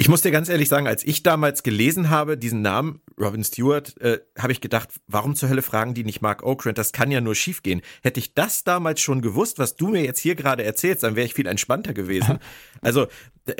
[0.02, 3.96] Ich muss dir ganz ehrlich sagen, als ich damals gelesen habe, diesen Namen, Robin Stewart,
[4.00, 6.76] äh, habe ich gedacht, warum zur Hölle fragen die nicht Mark Okrand?
[6.76, 7.82] Das kann ja nur schiefgehen.
[8.02, 11.24] Hätte ich das damals schon gewusst, was du mir jetzt hier gerade erzählst, dann wäre
[11.24, 12.40] ich viel entspannter gewesen.
[12.80, 13.06] Also,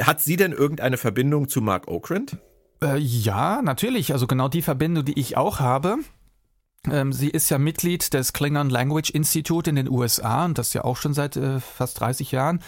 [0.01, 2.39] hat sie denn irgendeine Verbindung zu Mark Okrand?
[2.83, 4.13] Äh, ja, natürlich.
[4.13, 5.99] Also genau die Verbindung, die ich auch habe.
[6.91, 10.83] Ähm, sie ist ja Mitglied des Klingon Language Institute in den USA und das ja
[10.83, 12.59] auch schon seit äh, fast 30 Jahren.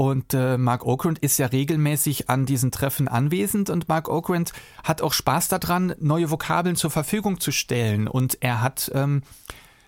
[0.00, 5.02] Und äh, Mark Okrand ist ja regelmäßig an diesen Treffen anwesend und Mark Okrand hat
[5.02, 8.08] auch Spaß daran, neue Vokabeln zur Verfügung zu stellen.
[8.08, 9.20] Und er hat ähm,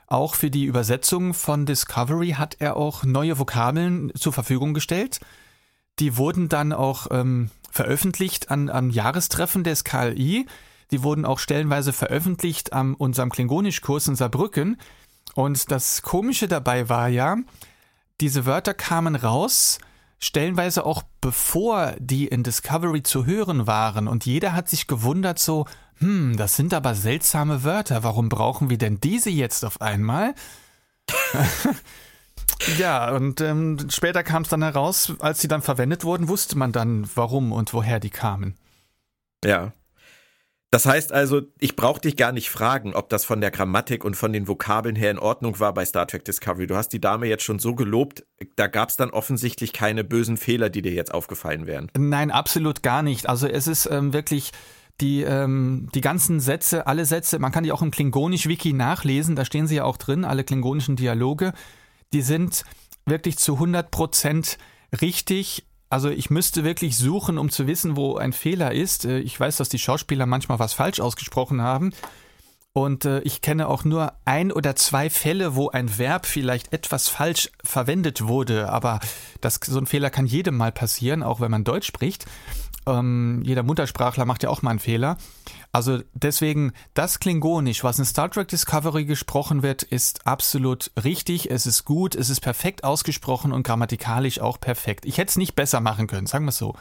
[0.09, 5.21] auch für die Übersetzung von Discovery hat er auch neue Vokabeln zur Verfügung gestellt.
[5.99, 10.45] Die wurden dann auch ähm, veröffentlicht an, am Jahrestreffen des KLI.
[10.91, 14.77] Die wurden auch stellenweise veröffentlicht an unserem Klingonischkurs in Saarbrücken.
[15.35, 17.39] Und das Komische dabei war ja,
[18.21, 19.79] diese Wörter kamen raus,
[20.23, 25.67] stellenweise auch bevor die in Discovery zu hören waren und jeder hat sich gewundert so,
[25.99, 30.35] hm, das sind aber seltsame Wörter, warum brauchen wir denn diese jetzt auf einmal?
[32.79, 36.71] ja, und ähm, später kam es dann heraus, als sie dann verwendet wurden, wusste man
[36.71, 38.57] dann, warum und woher die kamen.
[39.45, 39.73] Ja.
[40.73, 44.17] Das heißt also, ich brauche dich gar nicht fragen, ob das von der Grammatik und
[44.17, 46.67] von den Vokabeln her in Ordnung war bei Star Trek Discovery.
[46.67, 48.25] Du hast die Dame jetzt schon so gelobt,
[48.57, 51.91] da gab es dann offensichtlich keine bösen Fehler, die dir jetzt aufgefallen wären.
[51.95, 53.29] Nein, absolut gar nicht.
[53.29, 54.53] Also es ist ähm, wirklich
[55.03, 59.45] die, ähm, die ganzen Sätze, alle Sätze, man kann die auch im Klingonisch-Wiki nachlesen, da
[59.45, 61.53] stehen sie ja auch drin, alle klingonischen Dialoge,
[62.15, 62.65] die sind
[63.05, 64.57] wirklich zu 100 Prozent
[65.03, 69.05] richtig also ich müsste wirklich suchen, um zu wissen, wo ein Fehler ist.
[69.05, 71.93] Äh, ich weiß, dass die Schauspieler manchmal was falsch ausgesprochen haben.
[72.73, 77.09] Und äh, ich kenne auch nur ein oder zwei Fälle, wo ein Verb vielleicht etwas
[77.09, 78.71] falsch verwendet wurde.
[78.71, 79.01] Aber
[79.43, 82.25] das, so ein Fehler kann jedem mal passieren, auch wenn man Deutsch spricht.
[82.87, 85.19] Ähm, jeder Muttersprachler macht ja auch mal einen Fehler.
[85.73, 91.67] Also deswegen, das Klingonisch, was in Star Trek Discovery gesprochen wird, ist absolut richtig, es
[91.67, 95.07] ist gut, es ist perfekt ausgesprochen und grammatikalisch auch perfekt.
[95.07, 96.75] Ich hätte es nicht besser machen können, sagen wir es so.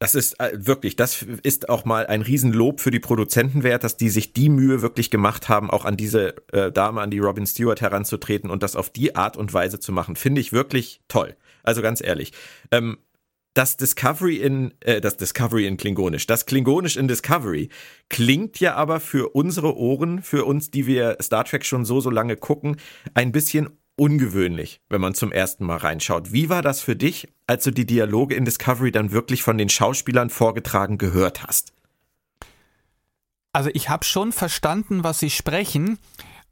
[0.00, 3.96] Das ist äh, wirklich, das ist auch mal ein Riesenlob für die Produzenten wert, dass
[3.96, 7.46] die sich die Mühe wirklich gemacht haben, auch an diese äh, Dame, an die Robin
[7.46, 10.16] Stewart heranzutreten und das auf die Art und Weise zu machen.
[10.16, 11.36] Finde ich wirklich toll.
[11.62, 12.32] Also ganz ehrlich.
[12.72, 12.98] Ähm,
[13.54, 17.68] das Discovery in, äh, das Discovery in Klingonisch, das Klingonisch in Discovery
[18.08, 22.10] klingt ja aber für unsere Ohren, für uns, die wir Star Trek schon so, so
[22.10, 22.76] lange gucken,
[23.14, 26.32] ein bisschen ungewöhnlich, wenn man zum ersten Mal reinschaut.
[26.32, 29.68] Wie war das für dich, als du die Dialoge in Discovery dann wirklich von den
[29.68, 31.72] Schauspielern vorgetragen gehört hast?
[33.52, 35.98] Also ich habe schon verstanden, was sie sprechen,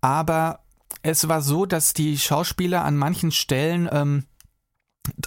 [0.03, 0.61] aber
[1.03, 4.25] es war so, dass die Schauspieler an manchen Stellen ähm,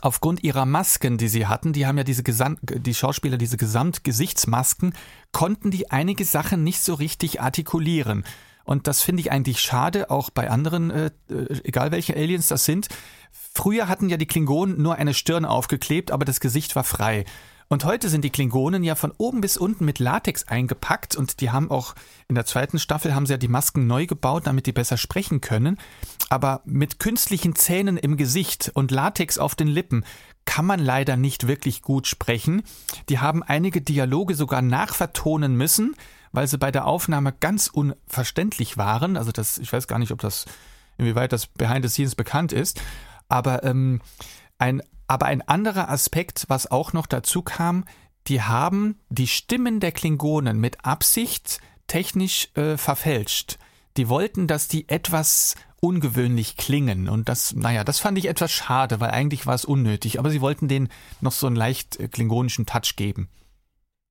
[0.02, 4.94] aufgrund ihrer Masken, die sie hatten, die haben ja diese Gesam die Schauspieler diese Gesamtgesichtsmasken,
[5.32, 8.24] konnten die einige Sachen nicht so richtig artikulieren.
[8.66, 12.66] Und das finde ich eigentlich schade, auch bei anderen, äh, äh, egal welche Aliens das
[12.66, 12.88] sind.
[13.32, 17.26] Früher hatten ja die Klingonen nur eine Stirn aufgeklebt, aber das Gesicht war frei.
[17.74, 21.50] Und heute sind die Klingonen ja von oben bis unten mit Latex eingepackt und die
[21.50, 21.96] haben auch
[22.28, 25.42] in der zweiten Staffel haben sie ja die Masken neu gebaut, damit die besser sprechen
[25.42, 25.80] können.
[26.30, 30.06] Aber mit künstlichen Zähnen im Gesicht und Latex auf den Lippen
[30.46, 32.62] kann man leider nicht wirklich gut sprechen.
[33.10, 35.96] Die haben einige Dialoge sogar nachvertonen müssen,
[36.32, 39.18] weil sie bei der Aufnahme ganz unverständlich waren.
[39.18, 40.46] Also das, ich weiß gar nicht, ob das,
[41.00, 42.80] inwieweit das Behind the Scenes bekannt ist.
[43.30, 44.00] Aber ähm,
[44.60, 47.86] ein aber ein anderer Aspekt, was auch noch dazu kam,
[48.28, 53.58] die haben die Stimmen der Klingonen mit Absicht technisch äh, verfälscht.
[53.98, 57.10] Die wollten, dass die etwas ungewöhnlich klingen.
[57.10, 60.18] Und das, naja, das fand ich etwas schade, weil eigentlich war es unnötig.
[60.18, 60.90] Aber sie wollten denen
[61.20, 63.28] noch so einen leicht äh, klingonischen Touch geben.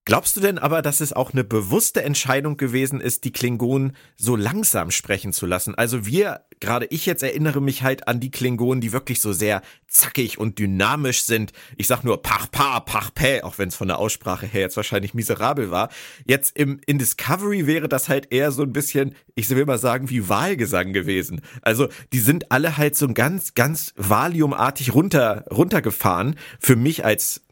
[0.04, 4.34] Glaubst du denn aber, dass es auch eine bewusste Entscheidung gewesen ist, die Klingonen so
[4.34, 5.76] langsam sprechen zu lassen?
[5.76, 9.62] Also wir, gerade ich jetzt erinnere mich halt an die Klingonen, die wirklich so sehr
[9.86, 11.52] zackig und dynamisch sind.
[11.76, 14.76] Ich sag nur pach pa, pach pä, auch wenn es von der Aussprache her jetzt
[14.76, 15.88] wahrscheinlich miserabel war.
[16.26, 20.10] Jetzt im in Discovery wäre das halt eher so ein bisschen, ich will mal sagen,
[20.10, 21.42] wie Wahlgesang gewesen.
[21.62, 26.34] Also die sind alle halt so ganz, ganz valiumartig runter runtergefahren.
[26.58, 27.42] Für mich als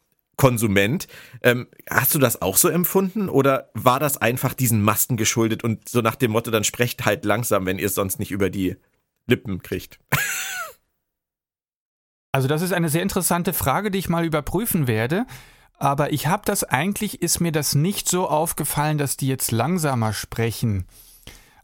[0.40, 1.06] Konsument.
[1.42, 5.86] Ähm, hast du das auch so empfunden oder war das einfach diesen Masten geschuldet und
[5.86, 8.76] so nach dem Motto, dann sprecht halt langsam, wenn ihr es sonst nicht über die
[9.26, 10.00] Lippen kriegt?
[12.32, 15.26] Also das ist eine sehr interessante Frage, die ich mal überprüfen werde.
[15.74, 20.12] Aber ich habe das eigentlich, ist mir das nicht so aufgefallen, dass die jetzt langsamer
[20.12, 20.86] sprechen.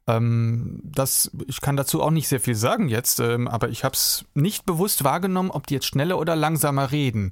[0.08, 3.94] Ähm, das, ich kann dazu auch nicht sehr viel sagen jetzt, ähm, aber ich habe
[3.94, 7.30] es nicht bewusst wahrgenommen, ob die jetzt schneller oder langsamer reden.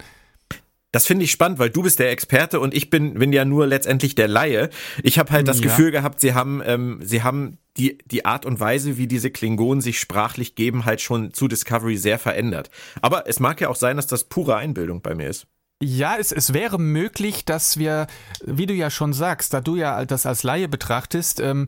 [0.94, 3.66] Das finde ich spannend, weil du bist der Experte und ich bin, bin ja nur
[3.66, 4.70] letztendlich der Laie.
[5.02, 5.64] Ich habe halt das ja.
[5.64, 9.80] Gefühl gehabt, sie haben, ähm, sie haben die, die Art und Weise, wie diese Klingonen
[9.80, 12.70] sich sprachlich geben, halt schon zu Discovery sehr verändert.
[13.02, 15.48] Aber es mag ja auch sein, dass das pure Einbildung bei mir ist.
[15.82, 18.06] Ja, es, es wäre möglich, dass wir,
[18.44, 21.66] wie du ja schon sagst, da du ja das als Laie betrachtest, ähm,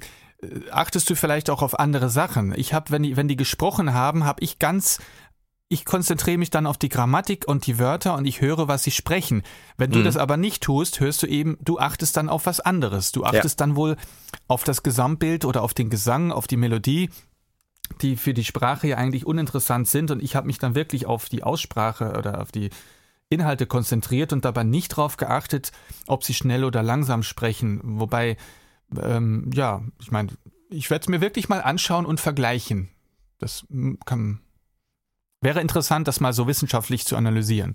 [0.70, 2.54] achtest du vielleicht auch auf andere Sachen.
[2.56, 5.00] Ich habe, wenn die, wenn die gesprochen haben, habe ich ganz
[5.68, 8.92] ich konzentriere mich dann auf die Grammatik und die Wörter und ich höre, was sie
[8.92, 9.42] sprechen.
[9.76, 10.04] Wenn du mhm.
[10.04, 13.10] das aber nicht tust, hörst du eben, du achtest dann auf was anderes.
[13.10, 13.66] Du achtest ja.
[13.66, 13.96] dann wohl
[14.46, 17.10] auf das Gesamtbild oder auf den Gesang, auf die Melodie,
[18.00, 20.12] die für die Sprache ja eigentlich uninteressant sind.
[20.12, 22.70] Und ich habe mich dann wirklich auf die Aussprache oder auf die
[23.28, 25.72] Inhalte konzentriert und dabei nicht darauf geachtet,
[26.06, 27.80] ob sie schnell oder langsam sprechen.
[27.82, 28.36] Wobei,
[29.02, 30.28] ähm, ja, ich meine,
[30.70, 32.88] ich werde es mir wirklich mal anschauen und vergleichen.
[33.38, 33.66] Das
[34.04, 34.40] kann,
[35.46, 37.74] Wäre interessant, das mal so wissenschaftlich zu analysieren.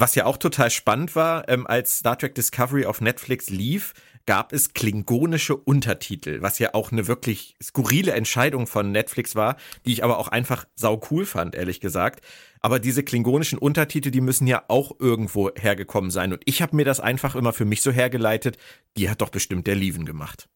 [0.00, 3.92] Was ja auch total spannend war, ähm, als Star Trek Discovery auf Netflix lief,
[4.26, 9.54] gab es klingonische Untertitel, was ja auch eine wirklich skurrile Entscheidung von Netflix war,
[9.86, 12.24] die ich aber auch einfach sau cool fand, ehrlich gesagt.
[12.58, 16.32] Aber diese klingonischen Untertitel, die müssen ja auch irgendwo hergekommen sein.
[16.32, 18.58] Und ich habe mir das einfach immer für mich so hergeleitet,
[18.96, 20.48] die hat doch bestimmt der Lieven gemacht.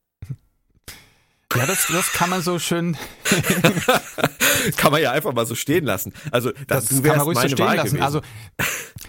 [1.56, 2.96] Ja, das, das kann man so schön.
[4.76, 6.12] kann man ja einfach mal so stehen lassen.
[6.30, 7.96] Also, das, das kann man ruhig so stehen Wahl lassen.
[7.96, 8.04] Gewesen.
[8.04, 8.20] Also,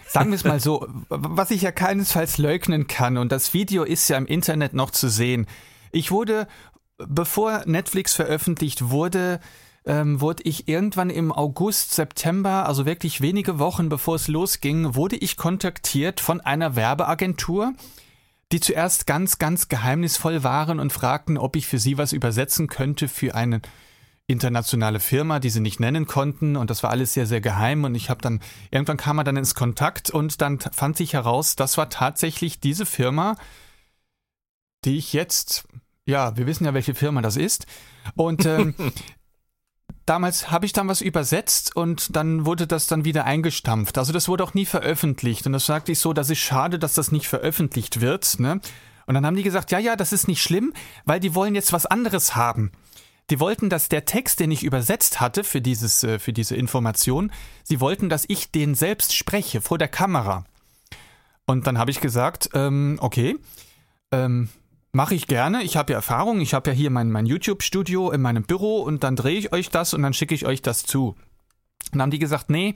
[0.08, 4.08] sagen wir es mal so, was ich ja keinesfalls leugnen kann, und das Video ist
[4.08, 5.48] ja im Internet noch zu sehen.
[5.92, 6.48] Ich wurde,
[6.98, 9.42] bevor Netflix veröffentlicht wurde,
[9.86, 15.18] ähm, wurde ich irgendwann im August, September, also wirklich wenige Wochen bevor es losging, wurde
[15.18, 17.74] ich kontaktiert von einer Werbeagentur,
[18.52, 23.08] die zuerst ganz, ganz geheimnisvoll waren und fragten, ob ich für sie was übersetzen könnte
[23.08, 23.62] für eine
[24.30, 26.56] internationale Firma, die sie nicht nennen konnten.
[26.56, 27.84] Und das war alles sehr, sehr geheim.
[27.84, 31.56] Und ich habe dann, irgendwann kam man dann ins Kontakt und dann fand sich heraus,
[31.56, 33.36] das war tatsächlich diese Firma,
[34.86, 35.68] die ich jetzt,
[36.06, 37.66] ja, wir wissen ja, welche Firma das ist.
[38.16, 38.76] Und ähm,
[40.10, 43.98] damals habe ich dann was übersetzt und dann wurde das dann wieder eingestampft.
[43.98, 45.46] Also das wurde auch nie veröffentlicht.
[45.46, 48.40] Und das sagte ich so, das ist schade, dass das nicht veröffentlicht wird.
[48.40, 48.60] Ne?
[49.06, 50.74] Und dann haben die gesagt, ja, ja, das ist nicht schlimm,
[51.06, 52.72] weil die wollen jetzt was anderes haben.
[53.30, 57.32] Die wollten, dass der Text, den ich übersetzt hatte für, dieses, äh, für diese Information,
[57.64, 60.46] sie wollten, dass ich den selbst spreche vor der Kamera.
[61.46, 63.38] Und dann habe ich gesagt, ähm, okay,
[64.12, 64.50] ähm,
[64.92, 65.64] mache ich gerne.
[65.64, 66.42] Ich habe ja Erfahrung.
[66.42, 69.70] Ich habe ja hier mein, mein YouTube-Studio in meinem Büro und dann drehe ich euch
[69.70, 71.10] das und dann schicke ich euch das zu.
[71.10, 72.76] Und dann haben die gesagt, nee,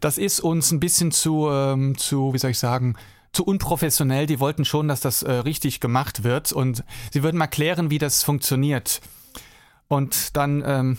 [0.00, 2.96] das ist uns ein bisschen zu, ähm, zu, wie soll ich sagen,
[3.32, 4.26] zu unprofessionell.
[4.26, 7.98] Die wollten schon, dass das äh, richtig gemacht wird und sie würden mal klären, wie
[7.98, 9.00] das funktioniert.
[9.88, 10.98] Und dann ähm,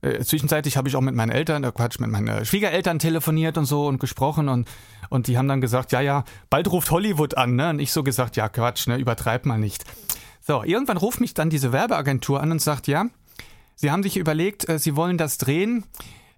[0.00, 3.64] äh, zwischenzeitlich habe ich auch mit meinen Eltern, äh, Quatsch, mit meinen Schwiegereltern telefoniert und
[3.64, 4.68] so und gesprochen und,
[5.08, 7.70] und die haben dann gesagt, ja, ja, bald ruft Hollywood an, ne?
[7.70, 9.84] Und ich so gesagt, ja, Quatsch, ne, übertreib mal nicht.
[10.40, 13.06] So, irgendwann ruft mich dann diese Werbeagentur an und sagt, ja,
[13.74, 15.84] sie haben sich überlegt, äh, sie wollen das drehen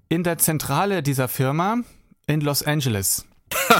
[0.09, 1.77] in der Zentrale dieser Firma
[2.27, 3.27] in Los Angeles.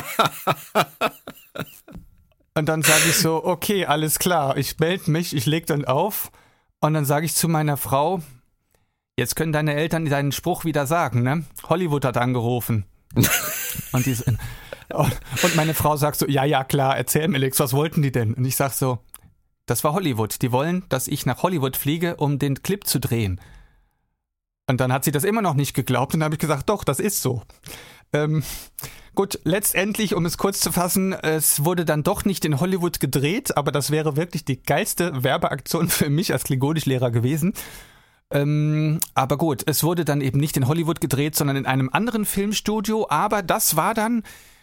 [2.55, 6.31] und dann sage ich so, okay, alles klar, ich melde mich, ich leg dann auf
[6.81, 8.21] und dann sage ich zu meiner Frau,
[9.21, 11.45] Jetzt können deine Eltern deinen Spruch wieder sagen, ne?
[11.69, 12.87] Hollywood hat angerufen.
[13.93, 14.17] und, die,
[14.95, 18.33] und meine Frau sagt so, ja, ja, klar, erzähl mir Alex, was wollten die denn?
[18.33, 19.01] Und ich sag so,
[19.67, 20.41] das war Hollywood.
[20.41, 23.43] Die wollen, dass ich nach Hollywood fliege, um den Clip zu drehen.
[24.67, 26.83] Und dann hat sie das immer noch nicht geglaubt und dann habe ich gesagt, doch,
[26.83, 27.43] das ist so.
[28.15, 28.43] Ähm,
[29.15, 33.55] gut, letztendlich, um es kurz zu fassen, es wurde dann doch nicht in Hollywood gedreht,
[33.59, 37.53] aber das wäre wirklich die geilste Werbeaktion für mich als Klingonischlehrer gewesen.
[38.33, 42.25] Ähm, aber gut, es wurde dann eben nicht in Hollywood gedreht, sondern in einem anderen
[42.25, 43.07] Filmstudio.
[43.09, 44.23] Aber das war dann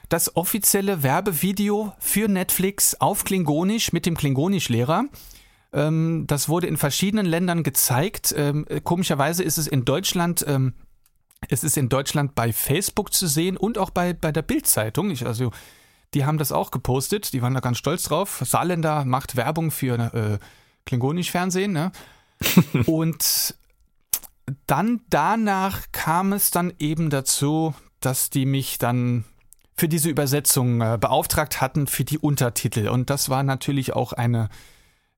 [0.09, 5.05] das offizielle Werbevideo für Netflix auf Klingonisch mit dem Klingonischlehrer.
[5.73, 8.33] Ähm, das wurde in verschiedenen Ländern gezeigt.
[8.37, 10.73] Ähm, komischerweise ist es in Deutschland, ähm,
[11.49, 15.11] es ist in Deutschland bei Facebook zu sehen und auch bei, bei der Bildzeitung.
[15.25, 15.51] also
[16.13, 18.41] die haben das auch gepostet, die waren da ganz stolz drauf.
[18.45, 20.39] Saarländer macht Werbung für äh,
[20.85, 21.91] Klingonisch-Fernsehen, ne?
[22.85, 23.55] und
[24.65, 29.25] dann danach kam es dann eben dazu, dass die mich dann
[29.75, 32.87] für diese Übersetzung äh, beauftragt hatten für die Untertitel.
[32.87, 34.49] Und das war natürlich auch eine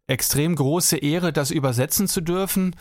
[0.07, 2.75] extrem große Ehre, das übersetzen zu dürfen.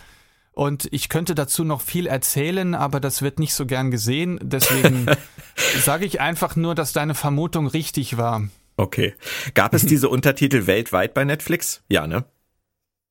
[0.52, 4.40] Und ich könnte dazu noch viel erzählen, aber das wird nicht so gern gesehen.
[4.42, 5.06] Deswegen
[5.84, 8.48] sage ich einfach nur, dass deine Vermutung richtig war.
[8.76, 9.14] Okay.
[9.54, 11.82] Gab es diese Untertitel weltweit bei Netflix?
[11.88, 12.24] Ja, ne?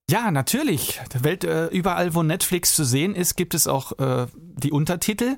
[0.09, 1.01] Ja, natürlich.
[1.19, 5.35] Welt, äh, überall, wo Netflix zu sehen ist, gibt es auch äh, die Untertitel.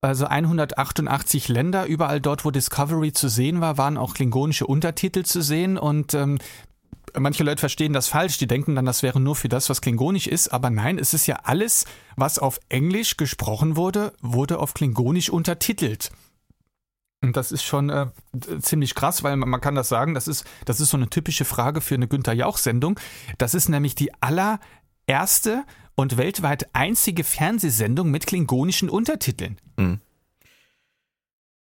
[0.00, 5.42] Also 188 Länder, überall dort, wo Discovery zu sehen war, waren auch klingonische Untertitel zu
[5.42, 5.78] sehen.
[5.78, 6.38] Und ähm,
[7.16, 8.36] manche Leute verstehen das falsch.
[8.38, 10.48] Die denken dann, das wäre nur für das, was klingonisch ist.
[10.48, 11.84] Aber nein, es ist ja alles,
[12.16, 16.10] was auf Englisch gesprochen wurde, wurde auf klingonisch untertitelt.
[17.22, 18.08] Und das ist schon äh,
[18.60, 21.44] ziemlich krass, weil man, man, kann das sagen, das ist, das ist so eine typische
[21.44, 22.98] Frage für eine Günther Jauch-Sendung.
[23.38, 29.58] Das ist nämlich die allererste und weltweit einzige Fernsehsendung mit klingonischen Untertiteln.
[29.76, 30.00] Mhm.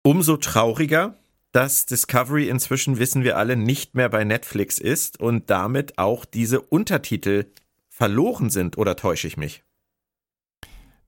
[0.02, 1.15] Umso trauriger,
[1.52, 6.61] dass Discovery inzwischen, wissen wir alle, nicht mehr bei Netflix ist und damit auch diese
[6.61, 7.48] Untertitel
[7.90, 9.64] verloren sind, oder täusche ich mich?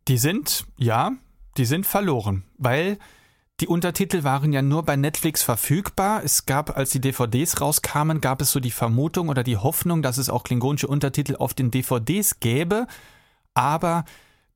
[0.09, 1.13] Die sind, ja,
[1.55, 2.97] die sind verloren, weil
[3.61, 6.23] die Untertitel waren ja nur bei Netflix verfügbar.
[6.23, 10.17] Es gab, als die DVDs rauskamen, gab es so die Vermutung oder die Hoffnung, dass
[10.17, 12.87] es auch klingonische Untertitel auf den DVDs gäbe.
[13.53, 14.03] Aber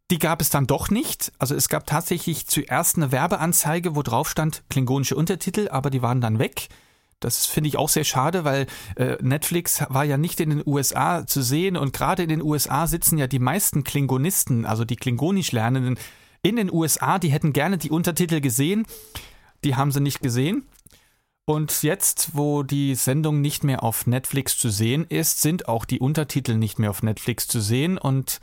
[0.09, 1.31] die gab es dann doch nicht.
[1.37, 6.19] Also es gab tatsächlich zuerst eine Werbeanzeige, wo drauf stand klingonische Untertitel, aber die waren
[6.19, 6.69] dann weg.
[7.19, 8.65] Das finde ich auch sehr schade, weil
[8.95, 12.87] äh, Netflix war ja nicht in den USA zu sehen und gerade in den USA
[12.87, 15.97] sitzen ja die meisten Klingonisten, also die klingonisch Lernenden,
[16.45, 18.85] in den USA, die hätten gerne die Untertitel gesehen,
[19.63, 20.67] die haben sie nicht gesehen.
[21.45, 25.99] Und jetzt, wo die Sendung nicht mehr auf Netflix zu sehen ist, sind auch die
[25.99, 28.41] Untertitel nicht mehr auf Netflix zu sehen und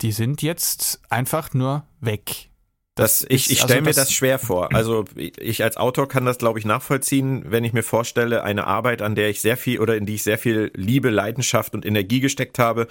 [0.00, 2.50] die sind jetzt einfach nur weg.
[2.96, 4.74] Das, das ich ich stelle also mir das schwer vor.
[4.74, 9.02] Also ich als Autor kann das, glaube ich, nachvollziehen, wenn ich mir vorstelle, eine Arbeit,
[9.02, 12.20] an der ich sehr viel oder in die ich sehr viel Liebe, Leidenschaft und Energie
[12.20, 12.88] gesteckt habe,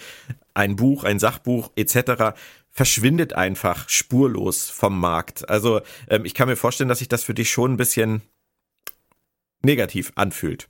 [0.54, 2.34] ein Buch, ein Sachbuch etc
[2.76, 5.50] verschwindet einfach spurlos vom Markt.
[5.50, 8.22] Also ähm, ich kann mir vorstellen, dass sich das für dich schon ein bisschen
[9.64, 10.68] negativ anfühlt.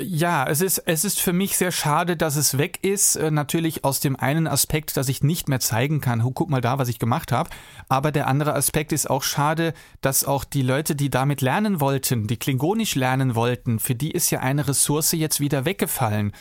[0.00, 3.16] Ja, es ist, es ist für mich sehr schade, dass es weg ist.
[3.16, 6.62] Äh, natürlich aus dem einen Aspekt, dass ich nicht mehr zeigen kann, oh, guck mal
[6.62, 7.50] da, was ich gemacht habe.
[7.90, 12.26] Aber der andere Aspekt ist auch schade, dass auch die Leute, die damit lernen wollten,
[12.26, 16.32] die klingonisch lernen wollten, für die ist ja eine Ressource jetzt wieder weggefallen.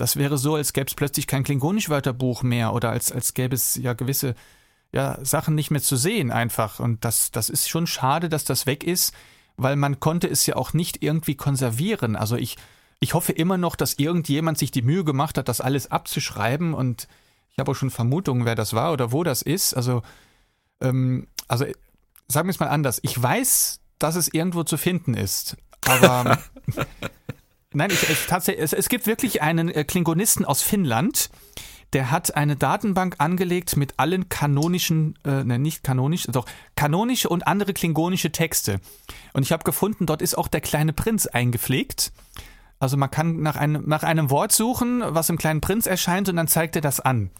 [0.00, 3.74] Das wäre so, als gäbe es plötzlich kein Klingonisch-Wörterbuch mehr oder als, als gäbe es
[3.74, 4.34] ja gewisse
[4.92, 6.80] ja, Sachen nicht mehr zu sehen einfach.
[6.80, 9.12] Und das, das ist schon schade, dass das weg ist,
[9.58, 12.16] weil man konnte es ja auch nicht irgendwie konservieren.
[12.16, 12.56] Also ich,
[12.98, 17.06] ich hoffe immer noch, dass irgendjemand sich die Mühe gemacht hat, das alles abzuschreiben und
[17.50, 19.74] ich habe auch schon Vermutungen, wer das war oder wo das ist.
[19.74, 20.00] Also,
[20.80, 21.66] ähm, also
[22.26, 23.00] sagen wir es mal anders.
[23.02, 25.58] Ich weiß, dass es irgendwo zu finden ist.
[25.86, 26.38] Aber
[27.72, 31.30] nein, ich, ich, tatsächlich, es, es gibt wirklich einen äh, Klingonisten aus Finnland,
[31.92, 37.46] der hat eine Datenbank angelegt mit allen kanonischen, äh, ne, nicht kanonisch, doch kanonische und
[37.46, 38.80] andere klingonische Texte.
[39.32, 42.12] Und ich habe gefunden, dort ist auch der kleine Prinz eingepflegt.
[42.78, 46.36] Also man kann nach einem, nach einem Wort suchen, was im kleinen Prinz erscheint, und
[46.36, 47.30] dann zeigt er das an.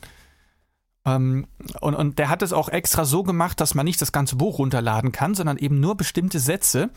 [1.07, 1.47] Ähm,
[1.81, 4.59] und, und der hat es auch extra so gemacht, dass man nicht das ganze Buch
[4.59, 6.90] runterladen kann, sondern eben nur bestimmte Sätze.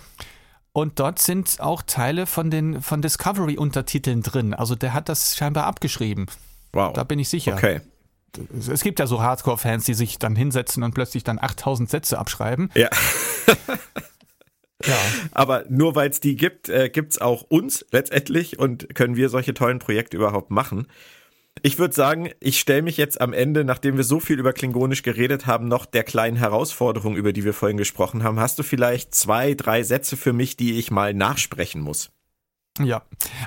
[0.73, 4.53] Und dort sind auch Teile von den von Discovery-Untertiteln drin.
[4.55, 6.25] Also der hat das scheinbar abgeschrieben.
[6.73, 6.93] Wow.
[6.93, 7.53] Da bin ich sicher.
[7.53, 7.81] Okay.
[8.67, 12.71] Es gibt ja so Hardcore-Fans, die sich dann hinsetzen und plötzlich dann 8000 Sätze abschreiben.
[12.73, 12.89] Ja.
[14.85, 14.97] Ja.
[15.31, 19.29] Aber nur weil es die gibt, äh, gibt es auch uns letztendlich und können wir
[19.29, 20.87] solche tollen Projekte überhaupt machen.
[21.61, 25.03] Ich würde sagen, ich stelle mich jetzt am Ende, nachdem wir so viel über Klingonisch
[25.03, 28.39] geredet haben, noch der kleinen Herausforderung, über die wir vorhin gesprochen haben.
[28.39, 32.09] Hast du vielleicht zwei, drei Sätze für mich, die ich mal nachsprechen muss?
[32.79, 33.03] Ja,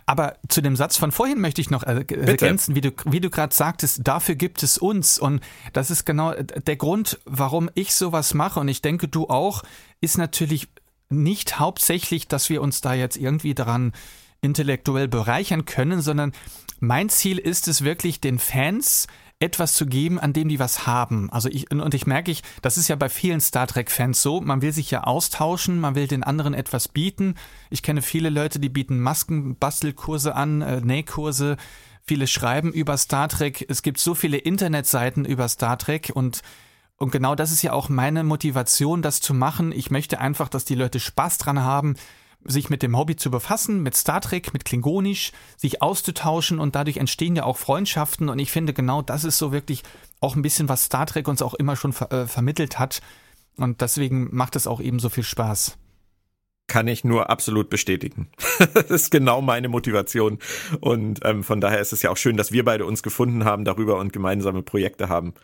[0.06, 3.54] aber zu dem Satz von vorhin möchte ich noch ergänzen, wie du, wie du gerade
[3.54, 5.18] sagtest, dafür gibt es uns.
[5.18, 5.40] Und
[5.72, 8.60] das ist genau der Grund, warum ich sowas mache.
[8.60, 9.64] Und ich denke, du auch,
[10.00, 10.68] ist natürlich
[11.08, 13.92] nicht hauptsächlich, dass wir uns da jetzt irgendwie daran
[14.42, 16.32] intellektuell bereichern können, sondern
[16.80, 19.06] mein Ziel ist es wirklich, den Fans
[19.38, 21.30] etwas zu geben, an dem die was haben.
[21.30, 24.62] Also ich, und ich merke ich, das ist ja bei vielen Star Trek-Fans so, man
[24.62, 27.34] will sich ja austauschen, man will den anderen etwas bieten.
[27.68, 31.58] Ich kenne viele Leute, die bieten Maskenbastelkurse an, äh, Nähkurse,
[32.06, 33.66] viele schreiben über Star Trek.
[33.68, 36.42] Es gibt so viele Internetseiten über Star Trek und
[36.98, 39.70] und genau das ist ja auch meine Motivation, das zu machen.
[39.70, 41.96] Ich möchte einfach, dass die Leute Spaß dran haben,
[42.48, 46.96] sich mit dem Hobby zu befassen, mit Star Trek, mit Klingonisch, sich auszutauschen und dadurch
[46.98, 49.82] entstehen ja auch Freundschaften und ich finde genau das ist so wirklich
[50.20, 53.00] auch ein bisschen, was Star Trek uns auch immer schon ver äh, vermittelt hat
[53.56, 55.78] und deswegen macht es auch eben so viel Spaß.
[56.68, 58.28] Kann ich nur absolut bestätigen.
[58.74, 60.38] das ist genau meine Motivation
[60.80, 63.64] und ähm, von daher ist es ja auch schön, dass wir beide uns gefunden haben
[63.64, 65.34] darüber und gemeinsame Projekte haben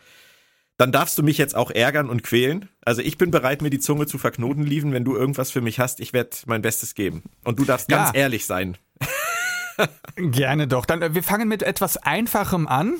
[0.77, 2.69] dann darfst du mich jetzt auch ärgern und quälen.
[2.83, 4.91] Also ich bin bereit, mir die Zunge zu verknoten, Lieven.
[4.91, 7.23] Wenn du irgendwas für mich hast, ich werde mein Bestes geben.
[7.43, 8.15] Und du darfst ganz ja.
[8.15, 8.77] ehrlich sein.
[10.15, 10.85] Gerne doch.
[10.85, 12.95] Dann äh, wir fangen mit etwas Einfachem an.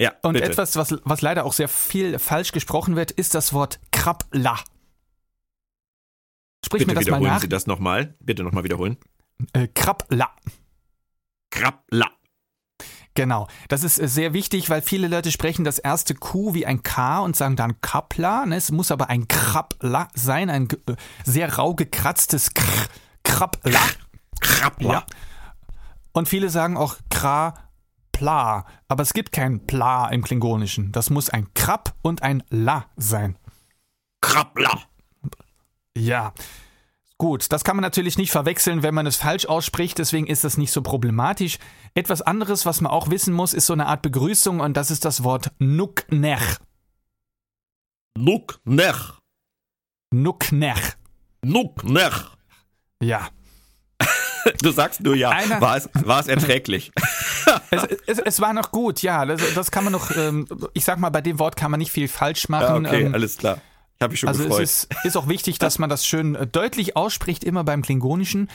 [0.00, 0.12] Ja.
[0.22, 0.46] Und bitte.
[0.46, 4.58] etwas, was, was leider auch sehr viel falsch gesprochen wird, ist das Wort Krabla.
[6.64, 7.40] Sprich bitte mir das wiederholen mal nach.
[7.40, 8.14] Sie das nochmal.
[8.20, 8.96] Bitte nochmal wiederholen.
[9.52, 10.30] Äh, Krabla.
[11.50, 12.10] Krabla.
[13.14, 16.82] Genau, das ist äh, sehr wichtig, weil viele Leute sprechen das erste Q wie ein
[16.82, 18.46] K und sagen dann Kapla.
[18.46, 18.56] Ne?
[18.56, 22.86] Es muss aber ein Krabla sein, ein äh, sehr rau gekratztes Kr
[23.24, 23.80] Krabla.
[24.40, 24.92] Krabla.
[24.92, 25.06] Ja.
[26.12, 27.54] Und viele sagen auch Kra
[28.12, 30.92] Pla, aber es gibt kein Pla im Klingonischen.
[30.92, 33.38] Das muss ein Krab und ein La sein.
[34.20, 34.80] Krabla.
[35.96, 36.32] Ja.
[37.22, 40.56] Gut, das kann man natürlich nicht verwechseln, wenn man es falsch ausspricht, deswegen ist das
[40.56, 41.58] nicht so problematisch.
[41.94, 45.04] Etwas anderes, was man auch wissen muss, ist so eine Art Begrüßung und das ist
[45.04, 46.56] das Wort Nuknech.
[48.18, 49.20] Nuknech.
[50.12, 50.96] Nuknech.
[51.44, 52.24] Nuknech.
[53.00, 53.28] Ja.
[54.60, 55.30] Du sagst nur ja.
[55.30, 56.90] Einer, war, es, war es erträglich?
[57.70, 59.24] es, es, es, war noch gut, ja.
[59.26, 61.92] Das, das kann man noch, ähm, ich sag mal, bei dem Wort kann man nicht
[61.92, 62.84] viel falsch machen.
[62.84, 63.60] Ja, okay, ähm, alles klar.
[64.02, 64.62] Habe ich schon also gefreut.
[64.62, 68.48] Es ist, ist auch wichtig, dass man das schön äh, deutlich ausspricht, immer beim Klingonischen.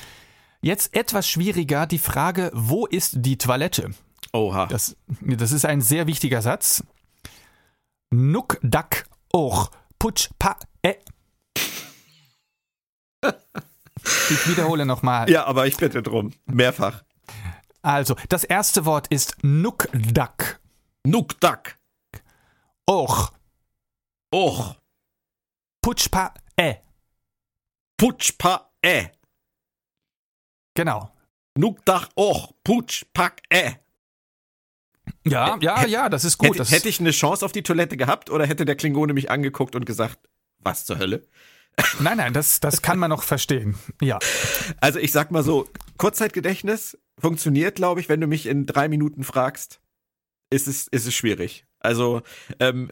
[0.62, 3.92] Jetzt etwas schwieriger, die Frage, wo ist die Toilette?
[4.34, 4.66] Oha.
[4.68, 6.84] Das, das ist ein sehr wichtiger Satz.
[8.12, 10.96] Nuk dak och putsch pa e.
[14.30, 15.30] Ich wiederhole nochmal.
[15.30, 16.34] Ja, aber ich bitte drum.
[16.46, 17.04] Mehrfach.
[17.82, 20.60] Also, das erste Wort ist Nukdak.
[21.06, 21.78] Nukdak.
[22.90, 23.32] Och.
[24.34, 24.76] Och.
[25.88, 26.76] Putschpa e.
[27.96, 29.06] Putschpa e.
[30.76, 31.10] Genau.
[31.58, 33.76] Nukdach och, Putschpak e.
[35.24, 36.50] Ja, ja, ja, das ist gut.
[36.50, 39.32] Hätte, das hätte ich eine Chance auf die Toilette gehabt oder hätte der Klingone mich
[39.32, 40.20] angeguckt und gesagt,
[40.60, 41.26] was zur Hölle?
[42.02, 43.78] Nein, nein, das, das kann man noch verstehen.
[44.02, 44.20] Ja.
[44.82, 49.24] Also ich sag mal so, Kurzzeitgedächtnis funktioniert, glaube ich, wenn du mich in drei Minuten
[49.24, 49.80] fragst,
[50.50, 51.66] ist es, ist es schwierig.
[51.80, 52.24] Also
[52.60, 52.92] ähm,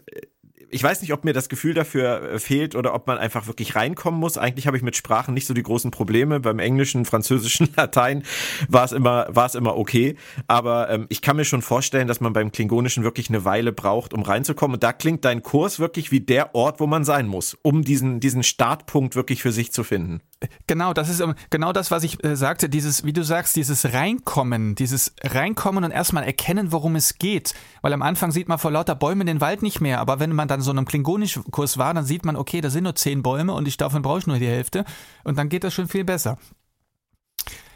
[0.70, 3.76] ich weiß nicht, ob mir das Gefühl dafür äh, fehlt oder ob man einfach wirklich
[3.76, 4.38] reinkommen muss.
[4.38, 6.40] Eigentlich habe ich mit Sprachen nicht so die großen Probleme.
[6.40, 8.22] Beim Englischen, Französischen, Latein
[8.68, 10.16] war es immer, war es immer okay.
[10.46, 14.14] Aber ähm, ich kann mir schon vorstellen, dass man beim Klingonischen wirklich eine Weile braucht,
[14.14, 14.74] um reinzukommen.
[14.74, 18.20] Und da klingt dein Kurs wirklich wie der Ort, wo man sein muss, um diesen,
[18.20, 20.20] diesen Startpunkt wirklich für sich zu finden.
[20.66, 23.94] Genau, das ist ähm, genau das, was ich äh, sagte, dieses, wie du sagst, dieses
[23.94, 27.54] Reinkommen, dieses Reinkommen und erstmal erkennen, worum es geht.
[27.80, 30.46] Weil am Anfang sieht man vor lauter Bäumen den Wald nicht mehr, aber wenn man
[30.46, 33.66] dann so einem Klingonisch-Kurs war, dann sieht man, okay, da sind nur zehn Bäume und
[33.68, 34.84] ich davon brauche ich nur die Hälfte
[35.24, 36.38] und dann geht das schon viel besser.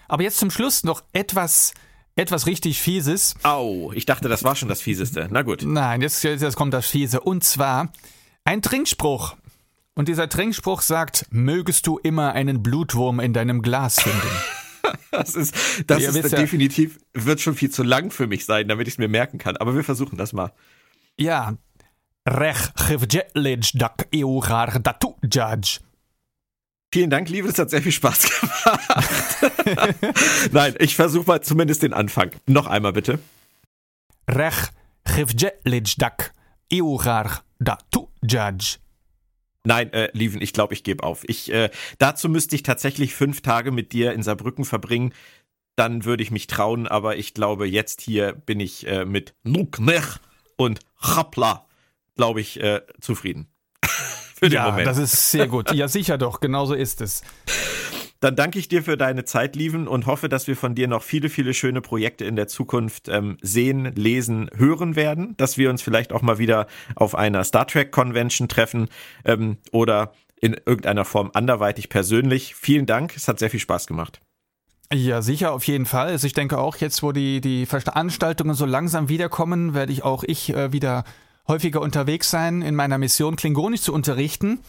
[0.09, 1.73] Aber jetzt zum Schluss noch etwas,
[2.17, 3.37] etwas richtig Fieses.
[3.45, 5.29] Au, ich dachte, das war schon das Fieseste.
[5.31, 5.63] Na gut.
[5.65, 7.21] Nein, jetzt, jetzt kommt das Fiese.
[7.21, 7.93] Und zwar
[8.45, 9.37] ein Trinkspruch.
[9.95, 14.29] Und dieser Trinkspruch sagt, mögest du immer einen Blutwurm in deinem Glas finden.
[15.11, 15.55] das ist,
[15.87, 18.99] das ist ja, definitiv, wird schon viel zu lang für mich sein, damit ich es
[18.99, 19.57] mir merken kann.
[19.57, 20.53] Aber wir versuchen das mal.
[21.17, 21.57] Ja.
[22.29, 22.73] Rech
[23.75, 24.09] dak
[24.83, 25.81] datu judge.
[26.93, 28.89] Vielen Dank, Liebe, das hat sehr viel Spaß gemacht.
[30.53, 32.33] Nein, ich versuche mal zumindest den Anfang.
[32.47, 33.21] Noch einmal bitte.
[34.29, 34.71] Rech
[35.97, 36.35] dak
[37.59, 38.79] datu judge.
[39.65, 41.23] Nein, äh, Lieven, ich glaube, ich gebe auf.
[41.29, 45.13] Ich, äh, dazu müsste ich tatsächlich fünf Tage mit dir in Saarbrücken verbringen.
[45.77, 50.19] Dann würde ich mich trauen, aber ich glaube, jetzt hier bin ich äh, mit Nuknech
[50.57, 51.67] und Chapla,
[52.21, 53.49] glaube ich, äh, zufrieden.
[53.83, 54.87] Für den ja, Moment.
[54.87, 55.73] das ist sehr gut.
[55.73, 57.23] Ja, sicher doch, genauso ist es.
[58.21, 61.03] Dann danke ich dir für deine Zeit, Lieven, und hoffe, dass wir von dir noch
[61.03, 65.35] viele, viele schöne Projekte in der Zukunft ähm, sehen, lesen, hören werden.
[65.39, 68.91] Dass wir uns vielleicht auch mal wieder auf einer Star Trek Convention treffen
[69.25, 72.55] ähm, oder in irgendeiner Form anderweitig persönlich.
[72.55, 74.21] Vielen Dank, es hat sehr viel Spaß gemacht.
[74.93, 76.09] Ja, sicher, auf jeden Fall.
[76.09, 80.23] Also ich denke auch jetzt, wo die, die Veranstaltungen so langsam wiederkommen, werde ich auch
[80.25, 81.05] ich äh, wieder
[81.49, 84.61] häufiger unterwegs sein, in meiner Mission Klingonisch zu unterrichten.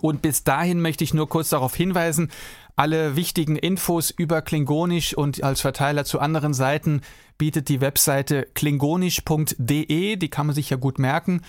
[0.00, 2.30] Und bis dahin möchte ich nur kurz darauf hinweisen,
[2.76, 7.00] alle wichtigen Infos über Klingonisch und als Verteiler zu anderen Seiten
[7.38, 11.42] bietet die Webseite klingonisch.de, die kann man sich ja gut merken.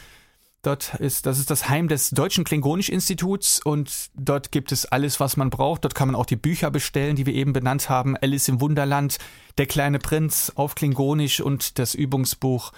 [0.61, 5.37] Dort ist, das ist das Heim des Deutschen Klingonisch-Instituts und dort gibt es alles, was
[5.37, 5.85] man braucht.
[5.85, 8.17] Dort kann man auch die Bücher bestellen, die wir eben benannt haben.
[8.17, 9.19] Alice im Wunderland,
[9.57, 12.73] Der kleine Prinz auf Klingonisch und das Übungsbuch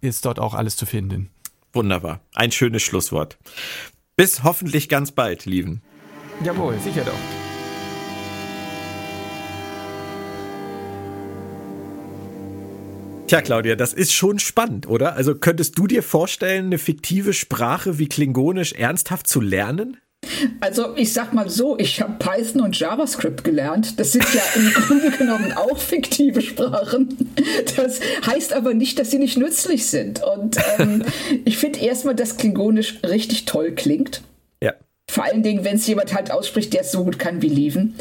[0.00, 1.30] ist dort auch alles zu finden.
[1.72, 2.20] Wunderbar.
[2.34, 3.38] Ein schönes Schlusswort.
[4.16, 5.82] Bis hoffentlich ganz bald, Lieben.
[6.42, 7.12] Jawohl, sicher doch.
[13.26, 15.16] Tja, Claudia, das ist schon spannend, oder?
[15.16, 19.96] Also könntest du dir vorstellen, eine fiktive Sprache wie Klingonisch ernsthaft zu lernen?
[20.60, 23.98] Also ich sag mal so, ich habe Python und JavaScript gelernt.
[23.98, 27.32] Das sind ja im Grunde genommen auch fiktive Sprachen.
[27.76, 30.22] Das heißt aber nicht, dass sie nicht nützlich sind.
[30.22, 31.04] Und ähm,
[31.44, 34.22] ich finde erstmal, dass Klingonisch richtig toll klingt.
[34.62, 34.74] Ja.
[35.08, 37.94] Vor allen Dingen, wenn es jemand halt ausspricht, der es so gut kann wie Leven.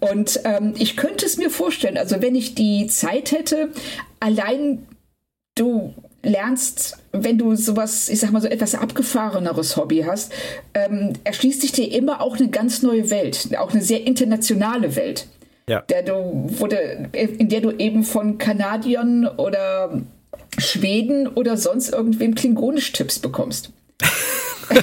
[0.00, 3.70] Und ähm, ich könnte es mir vorstellen, also wenn ich die Zeit hätte,
[4.20, 4.86] allein
[5.54, 10.32] du lernst, wenn du sowas, ich sag mal so etwas abgefahreneres Hobby hast,
[10.74, 15.26] ähm, erschließt sich dir immer auch eine ganz neue Welt, auch eine sehr internationale Welt.
[15.68, 15.82] Ja.
[15.82, 16.76] Der du, wo du,
[17.12, 20.02] in der du eben von Kanadiern oder
[20.58, 23.70] Schweden oder sonst irgendwem Klingonisch Tipps bekommst.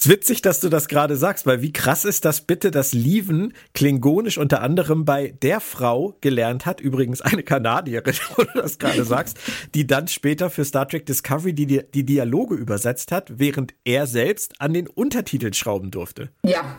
[0.00, 2.94] Es ist witzig, dass du das gerade sagst, weil wie krass ist das bitte, dass
[2.94, 8.78] Lieven Klingonisch unter anderem bei der Frau gelernt hat, übrigens eine Kanadierin, wo du das
[8.78, 9.38] gerade sagst,
[9.74, 14.58] die dann später für Star Trek Discovery die, die Dialoge übersetzt hat, während er selbst
[14.58, 16.30] an den Untertiteln schrauben durfte.
[16.46, 16.78] Ja,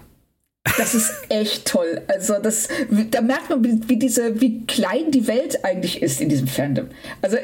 [0.77, 2.01] das ist echt toll.
[2.07, 2.67] Also das,
[3.09, 6.88] da merkt man, wie, wie, diese, wie klein die Welt eigentlich ist in diesem Fandom.
[7.21, 7.38] Also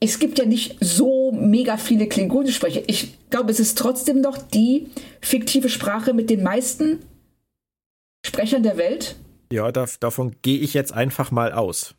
[0.00, 2.82] es gibt ja nicht so mega viele Klingonisch-Sprecher.
[2.86, 4.88] Ich glaube, es ist trotzdem noch die
[5.20, 7.00] fiktive Sprache mit den meisten
[8.24, 9.16] Sprechern der Welt.
[9.52, 11.94] Ja, da, davon gehe ich jetzt einfach mal aus.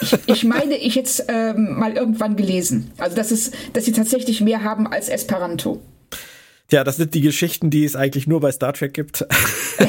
[0.00, 2.90] ich, ich meine, ich jetzt ähm, mal irgendwann gelesen.
[2.98, 5.80] Also, dass, es, dass sie tatsächlich mehr haben als Esperanto.
[6.68, 9.26] Tja, das sind die Geschichten, die es eigentlich nur bei Star Trek gibt.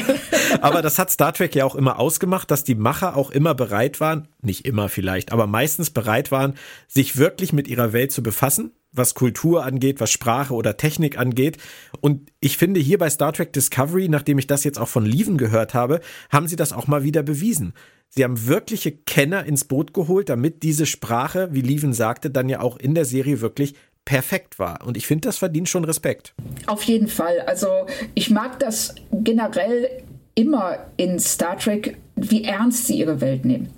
[0.62, 4.00] aber das hat Star Trek ja auch immer ausgemacht, dass die Macher auch immer bereit
[4.00, 6.54] waren, nicht immer vielleicht, aber meistens bereit waren,
[6.88, 11.58] sich wirklich mit ihrer Welt zu befassen, was Kultur angeht, was Sprache oder Technik angeht.
[12.00, 15.36] Und ich finde hier bei Star Trek Discovery, nachdem ich das jetzt auch von Lieven
[15.36, 16.00] gehört habe,
[16.30, 17.74] haben sie das auch mal wieder bewiesen.
[18.08, 22.60] Sie haben wirkliche Kenner ins Boot geholt, damit diese Sprache, wie Lieven sagte, dann ja
[22.60, 23.74] auch in der Serie wirklich
[24.04, 24.86] perfekt war.
[24.86, 26.34] Und ich finde, das verdient schon Respekt.
[26.66, 27.40] Auf jeden Fall.
[27.40, 29.88] Also ich mag das generell
[30.34, 33.70] immer in Star Trek, wie ernst sie ihre Welt nehmen.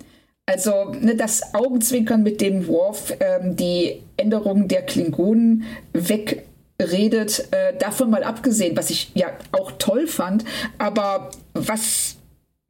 [0.45, 5.63] Also ne, das Augenzwinkern, mit dem Worf ähm, die Änderung der Klingonen
[5.93, 10.43] wegredet, äh, davon mal abgesehen, was ich ja auch toll fand,
[10.77, 12.17] aber was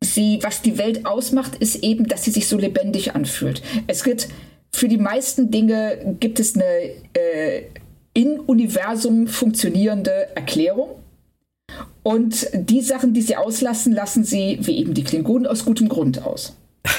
[0.03, 3.63] sie, was die Welt ausmacht, ist eben, dass sie sich so lebendig anfühlt.
[3.87, 4.27] Es gibt
[4.73, 6.65] für die meisten Dinge gibt es eine
[7.13, 7.63] äh,
[8.13, 10.99] in Universum funktionierende Erklärung.
[12.03, 16.21] Und die Sachen, die sie auslassen, lassen sie, wie eben die Klingonen, aus gutem Grund
[16.23, 16.55] aus.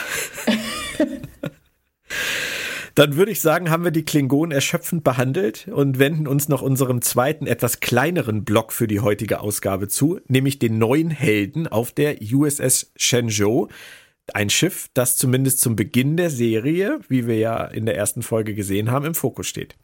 [2.94, 7.02] Dann würde ich sagen, haben wir die Klingonen erschöpfend behandelt und wenden uns noch unserem
[7.02, 12.16] zweiten, etwas kleineren Block für die heutige Ausgabe zu, nämlich den neuen Helden auf der
[12.22, 13.68] USS Shenzhou.
[14.32, 18.54] Ein Schiff, das zumindest zum Beginn der Serie, wie wir ja in der ersten Folge
[18.54, 19.76] gesehen haben, im Fokus steht.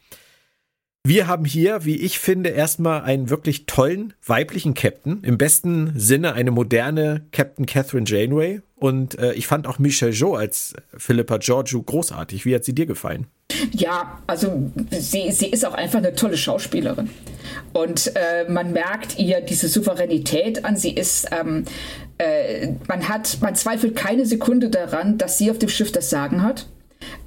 [1.03, 5.23] Wir haben hier, wie ich finde, erstmal einen wirklich tollen weiblichen Captain.
[5.23, 8.61] Im besten Sinne eine moderne Captain Catherine Janeway.
[8.77, 12.45] Und äh, ich fand auch Michelle Jo als Philippa Georgiou großartig.
[12.45, 13.29] Wie hat sie dir gefallen?
[13.73, 17.11] Ja, also sie, sie ist auch einfach eine tolle Schauspielerin.
[17.73, 20.77] Und äh, man merkt ihr diese Souveränität an.
[20.77, 21.65] Sie ist, ähm,
[22.19, 26.43] äh, man hat, man zweifelt keine Sekunde daran, dass sie auf dem Schiff das Sagen
[26.43, 26.67] hat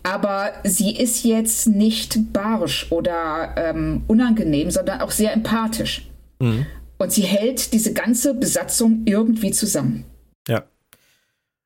[0.03, 6.09] aber sie ist jetzt nicht barsch oder ähm, unangenehm, sondern auch sehr empathisch.
[6.39, 6.65] Mhm.
[6.97, 10.05] Und sie hält diese ganze Besatzung irgendwie zusammen.
[10.47, 10.63] Ja.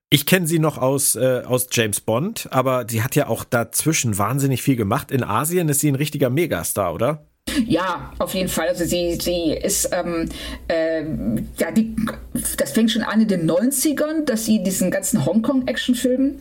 [0.10, 4.18] Ich kenne sie noch aus, äh, aus James Bond, aber sie hat ja auch dazwischen
[4.18, 5.12] wahnsinnig viel gemacht.
[5.12, 7.27] In Asien ist sie ein richtiger Megastar, oder?
[7.66, 8.68] Ja, auf jeden Fall.
[8.68, 10.30] Also sie, sie ist, ähm,
[10.68, 11.04] äh,
[11.58, 11.96] ja, die,
[12.58, 16.40] das fängt schon an in den 90ern, dass sie diesen ganzen Hongkong-Actionfilmen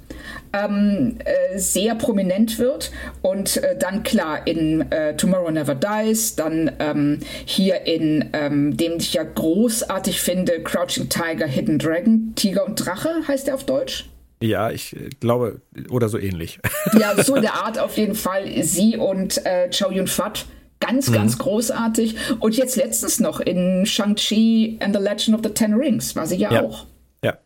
[0.53, 2.91] ähm, äh, sehr prominent wird.
[3.23, 8.97] Und äh, dann klar in äh, Tomorrow Never Dies, dann ähm, hier in ähm, dem
[8.97, 14.07] ich ja großartig finde, Crouching Tiger, Hidden Dragon, Tiger und Drache heißt er auf Deutsch.
[14.43, 16.59] Ja, ich äh, glaube, oder so ähnlich.
[16.99, 18.62] Ja, so in der Art auf jeden Fall.
[18.62, 20.47] Sie und äh, Chow Yun-Fat
[20.81, 21.15] Ganz, mhm.
[21.15, 22.16] ganz großartig.
[22.40, 26.36] Und jetzt letztens noch in Shang-Chi and the Legend of the Ten Rings war sie
[26.36, 26.62] ja, ja.
[26.62, 26.86] auch.
[27.24, 27.39] Ja.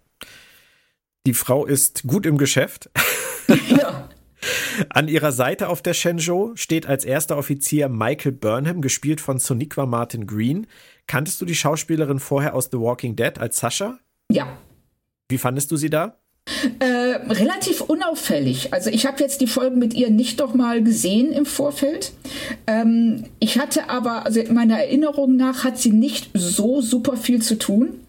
[1.27, 2.91] Die Frau ist gut im Geschäft.
[3.69, 4.09] ja.
[4.89, 9.87] An ihrer Seite auf der Shenzhou steht als erster Offizier Michael Burnham, gespielt von Soniqua
[9.87, 10.67] Martin Green.
[11.07, 13.99] Kanntest du die Schauspielerin vorher aus The Walking Dead als Sascha?
[14.31, 14.59] Ja.
[15.29, 16.20] Wie fandest du sie da?
[16.79, 16.87] Äh,
[17.33, 18.73] relativ unauffällig.
[18.73, 22.13] Also ich habe jetzt die Folgen mit ihr nicht doch mal gesehen im Vorfeld.
[22.67, 27.59] Ähm, ich hatte aber, also meiner Erinnerung nach hat sie nicht so super viel zu
[27.59, 28.01] tun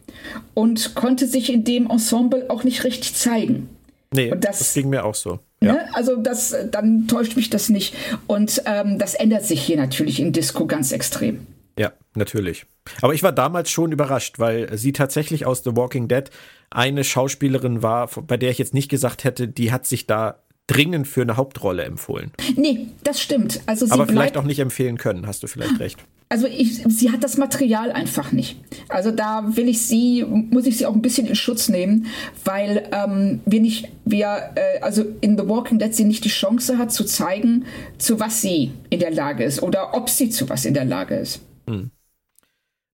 [0.53, 3.69] und konnte sich in dem Ensemble auch nicht richtig zeigen.
[4.13, 5.39] Nee, das, das, ging mir auch so.
[5.61, 5.73] Ja.
[5.73, 5.85] Ne?
[5.93, 7.93] Also das, dann täuscht mich das nicht.
[8.27, 11.47] Und ähm, das ändert sich hier natürlich in Disco ganz extrem.
[11.77, 12.65] Ja, natürlich.
[13.01, 16.29] Aber ich war damals schon überrascht, weil sie tatsächlich aus The Walking Dead
[16.69, 21.07] eine Schauspielerin war, bei der ich jetzt nicht gesagt hätte, die hat sich da dringend
[21.07, 22.31] für eine Hauptrolle empfohlen.
[22.55, 23.61] Nee, das stimmt.
[23.65, 25.99] Also sie Aber vielleicht auch nicht empfehlen können, hast du vielleicht recht.
[26.29, 28.57] Also ich, sie hat das Material einfach nicht.
[28.87, 32.05] Also da will ich sie, muss ich sie auch ein bisschen in Schutz nehmen,
[32.45, 36.77] weil ähm, wir nicht, wir, äh, also in The Walking Dead sie nicht die Chance
[36.77, 37.65] hat zu zeigen,
[37.97, 41.15] zu was sie in der Lage ist oder ob sie zu was in der Lage
[41.15, 41.41] ist.
[41.71, 41.91] Hm.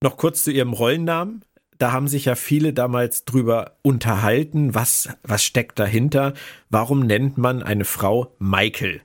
[0.01, 1.43] Noch kurz zu ihrem Rollennamen
[1.77, 6.33] da haben sich ja viele damals drüber unterhalten, was, was steckt dahinter?
[6.69, 9.01] Warum nennt man eine Frau Michael?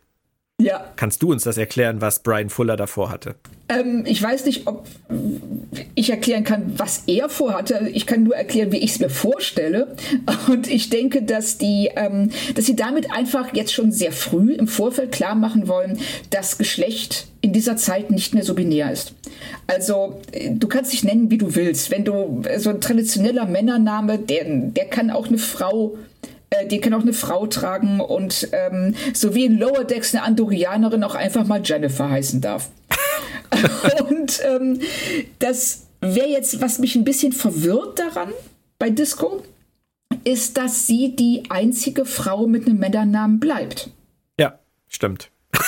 [0.60, 0.92] Ja.
[0.96, 3.34] Kannst du uns das erklären, was Brian Fuller davor hatte?
[3.68, 4.86] Ähm, ich weiß nicht, ob
[5.96, 7.90] ich erklären kann, was er vorhatte.
[7.92, 9.96] Ich kann nur erklären, wie ich es mir vorstelle.
[10.48, 14.68] Und ich denke, dass die, ähm, dass sie damit einfach jetzt schon sehr früh im
[14.68, 15.98] Vorfeld klar machen wollen,
[16.30, 19.14] dass Geschlecht in dieser Zeit nicht mehr so binär ist.
[19.66, 20.20] Also
[20.50, 21.90] du kannst dich nennen, wie du willst.
[21.90, 25.96] Wenn du so ein traditioneller Männername, der, der kann auch eine Frau
[26.50, 30.22] äh, die kann auch eine Frau tragen und ähm, so wie in Lower Decks eine
[30.24, 32.70] Andorianerin auch einfach mal Jennifer heißen darf.
[34.08, 34.80] und ähm,
[35.38, 38.32] das wäre jetzt, was mich ein bisschen verwirrt daran
[38.78, 39.42] bei Disco,
[40.24, 43.90] ist, dass sie die einzige Frau mit einem Männernamen bleibt.
[44.38, 44.58] Ja,
[44.88, 45.30] stimmt.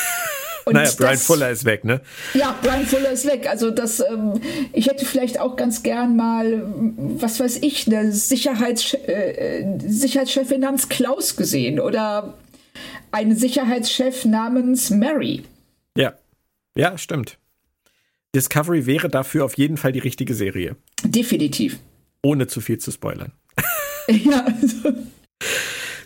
[0.65, 2.01] Und naja, Brian das, Fuller ist weg, ne?
[2.33, 3.47] Ja, Brian Fuller ist weg.
[3.49, 4.41] Also das, ähm,
[4.73, 6.65] ich hätte vielleicht auch ganz gern mal,
[6.97, 12.39] was weiß ich, eine Sicherheits, äh, Sicherheitschefin namens Klaus gesehen oder
[13.13, 15.45] einen Sicherheitschef namens Mary.
[15.97, 16.15] Ja,
[16.77, 17.39] ja, stimmt.
[18.35, 20.77] Discovery wäre dafür auf jeden Fall die richtige Serie.
[21.05, 21.79] Definitiv.
[22.23, 23.33] Ohne zu viel zu spoilern.
[24.09, 24.95] ja, also.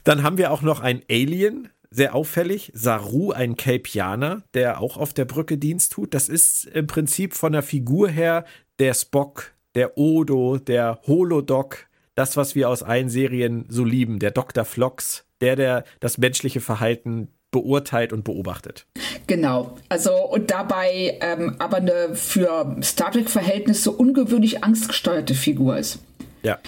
[0.04, 2.70] Dann haben wir auch noch ein Alien, sehr auffällig.
[2.74, 6.14] Saru, ein Kelpianer, der auch auf der Brücke Dienst tut.
[6.14, 8.44] Das ist im Prinzip von der Figur her
[8.78, 14.30] der Spock, der Odo, der Holodoc, das, was wir aus allen Serien so lieben, der
[14.30, 14.64] Dr.
[14.64, 18.86] Flox, der, der das menschliche Verhalten beurteilt und beobachtet.
[19.26, 26.00] Genau, also und dabei ähm, aber eine für Star Trek-Verhältnisse ungewöhnlich angstgesteuerte Figur ist.
[26.42, 26.58] Ja.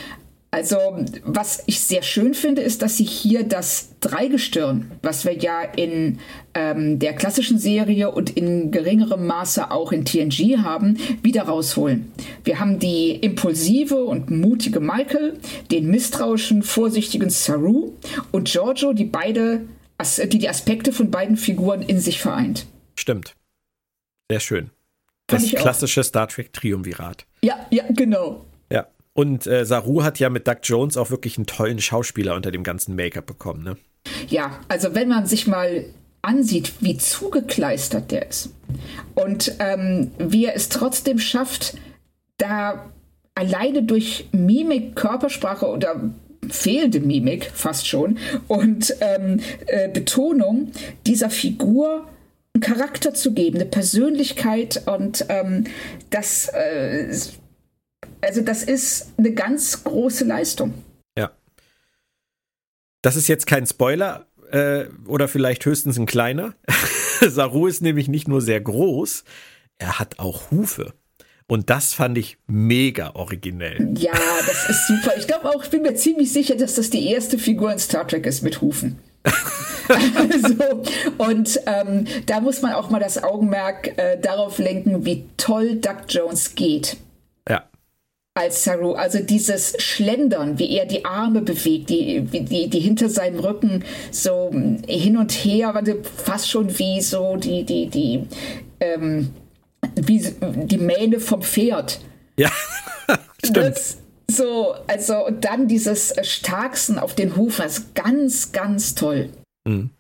[0.53, 0.77] Also,
[1.23, 6.19] was ich sehr schön finde, ist, dass sie hier das Dreigestirn, was wir ja in
[6.55, 12.11] ähm, der klassischen Serie und in geringerem Maße auch in TNG haben, wieder rausholen.
[12.43, 15.39] Wir haben die impulsive und mutige Michael,
[15.71, 17.93] den misstrauischen, vorsichtigen Saru
[18.33, 19.61] und Giorgio, die beide,
[20.01, 22.67] die die Aspekte von beiden Figuren in sich vereint.
[22.97, 23.37] Stimmt.
[24.29, 24.71] Sehr schön.
[25.29, 27.25] Das klassische Star Trek Triumvirat.
[27.43, 28.45] Ja, ja, genau.
[29.13, 32.63] Und äh, Saru hat ja mit Doug Jones auch wirklich einen tollen Schauspieler unter dem
[32.63, 33.77] ganzen Make-up bekommen, ne?
[34.29, 35.85] Ja, also wenn man sich mal
[36.23, 38.51] ansieht, wie zugekleistert der ist
[39.15, 41.77] und ähm, wie er es trotzdem schafft,
[42.39, 42.91] da
[43.35, 46.11] alleine durch Mimik, Körpersprache oder
[46.49, 48.19] fehlende Mimik fast schon
[48.49, 50.73] und ähm, äh, Betonung
[51.07, 52.07] dieser Figur
[52.55, 55.65] einen Charakter zu geben, eine Persönlichkeit und ähm,
[56.11, 57.15] das äh,
[58.23, 60.75] also das ist eine ganz große Leistung.
[61.17, 61.31] Ja.
[63.03, 66.55] Das ist jetzt kein Spoiler äh, oder vielleicht höchstens ein kleiner.
[67.21, 69.25] Saru ist nämlich nicht nur sehr groß,
[69.79, 70.95] er hat auch Hufe.
[71.47, 73.95] Und das fand ich mega originell.
[73.99, 74.13] Ja,
[74.47, 75.17] das ist super.
[75.19, 78.07] Ich glaube auch, ich bin mir ziemlich sicher, dass das die erste Figur in Star
[78.07, 79.01] Trek ist mit Hufen.
[79.89, 80.85] also,
[81.19, 86.05] und ähm, da muss man auch mal das Augenmerk äh, darauf lenken, wie toll Doug
[86.09, 86.97] Jones geht
[88.35, 88.93] als Saru.
[88.93, 94.51] Also dieses Schlendern, wie er die Arme bewegt, die, die, die hinter seinem Rücken so
[94.87, 95.75] hin und her,
[96.17, 98.25] fast schon wie so die, die, die,
[98.81, 99.31] ähm,
[99.97, 100.21] wie
[100.65, 102.01] die Mähne vom Pferd.
[102.39, 102.51] Ja,
[103.45, 103.77] stimmt.
[103.77, 103.99] Das,
[104.31, 109.31] so, also und dann dieses Starksen auf den Hufen, ist ganz, ganz toll.
[109.65, 109.91] Mhm.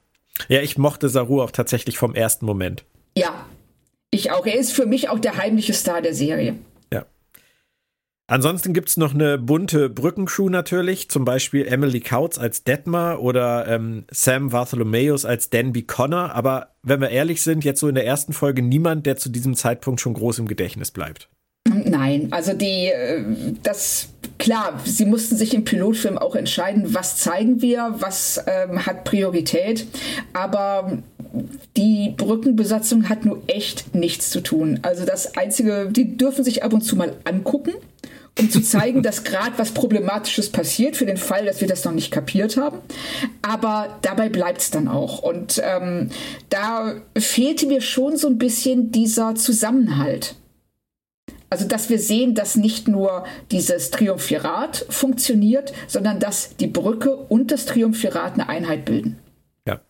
[0.48, 2.84] Ja, ich mochte Saru auch tatsächlich vom ersten Moment.
[3.16, 3.44] Ja,
[4.10, 4.46] ich auch.
[4.46, 6.54] Er ist für mich auch der heimliche Star der Serie.
[8.30, 13.66] Ansonsten gibt es noch eine bunte Brückencrew natürlich, zum Beispiel Emily Kautz als Detmar oder
[13.66, 16.32] ähm, Sam Bartholomeus als Danby Connor.
[16.32, 19.56] Aber wenn wir ehrlich sind, jetzt so in der ersten Folge niemand, der zu diesem
[19.56, 21.28] Zeitpunkt schon groß im Gedächtnis bleibt.
[21.68, 23.24] Nein, also die, äh,
[23.64, 29.02] das, klar, sie mussten sich im Pilotfilm auch entscheiden, was zeigen wir, was ähm, hat
[29.02, 29.88] Priorität,
[30.34, 30.98] aber
[31.76, 34.78] die Brückenbesatzung hat nur echt nichts zu tun.
[34.82, 37.72] Also das Einzige, die dürfen sich ab und zu mal angucken
[38.38, 41.92] um zu zeigen, dass gerade was Problematisches passiert, für den Fall, dass wir das noch
[41.92, 42.78] nicht kapiert haben.
[43.42, 45.20] Aber dabei bleibt es dann auch.
[45.20, 46.10] Und ähm,
[46.48, 50.36] da fehlte mir schon so ein bisschen dieser Zusammenhalt.
[51.50, 57.50] Also, dass wir sehen, dass nicht nur dieses Triumphirat funktioniert, sondern dass die Brücke und
[57.50, 59.18] das Triumphirat eine Einheit bilden.
[59.66, 59.80] Ja.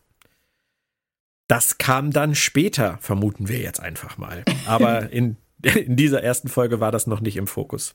[1.48, 4.42] Das kam dann später, vermuten wir jetzt einfach mal.
[4.66, 7.94] Aber in, in dieser ersten Folge war das noch nicht im Fokus.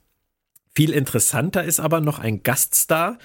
[0.75, 3.17] Viel interessanter ist aber noch ein Gaststar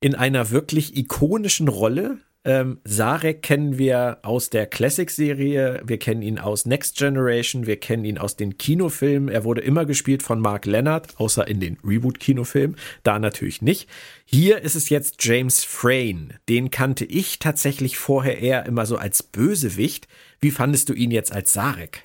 [0.00, 2.18] in einer wirklich ikonischen Rolle.
[2.46, 8.04] Ähm, Sarek kennen wir aus der Classic-Serie, wir kennen ihn aus Next Generation, wir kennen
[8.04, 9.30] ihn aus den Kinofilmen.
[9.30, 13.88] Er wurde immer gespielt von Mark Leonard, außer in den Reboot-Kinofilmen, da natürlich nicht.
[14.26, 16.38] Hier ist es jetzt James Frayne.
[16.50, 20.06] Den kannte ich tatsächlich vorher eher immer so als Bösewicht.
[20.38, 22.02] Wie fandest du ihn jetzt als Sarek?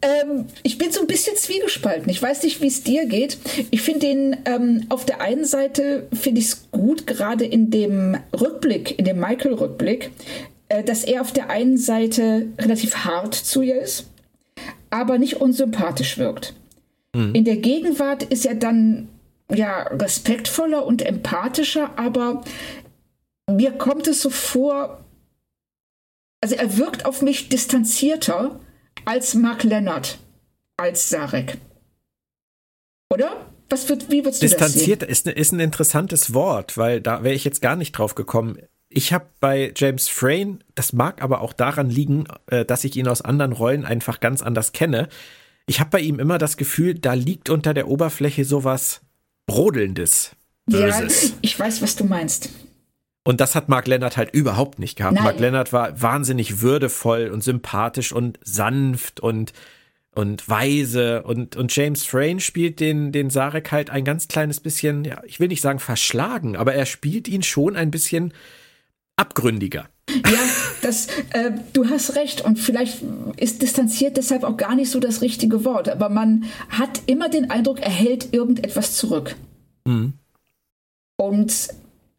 [0.00, 2.08] Ähm, ich bin so ein bisschen zwiegespalten.
[2.08, 3.38] Ich weiß nicht, wie es dir geht.
[3.70, 8.16] Ich finde den ähm, auf der einen Seite finde ich es gut, gerade in dem
[8.38, 10.10] Rückblick, in dem Michael-Rückblick,
[10.68, 14.06] äh, dass er auf der einen Seite relativ hart zu ihr ist,
[14.90, 16.54] aber nicht unsympathisch wirkt.
[17.14, 17.34] Mhm.
[17.34, 19.08] In der Gegenwart ist er dann
[19.52, 22.44] ja respektvoller und empathischer, aber
[23.50, 25.04] mir kommt es so vor,
[26.40, 28.60] also er wirkt auf mich distanzierter
[29.04, 30.18] als Mark Leonard,
[30.76, 31.58] als Sarek.
[33.10, 33.46] Oder?
[33.70, 35.12] Was wird, wie würdest du Distanziert das sehen?
[35.12, 38.58] Ist, ne, ist ein interessantes Wort, weil da wäre ich jetzt gar nicht drauf gekommen.
[38.88, 43.08] Ich habe bei James Frayne, das mag aber auch daran liegen, äh, dass ich ihn
[43.08, 45.08] aus anderen Rollen einfach ganz anders kenne.
[45.66, 49.02] Ich habe bei ihm immer das Gefühl, da liegt unter der Oberfläche sowas
[49.46, 50.32] Brodelndes.
[50.64, 51.28] Böses.
[51.28, 52.50] Ja, ich weiß, was du meinst.
[53.28, 55.16] Und das hat Mark Lennart halt überhaupt nicht gehabt.
[55.16, 55.24] Nein.
[55.24, 59.52] Mark Lennart war wahnsinnig würdevoll und sympathisch und sanft und,
[60.14, 61.24] und weise.
[61.24, 65.40] Und, und James Frayne spielt den, den Sarek halt ein ganz kleines bisschen, ja, ich
[65.40, 68.32] will nicht sagen verschlagen, aber er spielt ihn schon ein bisschen
[69.16, 69.90] abgründiger.
[70.08, 70.40] Ja,
[70.80, 72.40] das, äh, du hast recht.
[72.40, 73.02] Und vielleicht
[73.36, 75.90] ist distanziert deshalb auch gar nicht so das richtige Wort.
[75.90, 79.36] Aber man hat immer den Eindruck, er hält irgendetwas zurück.
[79.84, 80.14] Mhm.
[81.18, 81.68] Und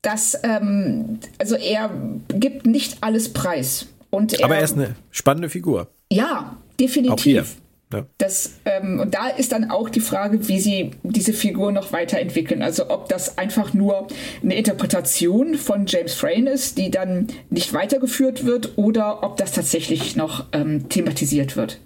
[0.01, 1.91] dass ähm, also er
[2.29, 3.87] gibt nicht alles preis.
[4.09, 5.87] Und er, Aber er ist eine spannende Figur.
[6.11, 7.35] Ja, definitiv.
[7.35, 8.05] Ja.
[8.19, 12.61] Das, ähm, und da ist dann auch die Frage, wie sie diese Figur noch weiterentwickeln.
[12.61, 14.07] Also ob das einfach nur
[14.43, 20.15] eine Interpretation von James Frayne ist, die dann nicht weitergeführt wird, oder ob das tatsächlich
[20.15, 21.79] noch ähm, thematisiert wird.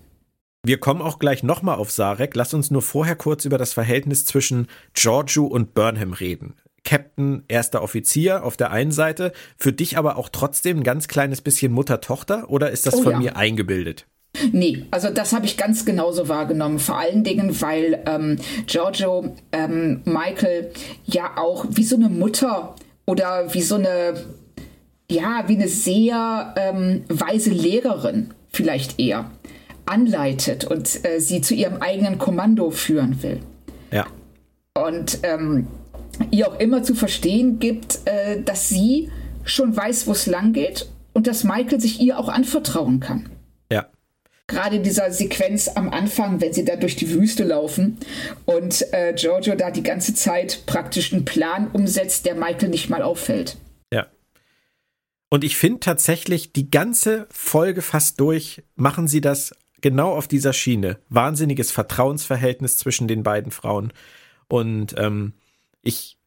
[0.66, 2.36] Wir kommen auch gleich nochmal auf Sarek.
[2.36, 6.56] Lass uns nur vorher kurz über das Verhältnis zwischen Giorgio und Burnham reden.
[6.84, 11.42] Captain, erster Offizier auf der einen Seite, für dich aber auch trotzdem ein ganz kleines
[11.42, 13.20] bisschen Mutter-Tochter oder ist das oh, von ja.
[13.20, 14.06] mir eingebildet?
[14.52, 16.80] Nee, also das habe ich ganz genauso wahrgenommen.
[16.80, 20.72] Vor allen Dingen, weil ähm, Giorgio ähm, Michael
[21.06, 24.16] ja auch wie so eine Mutter oder wie so eine,
[25.10, 29.30] ja, wie eine sehr ähm, weise Lehrerin vielleicht eher
[29.86, 33.40] anleitet und äh, sie zu ihrem eigenen Kommando führen will.
[33.92, 34.08] Ja.
[34.76, 35.68] Und ähm,
[36.32, 39.10] ihr auch immer zu verstehen gibt, äh, dass sie
[39.44, 43.30] schon weiß, wo es lang geht und dass Michael sich ihr auch anvertrauen kann.
[43.72, 43.88] Ja.
[44.48, 47.98] Gerade in dieser Sequenz am Anfang, wenn sie da durch die Wüste laufen
[48.46, 53.02] und äh, Giorgio da die ganze Zeit praktisch einen Plan umsetzt, der Michael nicht mal
[53.02, 53.58] auffällt.
[53.92, 54.08] Ja.
[55.30, 60.54] Und ich finde tatsächlich, die ganze Folge fast durch machen sie das genau auf dieser
[60.54, 60.98] Schiene.
[61.10, 63.94] Wahnsinniges Vertrauensverhältnis zwischen den beiden Frauen.
[64.48, 65.34] Und ähm,
[65.84, 66.18] ich,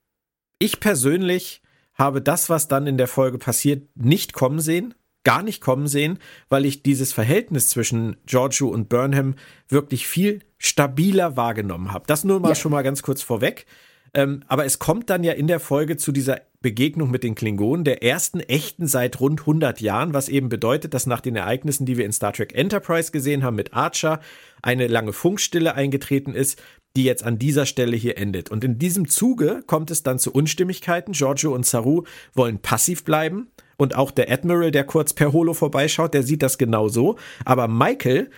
[0.59, 1.63] ich persönlich
[1.95, 6.19] habe das, was dann in der Folge passiert, nicht kommen sehen, gar nicht kommen sehen,
[6.49, 9.35] weil ich dieses Verhältnis zwischen Giorgio und Burnham
[9.69, 12.05] wirklich viel stabiler wahrgenommen habe.
[12.07, 12.55] Das nur mal ja.
[12.55, 13.67] schon mal ganz kurz vorweg.
[14.15, 17.85] Ähm, aber es kommt dann ja in der Folge zu dieser Begegnung mit den Klingonen,
[17.85, 21.97] der ersten echten seit rund 100 Jahren, was eben bedeutet, dass nach den Ereignissen, die
[21.97, 24.21] wir in Star Trek Enterprise gesehen haben mit Archer,
[24.63, 26.63] eine lange Funkstille eingetreten ist,
[26.97, 28.51] die jetzt an dieser Stelle hier endet.
[28.51, 31.13] Und in diesem Zuge kommt es dann zu Unstimmigkeiten.
[31.13, 32.05] Giorgio und Saru
[32.35, 33.49] wollen passiv bleiben.
[33.77, 37.17] Und auch der Admiral, der kurz per Holo vorbeischaut, der sieht das genau so.
[37.45, 38.31] Aber Michael,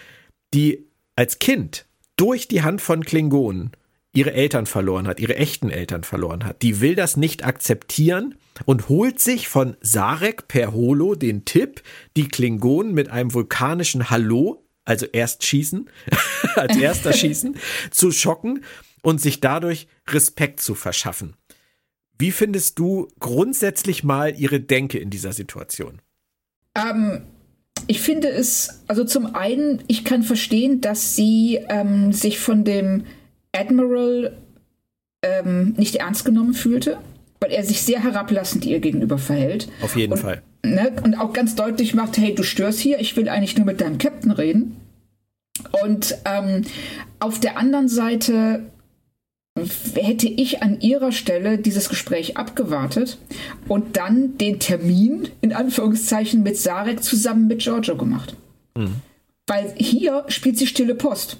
[0.53, 1.87] die als Kind
[2.17, 3.71] durch die Hand von Klingonen
[4.13, 8.89] ihre Eltern verloren hat, ihre echten Eltern verloren hat, die will das nicht akzeptieren und
[8.89, 11.83] holt sich von Sarek per Holo den Tipp,
[12.17, 15.89] die Klingonen mit einem vulkanischen Hallo also erst schießen,
[16.55, 17.57] als erster schießen,
[17.91, 18.65] zu schocken
[19.03, 21.37] und sich dadurch Respekt zu verschaffen.
[22.19, 26.01] Wie findest du grundsätzlich mal ihre Denke in dieser Situation?
[26.75, 27.21] Ähm,
[27.87, 33.05] ich finde es, also zum einen, ich kann verstehen, dass sie ähm, sich von dem
[33.53, 34.39] Admiral
[35.23, 36.99] ähm, nicht ernst genommen fühlte,
[37.41, 39.69] weil er sich sehr herablassend ihr gegenüber verhält.
[39.83, 40.43] Auf jeden und, Fall.
[40.65, 43.81] Ne, und auch ganz deutlich macht, hey, du störst hier, ich will eigentlich nur mit
[43.81, 44.77] deinem Captain reden.
[45.83, 46.63] Und ähm,
[47.21, 48.67] auf der anderen Seite
[49.95, 53.19] hätte ich an ihrer Stelle dieses Gespräch abgewartet
[53.67, 58.37] und dann den Termin in Anführungszeichen mit Sarek zusammen mit Giorgio gemacht.
[58.77, 58.97] Mhm.
[59.47, 61.39] Weil hier spielt sie stille Post.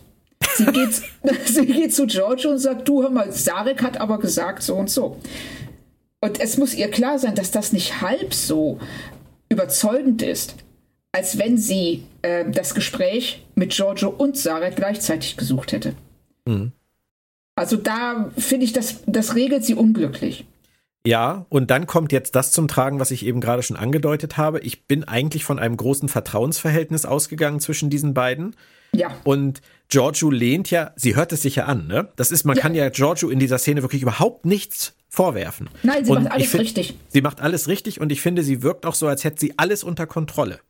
[0.57, 1.03] Sie geht,
[1.45, 4.91] sie geht zu Giorgio und sagt, du hör mal, Sarek hat aber gesagt so und
[4.91, 5.19] so.
[6.21, 8.81] Und es muss ihr klar sein, dass das nicht halb so
[9.49, 10.57] überzeugend ist,
[11.13, 15.95] als wenn sie äh, das Gespräch mit Giorgio und Sarah gleichzeitig gesucht hätte.
[16.45, 16.73] Mhm.
[17.55, 20.45] Also da finde ich, das, das regelt sie unglücklich.
[21.07, 24.61] Ja, und dann kommt jetzt das zum Tragen, was ich eben gerade schon angedeutet habe.
[24.61, 28.55] Ich bin eigentlich von einem großen Vertrauensverhältnis ausgegangen zwischen diesen beiden.
[28.93, 29.17] Ja.
[29.25, 32.09] Und Giorgio lehnt ja, sie hört es sich ja an, ne?
[32.17, 32.63] Das ist, man ja.
[32.63, 35.71] kann ja Giorgio in dieser Szene wirklich überhaupt nichts vorwerfen.
[35.83, 36.99] Nein, sie und macht alles find, richtig.
[37.09, 39.83] Sie macht alles richtig und ich finde, sie wirkt auch so, als hätte sie alles
[39.85, 40.61] unter Kontrolle.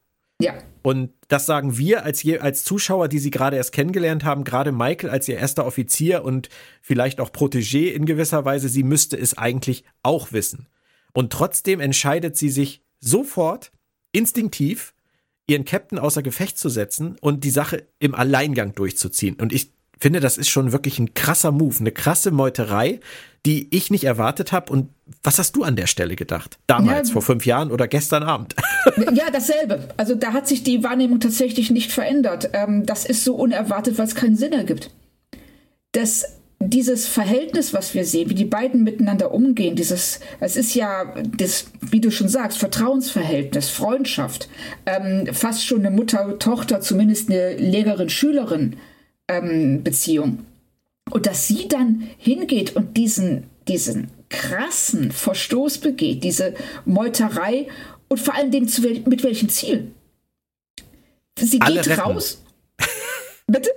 [0.41, 0.55] Ja.
[0.83, 5.11] Und das sagen wir als, als Zuschauer, die sie gerade erst kennengelernt haben, gerade Michael
[5.11, 6.49] als ihr erster Offizier und
[6.81, 10.69] vielleicht auch Protégé in gewisser Weise, sie müsste es eigentlich auch wissen.
[11.13, 13.73] Und trotzdem entscheidet sie sich sofort,
[14.13, 14.95] instinktiv,
[15.49, 19.35] ihren Captain außer Gefecht zu setzen und die Sache im Alleingang durchzuziehen.
[19.41, 23.01] Und ich finde, das ist schon wirklich ein krasser Move, eine krasse Meuterei,
[23.47, 24.73] die ich nicht erwartet habe.
[24.73, 24.91] Und
[25.23, 26.59] was hast du an der Stelle gedacht?
[26.67, 28.55] Damals, ja, vor fünf Jahren oder gestern Abend?
[29.13, 29.89] Ja, dasselbe.
[29.97, 32.51] Also da hat sich die Wahrnehmung tatsächlich nicht verändert.
[32.53, 34.91] Ähm, das ist so unerwartet, weil es keinen Sinn ergibt.
[35.93, 36.25] Das,
[36.59, 41.67] dieses Verhältnis, was wir sehen, wie die beiden miteinander umgehen, dieses, es ist ja, das,
[41.81, 44.49] wie du schon sagst, Vertrauensverhältnis, Freundschaft,
[44.85, 48.77] ähm, fast schon eine Mutter-Tochter, zumindest eine Lehrerin-Schülerin
[49.29, 50.45] ähm, Beziehung.
[51.11, 57.69] Und dass sie dann hingeht und diesen, diesen krassen Verstoß begeht, diese Meuterei
[58.09, 59.93] und vor allen Dingen zu, mit welchem Ziel?
[61.39, 62.01] Sie alle geht retten.
[62.01, 62.43] raus.
[63.47, 63.71] Bitte?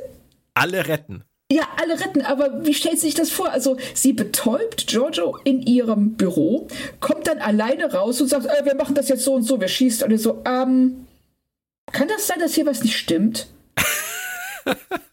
[0.53, 1.23] Alle retten.
[1.51, 3.51] Ja, alle retten, aber wie stellt sich das vor?
[3.51, 6.67] Also, sie betäubt Giorgio in ihrem Büro,
[7.01, 9.67] kommt dann alleine raus und sagt, äh, wir machen das jetzt so und so, wir
[9.67, 10.09] schießen.
[10.09, 11.07] Und so, ähm,
[11.91, 13.47] kann das sein, dass hier was nicht stimmt?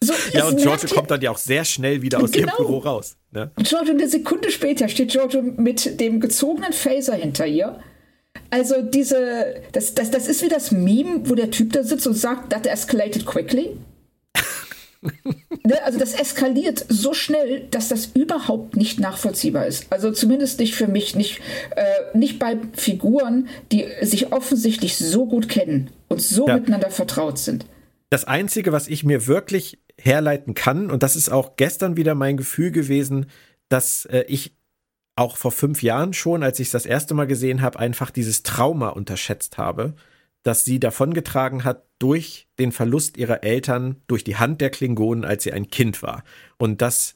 [0.01, 2.47] So, ja, und Giorgio kommt dann ja auch sehr schnell wieder aus genau.
[2.47, 3.17] ihrem Büro raus.
[3.31, 3.51] Ne?
[3.57, 7.79] Giorgio, eine Sekunde später steht Giorgio mit dem gezogenen Phaser hinter ihr.
[8.49, 12.15] Also diese, das, das, das ist wie das Meme, wo der Typ da sitzt und
[12.15, 13.77] sagt, that escalated quickly.
[15.01, 19.91] ne, also das eskaliert so schnell, dass das überhaupt nicht nachvollziehbar ist.
[19.91, 21.41] Also zumindest nicht für mich, nicht,
[21.75, 26.55] äh, nicht bei Figuren, die sich offensichtlich so gut kennen und so ja.
[26.55, 27.65] miteinander vertraut sind.
[28.09, 32.37] Das Einzige, was ich mir wirklich herleiten kann, und das ist auch gestern wieder mein
[32.37, 33.27] Gefühl gewesen,
[33.69, 34.55] dass äh, ich
[35.15, 38.43] auch vor fünf Jahren schon, als ich es das erste Mal gesehen habe, einfach dieses
[38.43, 39.95] Trauma unterschätzt habe
[40.43, 45.43] das sie davongetragen hat durch den Verlust ihrer Eltern durch die Hand der Klingonen, als
[45.43, 46.23] sie ein Kind war.
[46.57, 47.15] Und dass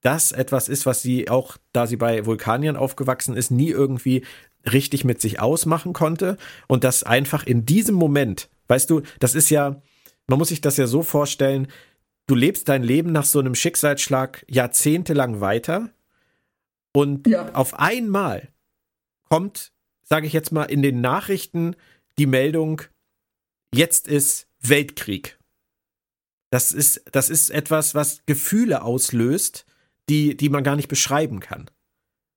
[0.00, 4.24] das etwas ist, was sie auch, da sie bei Vulkaniern aufgewachsen ist, nie irgendwie
[4.70, 6.36] richtig mit sich ausmachen konnte.
[6.66, 9.80] Und das einfach in diesem Moment, weißt du, das ist ja,
[10.26, 11.68] man muss sich das ja so vorstellen,
[12.26, 15.90] du lebst dein Leben nach so einem Schicksalsschlag jahrzehntelang weiter
[16.92, 17.52] und ja.
[17.54, 18.48] auf einmal
[19.28, 19.72] kommt,
[20.02, 21.76] sage ich jetzt mal, in den Nachrichten
[22.18, 22.82] die Meldung,
[23.74, 25.38] jetzt ist Weltkrieg.
[26.50, 29.66] Das ist, das ist etwas, was Gefühle auslöst,
[30.08, 31.68] die, die man gar nicht beschreiben kann.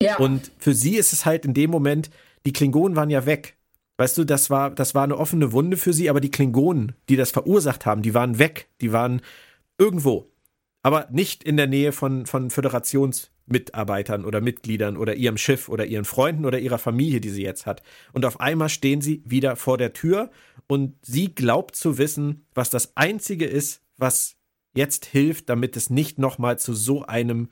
[0.02, 0.18] Ja.
[0.18, 2.10] Und für sie ist es halt in dem Moment,
[2.46, 3.57] die Klingonen waren ja weg.
[3.98, 7.16] Weißt du, das war, das war eine offene Wunde für sie, aber die Klingonen, die
[7.16, 8.70] das verursacht haben, die waren weg.
[8.80, 9.22] Die waren
[9.78, 10.32] irgendwo.
[10.84, 15.86] Aber nicht in der Nähe von, von Föderations, Mitarbeitern oder Mitgliedern oder ihrem Schiff oder
[15.86, 17.82] ihren Freunden oder ihrer Familie, die sie jetzt hat.
[18.14, 20.30] Und auf einmal stehen sie wieder vor der Tür
[20.68, 24.36] und sie glaubt zu wissen, was das Einzige ist, was
[24.76, 27.50] jetzt hilft, damit es nicht nochmal zu so einem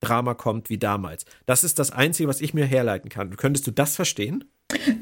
[0.00, 1.24] Drama kommt wie damals.
[1.46, 3.36] Das ist das Einzige, was ich mir herleiten kann.
[3.36, 4.44] Könntest du das verstehen?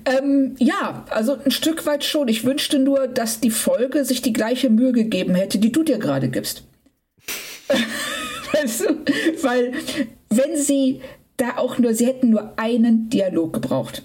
[0.05, 2.29] Ähm, ja, also ein Stück weit schon.
[2.29, 5.99] Ich wünschte nur, dass die Folge sich die gleiche Mühe gegeben hätte, die du dir
[5.99, 6.63] gerade gibst.
[8.53, 8.85] weißt du?
[9.43, 9.73] Weil
[10.31, 11.01] wenn sie
[11.37, 14.03] da auch nur, sie hätten nur einen Dialog gebraucht.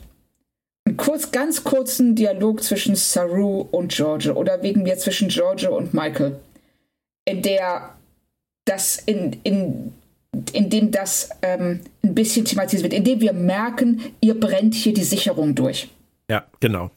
[0.85, 5.93] Einen kurz, ganz kurzen Dialog zwischen Saru und George oder wegen mir zwischen George und
[5.93, 6.39] Michael,
[7.25, 7.95] in der
[8.65, 9.93] das in, in,
[10.53, 14.93] in dem das ähm, ein bisschen thematisiert wird, in dem wir merken, ihr brennt hier
[14.93, 15.89] die Sicherung durch.
[16.29, 16.91] Ja, genau.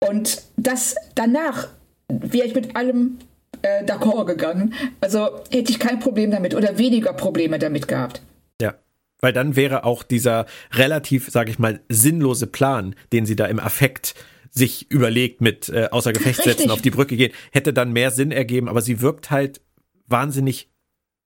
[0.00, 1.68] Und das danach
[2.08, 3.18] wäre ich mit allem
[3.62, 4.74] äh, d'accord gegangen.
[5.00, 8.22] Also hätte ich kein Problem damit oder weniger Probleme damit gehabt.
[8.60, 8.74] Ja.
[9.20, 13.60] Weil dann wäre auch dieser relativ, sage ich mal, sinnlose Plan, den sie da im
[13.60, 14.14] Affekt
[14.50, 18.32] sich überlegt mit äh, außer Gefecht setzen, auf die Brücke gehen, hätte dann mehr Sinn
[18.32, 18.68] ergeben.
[18.68, 19.60] Aber sie wirkt halt
[20.06, 20.71] wahnsinnig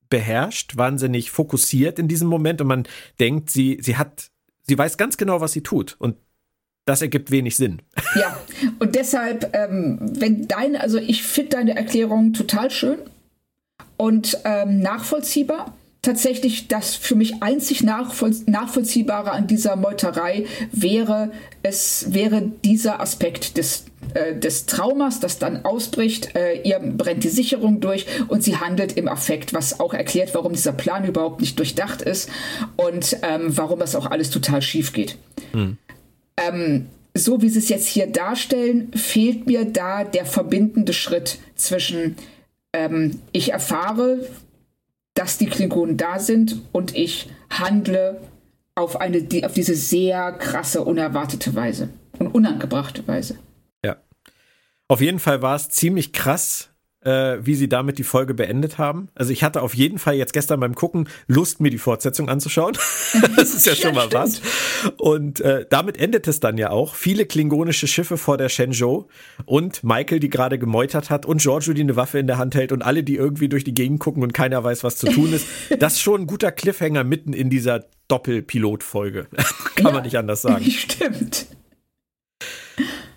[0.09, 2.89] beherrscht, wahnsinnig fokussiert in diesem Moment und man
[3.21, 4.31] denkt, sie, sie hat,
[4.63, 5.97] sie weiß ganz genau, was sie tut.
[5.99, 6.17] Und
[6.87, 7.83] das ergibt wenig Sinn.
[8.15, 8.39] Ja,
[8.79, 12.99] und deshalb, ähm, wenn deine, also ich finde deine Erklärung total schön
[13.97, 15.77] und ähm, nachvollziehbar.
[16.07, 21.33] Tatsächlich, das für mich einzig nachvoll nachvollziehbare an dieser Meuterei wäre,
[21.65, 26.37] es wäre dieser Aspekt des, äh, des Traumas, das dann ausbricht.
[26.37, 30.53] Äh, ihr brennt die Sicherung durch und sie handelt im Affekt, was auch erklärt, warum
[30.53, 32.31] dieser Plan überhaupt nicht durchdacht ist
[32.77, 35.19] und ähm, warum das auch alles total schief geht.
[35.51, 35.77] Hm.
[36.37, 42.15] Ähm, so wie sie es jetzt hier darstellen, fehlt mir da der verbindende Schritt zwischen
[42.73, 44.21] ähm, ich erfahre,
[45.17, 48.21] dass die Klingonen da sind und ich handle
[48.77, 51.89] auf, eine, auf diese sehr krasse, unerwartete Weise
[52.19, 53.39] und unangebrachte Weise.
[53.85, 53.97] Ja.
[54.87, 56.71] Auf jeden Fall war es ziemlich krass,
[57.07, 59.09] äh, wie sie damit die Folge beendet haben.
[59.15, 62.77] Also ich hatte auf jeden Fall jetzt gestern beim Gucken Lust, mir die Fortsetzung anzuschauen.
[63.37, 64.43] das ist ja schon mal was.
[64.99, 66.97] Und äh, damit endet es dann ja auch.
[66.97, 69.07] Viele klingonische Schiffe vor der Shenzhou
[69.45, 72.73] und Michael, die gerade gemeutert hat und Giorgio, die eine Waffe in der Hand hält
[72.73, 75.47] und alle, die irgendwie durch die Gegend gucken und keiner weiß, was zu tun ist.
[75.79, 79.27] Das ist schon ein guter Cliffhanger mitten in dieser Doppelpilotfolge.
[79.75, 80.65] Kann ja, man nicht anders sagen.
[80.65, 81.47] Stimmt.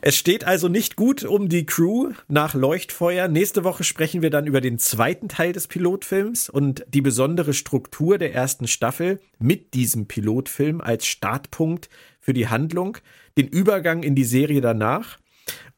[0.02, 3.28] Es steht also nicht gut um die Crew nach Leuchtfeuer.
[3.28, 8.18] Nächste Woche sprechen wir dann über den zweiten Teil des Pilotfilms und die besondere Struktur
[8.18, 11.90] der ersten Staffel mit diesem Pilotfilm als Startpunkt
[12.22, 12.98] für die Handlung,
[13.38, 15.18] den Übergang in die Serie danach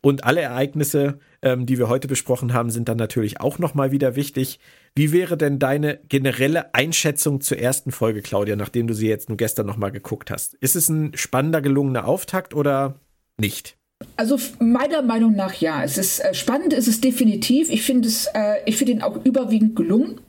[0.02, 4.16] und alle Ereignisse, ähm, die wir heute besprochen haben, sind dann natürlich auch nochmal wieder
[4.16, 4.60] wichtig.
[4.96, 9.38] Wie wäre denn deine generelle Einschätzung zur ersten Folge, Claudia, nachdem du sie jetzt nur
[9.38, 10.56] gestern nochmal geguckt hast?
[10.56, 13.00] Ist es ein spannender, gelungener Auftakt oder
[13.42, 13.76] nicht?
[14.16, 15.84] Also meiner Meinung nach ja.
[15.84, 17.70] Es ist äh, spannend, ist es definitiv.
[17.70, 20.22] Ich finde es, äh, ich finde ihn auch überwiegend gelungen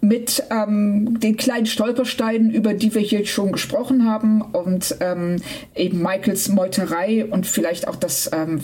[0.00, 5.36] mit ähm, den kleinen Stolpersteinen, über die wir hier schon gesprochen haben und ähm,
[5.74, 8.60] eben Michaels Meuterei und vielleicht auch das ähm,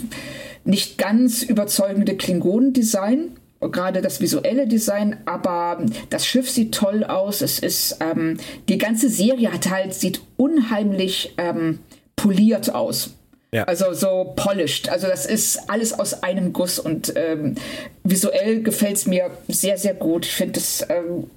[0.63, 3.31] nicht ganz überzeugende Klingonendesign
[3.71, 7.41] gerade das visuelle Design, aber das Schiff sieht toll aus.
[7.41, 8.37] Es ist ähm,
[8.69, 11.79] die ganze Serie hat halt sieht unheimlich ähm,
[12.15, 13.15] poliert aus.
[13.51, 13.63] Ja.
[13.63, 14.89] Also so polished.
[14.89, 17.55] Also das ist alles aus einem Guss und ähm,
[18.03, 20.25] visuell gefällt es mir sehr, sehr gut.
[20.25, 21.29] Ich finde es, ähm,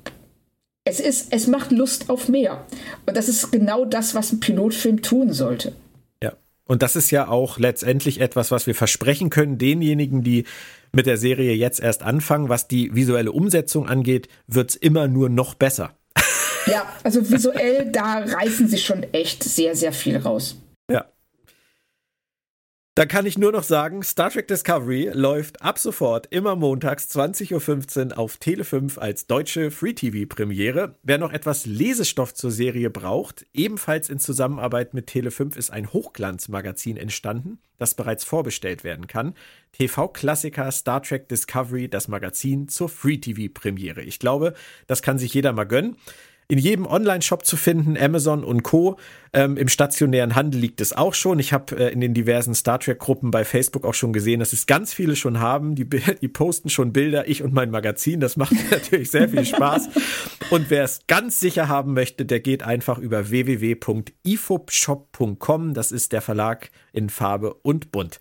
[0.85, 2.65] es ist, es macht Lust auf mehr.
[3.07, 5.75] Und das ist genau das, was ein Pilotfilm tun sollte.
[6.23, 6.33] Ja.
[6.65, 10.45] Und das ist ja auch letztendlich etwas, was wir versprechen können, denjenigen, die
[10.93, 12.49] mit der Serie jetzt erst anfangen.
[12.49, 15.95] Was die visuelle Umsetzung angeht, wird es immer nur noch besser.
[16.67, 20.57] Ja, also visuell, da reißen sie schon echt sehr, sehr viel raus.
[22.99, 28.11] Da kann ich nur noch sagen, Star Trek Discovery läuft ab sofort immer montags 20.15
[28.11, 30.97] Uhr auf Tele5 als deutsche Free-TV-Premiere.
[31.05, 36.97] Wer noch etwas Lesestoff zur Serie braucht, ebenfalls in Zusammenarbeit mit Tele5 ist ein Hochglanzmagazin
[36.97, 39.35] entstanden, das bereits vorbestellt werden kann.
[39.71, 44.03] TV-Klassiker Star Trek Discovery, das Magazin zur Free-TV-Premiere.
[44.03, 44.55] Ich glaube,
[44.89, 45.95] das kann sich jeder mal gönnen
[46.51, 48.97] in jedem Online-Shop zu finden, Amazon und Co.
[49.35, 51.39] Ähm, Im stationären Handel liegt es auch schon.
[51.39, 54.67] Ich habe äh, in den diversen Star Trek-Gruppen bei Facebook auch schon gesehen, dass es
[54.67, 55.75] ganz viele schon haben.
[55.75, 55.85] Die,
[56.23, 58.21] die posten schon Bilder, ich und mein Magazin.
[58.21, 59.91] Das macht natürlich sehr viel Spaß.
[60.49, 65.75] und wer es ganz sicher haben möchte, der geht einfach über www.ifobshop.com.
[65.75, 68.21] Das ist der Verlag in Farbe und Bunt.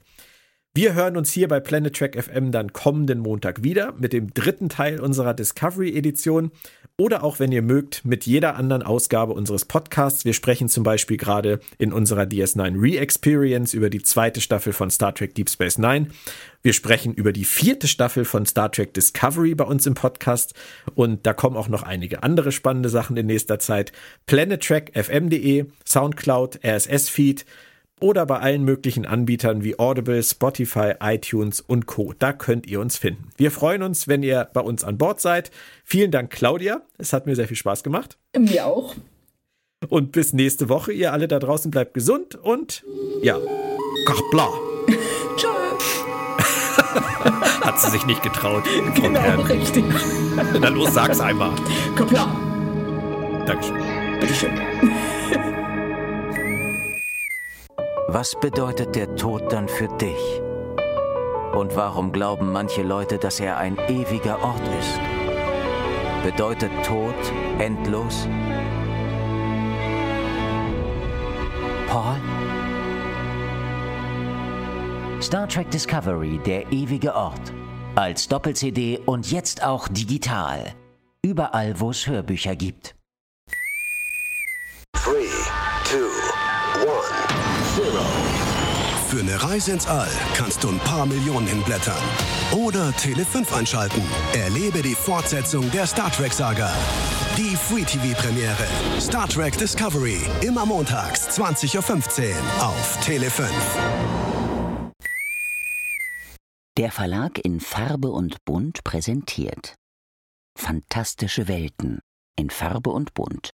[0.78, 4.70] Wir hören uns hier bei Planet Track FM dann kommenden Montag wieder mit dem dritten
[4.70, 6.52] Teil unserer Discovery Edition
[6.99, 10.24] oder auch, wenn ihr mögt, mit jeder anderen Ausgabe unseres Podcasts.
[10.24, 15.16] Wir sprechen zum Beispiel gerade in unserer DS9 Re-Experience über die zweite Staffel von Star
[15.16, 16.10] Trek Deep Space Nine.
[16.62, 20.54] Wir sprechen über die vierte Staffel von Star Trek Discovery bei uns im Podcast
[20.94, 23.94] und da kommen auch noch einige andere spannende Sachen in nächster Zeit.
[24.28, 27.45] PlanetTrackFM.de, Soundcloud, RSS-Feed,
[27.99, 32.14] oder bei allen möglichen Anbietern wie Audible, Spotify, iTunes und Co.
[32.18, 33.30] Da könnt ihr uns finden.
[33.38, 35.52] Wir freuen uns, wenn ihr bei uns an Bord seid.
[35.84, 36.82] Vielen Dank, Claudia.
[36.98, 38.18] Es hat mir sehr viel Spaß gemacht.
[38.38, 38.95] Mir auch.
[39.90, 40.91] Und bis nächste Woche.
[40.91, 42.84] Ihr alle da draußen bleibt gesund und
[43.22, 43.38] ja,
[44.06, 44.49] Kachbla.
[45.36, 45.48] Tschö.
[47.61, 48.64] Hat sie sich nicht getraut.
[48.95, 49.40] Genau, Herrn.
[49.41, 49.84] richtig.
[50.60, 51.52] Na los, sag's einmal.
[51.95, 52.28] Kapla.
[53.45, 53.76] Dankeschön.
[54.19, 54.52] Bitteschön.
[58.10, 60.42] Was bedeutet der Tod dann für dich?
[61.54, 64.98] Und warum glauben manche Leute, dass er ein ewiger Ort ist?
[66.24, 67.16] Bedeutet Tod
[67.60, 68.26] endlos?
[71.90, 72.16] Paul?
[75.22, 77.54] Star Trek Discovery, der ewige Ort.
[77.96, 80.74] Als Doppel-CD und jetzt auch digital.
[81.22, 82.96] Überall, wo es Hörbücher gibt.
[84.94, 85.28] Three,
[89.08, 91.98] für eine Reise ins All kannst du ein paar Millionen hinblättern.
[92.52, 94.02] Oder Tele 5 einschalten.
[94.34, 96.70] Erlebe die Fortsetzung der Star Trek-Saga.
[97.38, 98.68] Die Free TV-Premiere.
[99.00, 100.20] Star Trek Discovery.
[100.42, 103.50] Immer montags, 20.15 Uhr auf Tele 5.
[106.78, 109.76] Der Verlag in Farbe und Bunt präsentiert
[110.58, 112.02] Fantastische Welten
[112.38, 113.52] in Farbe und Bunt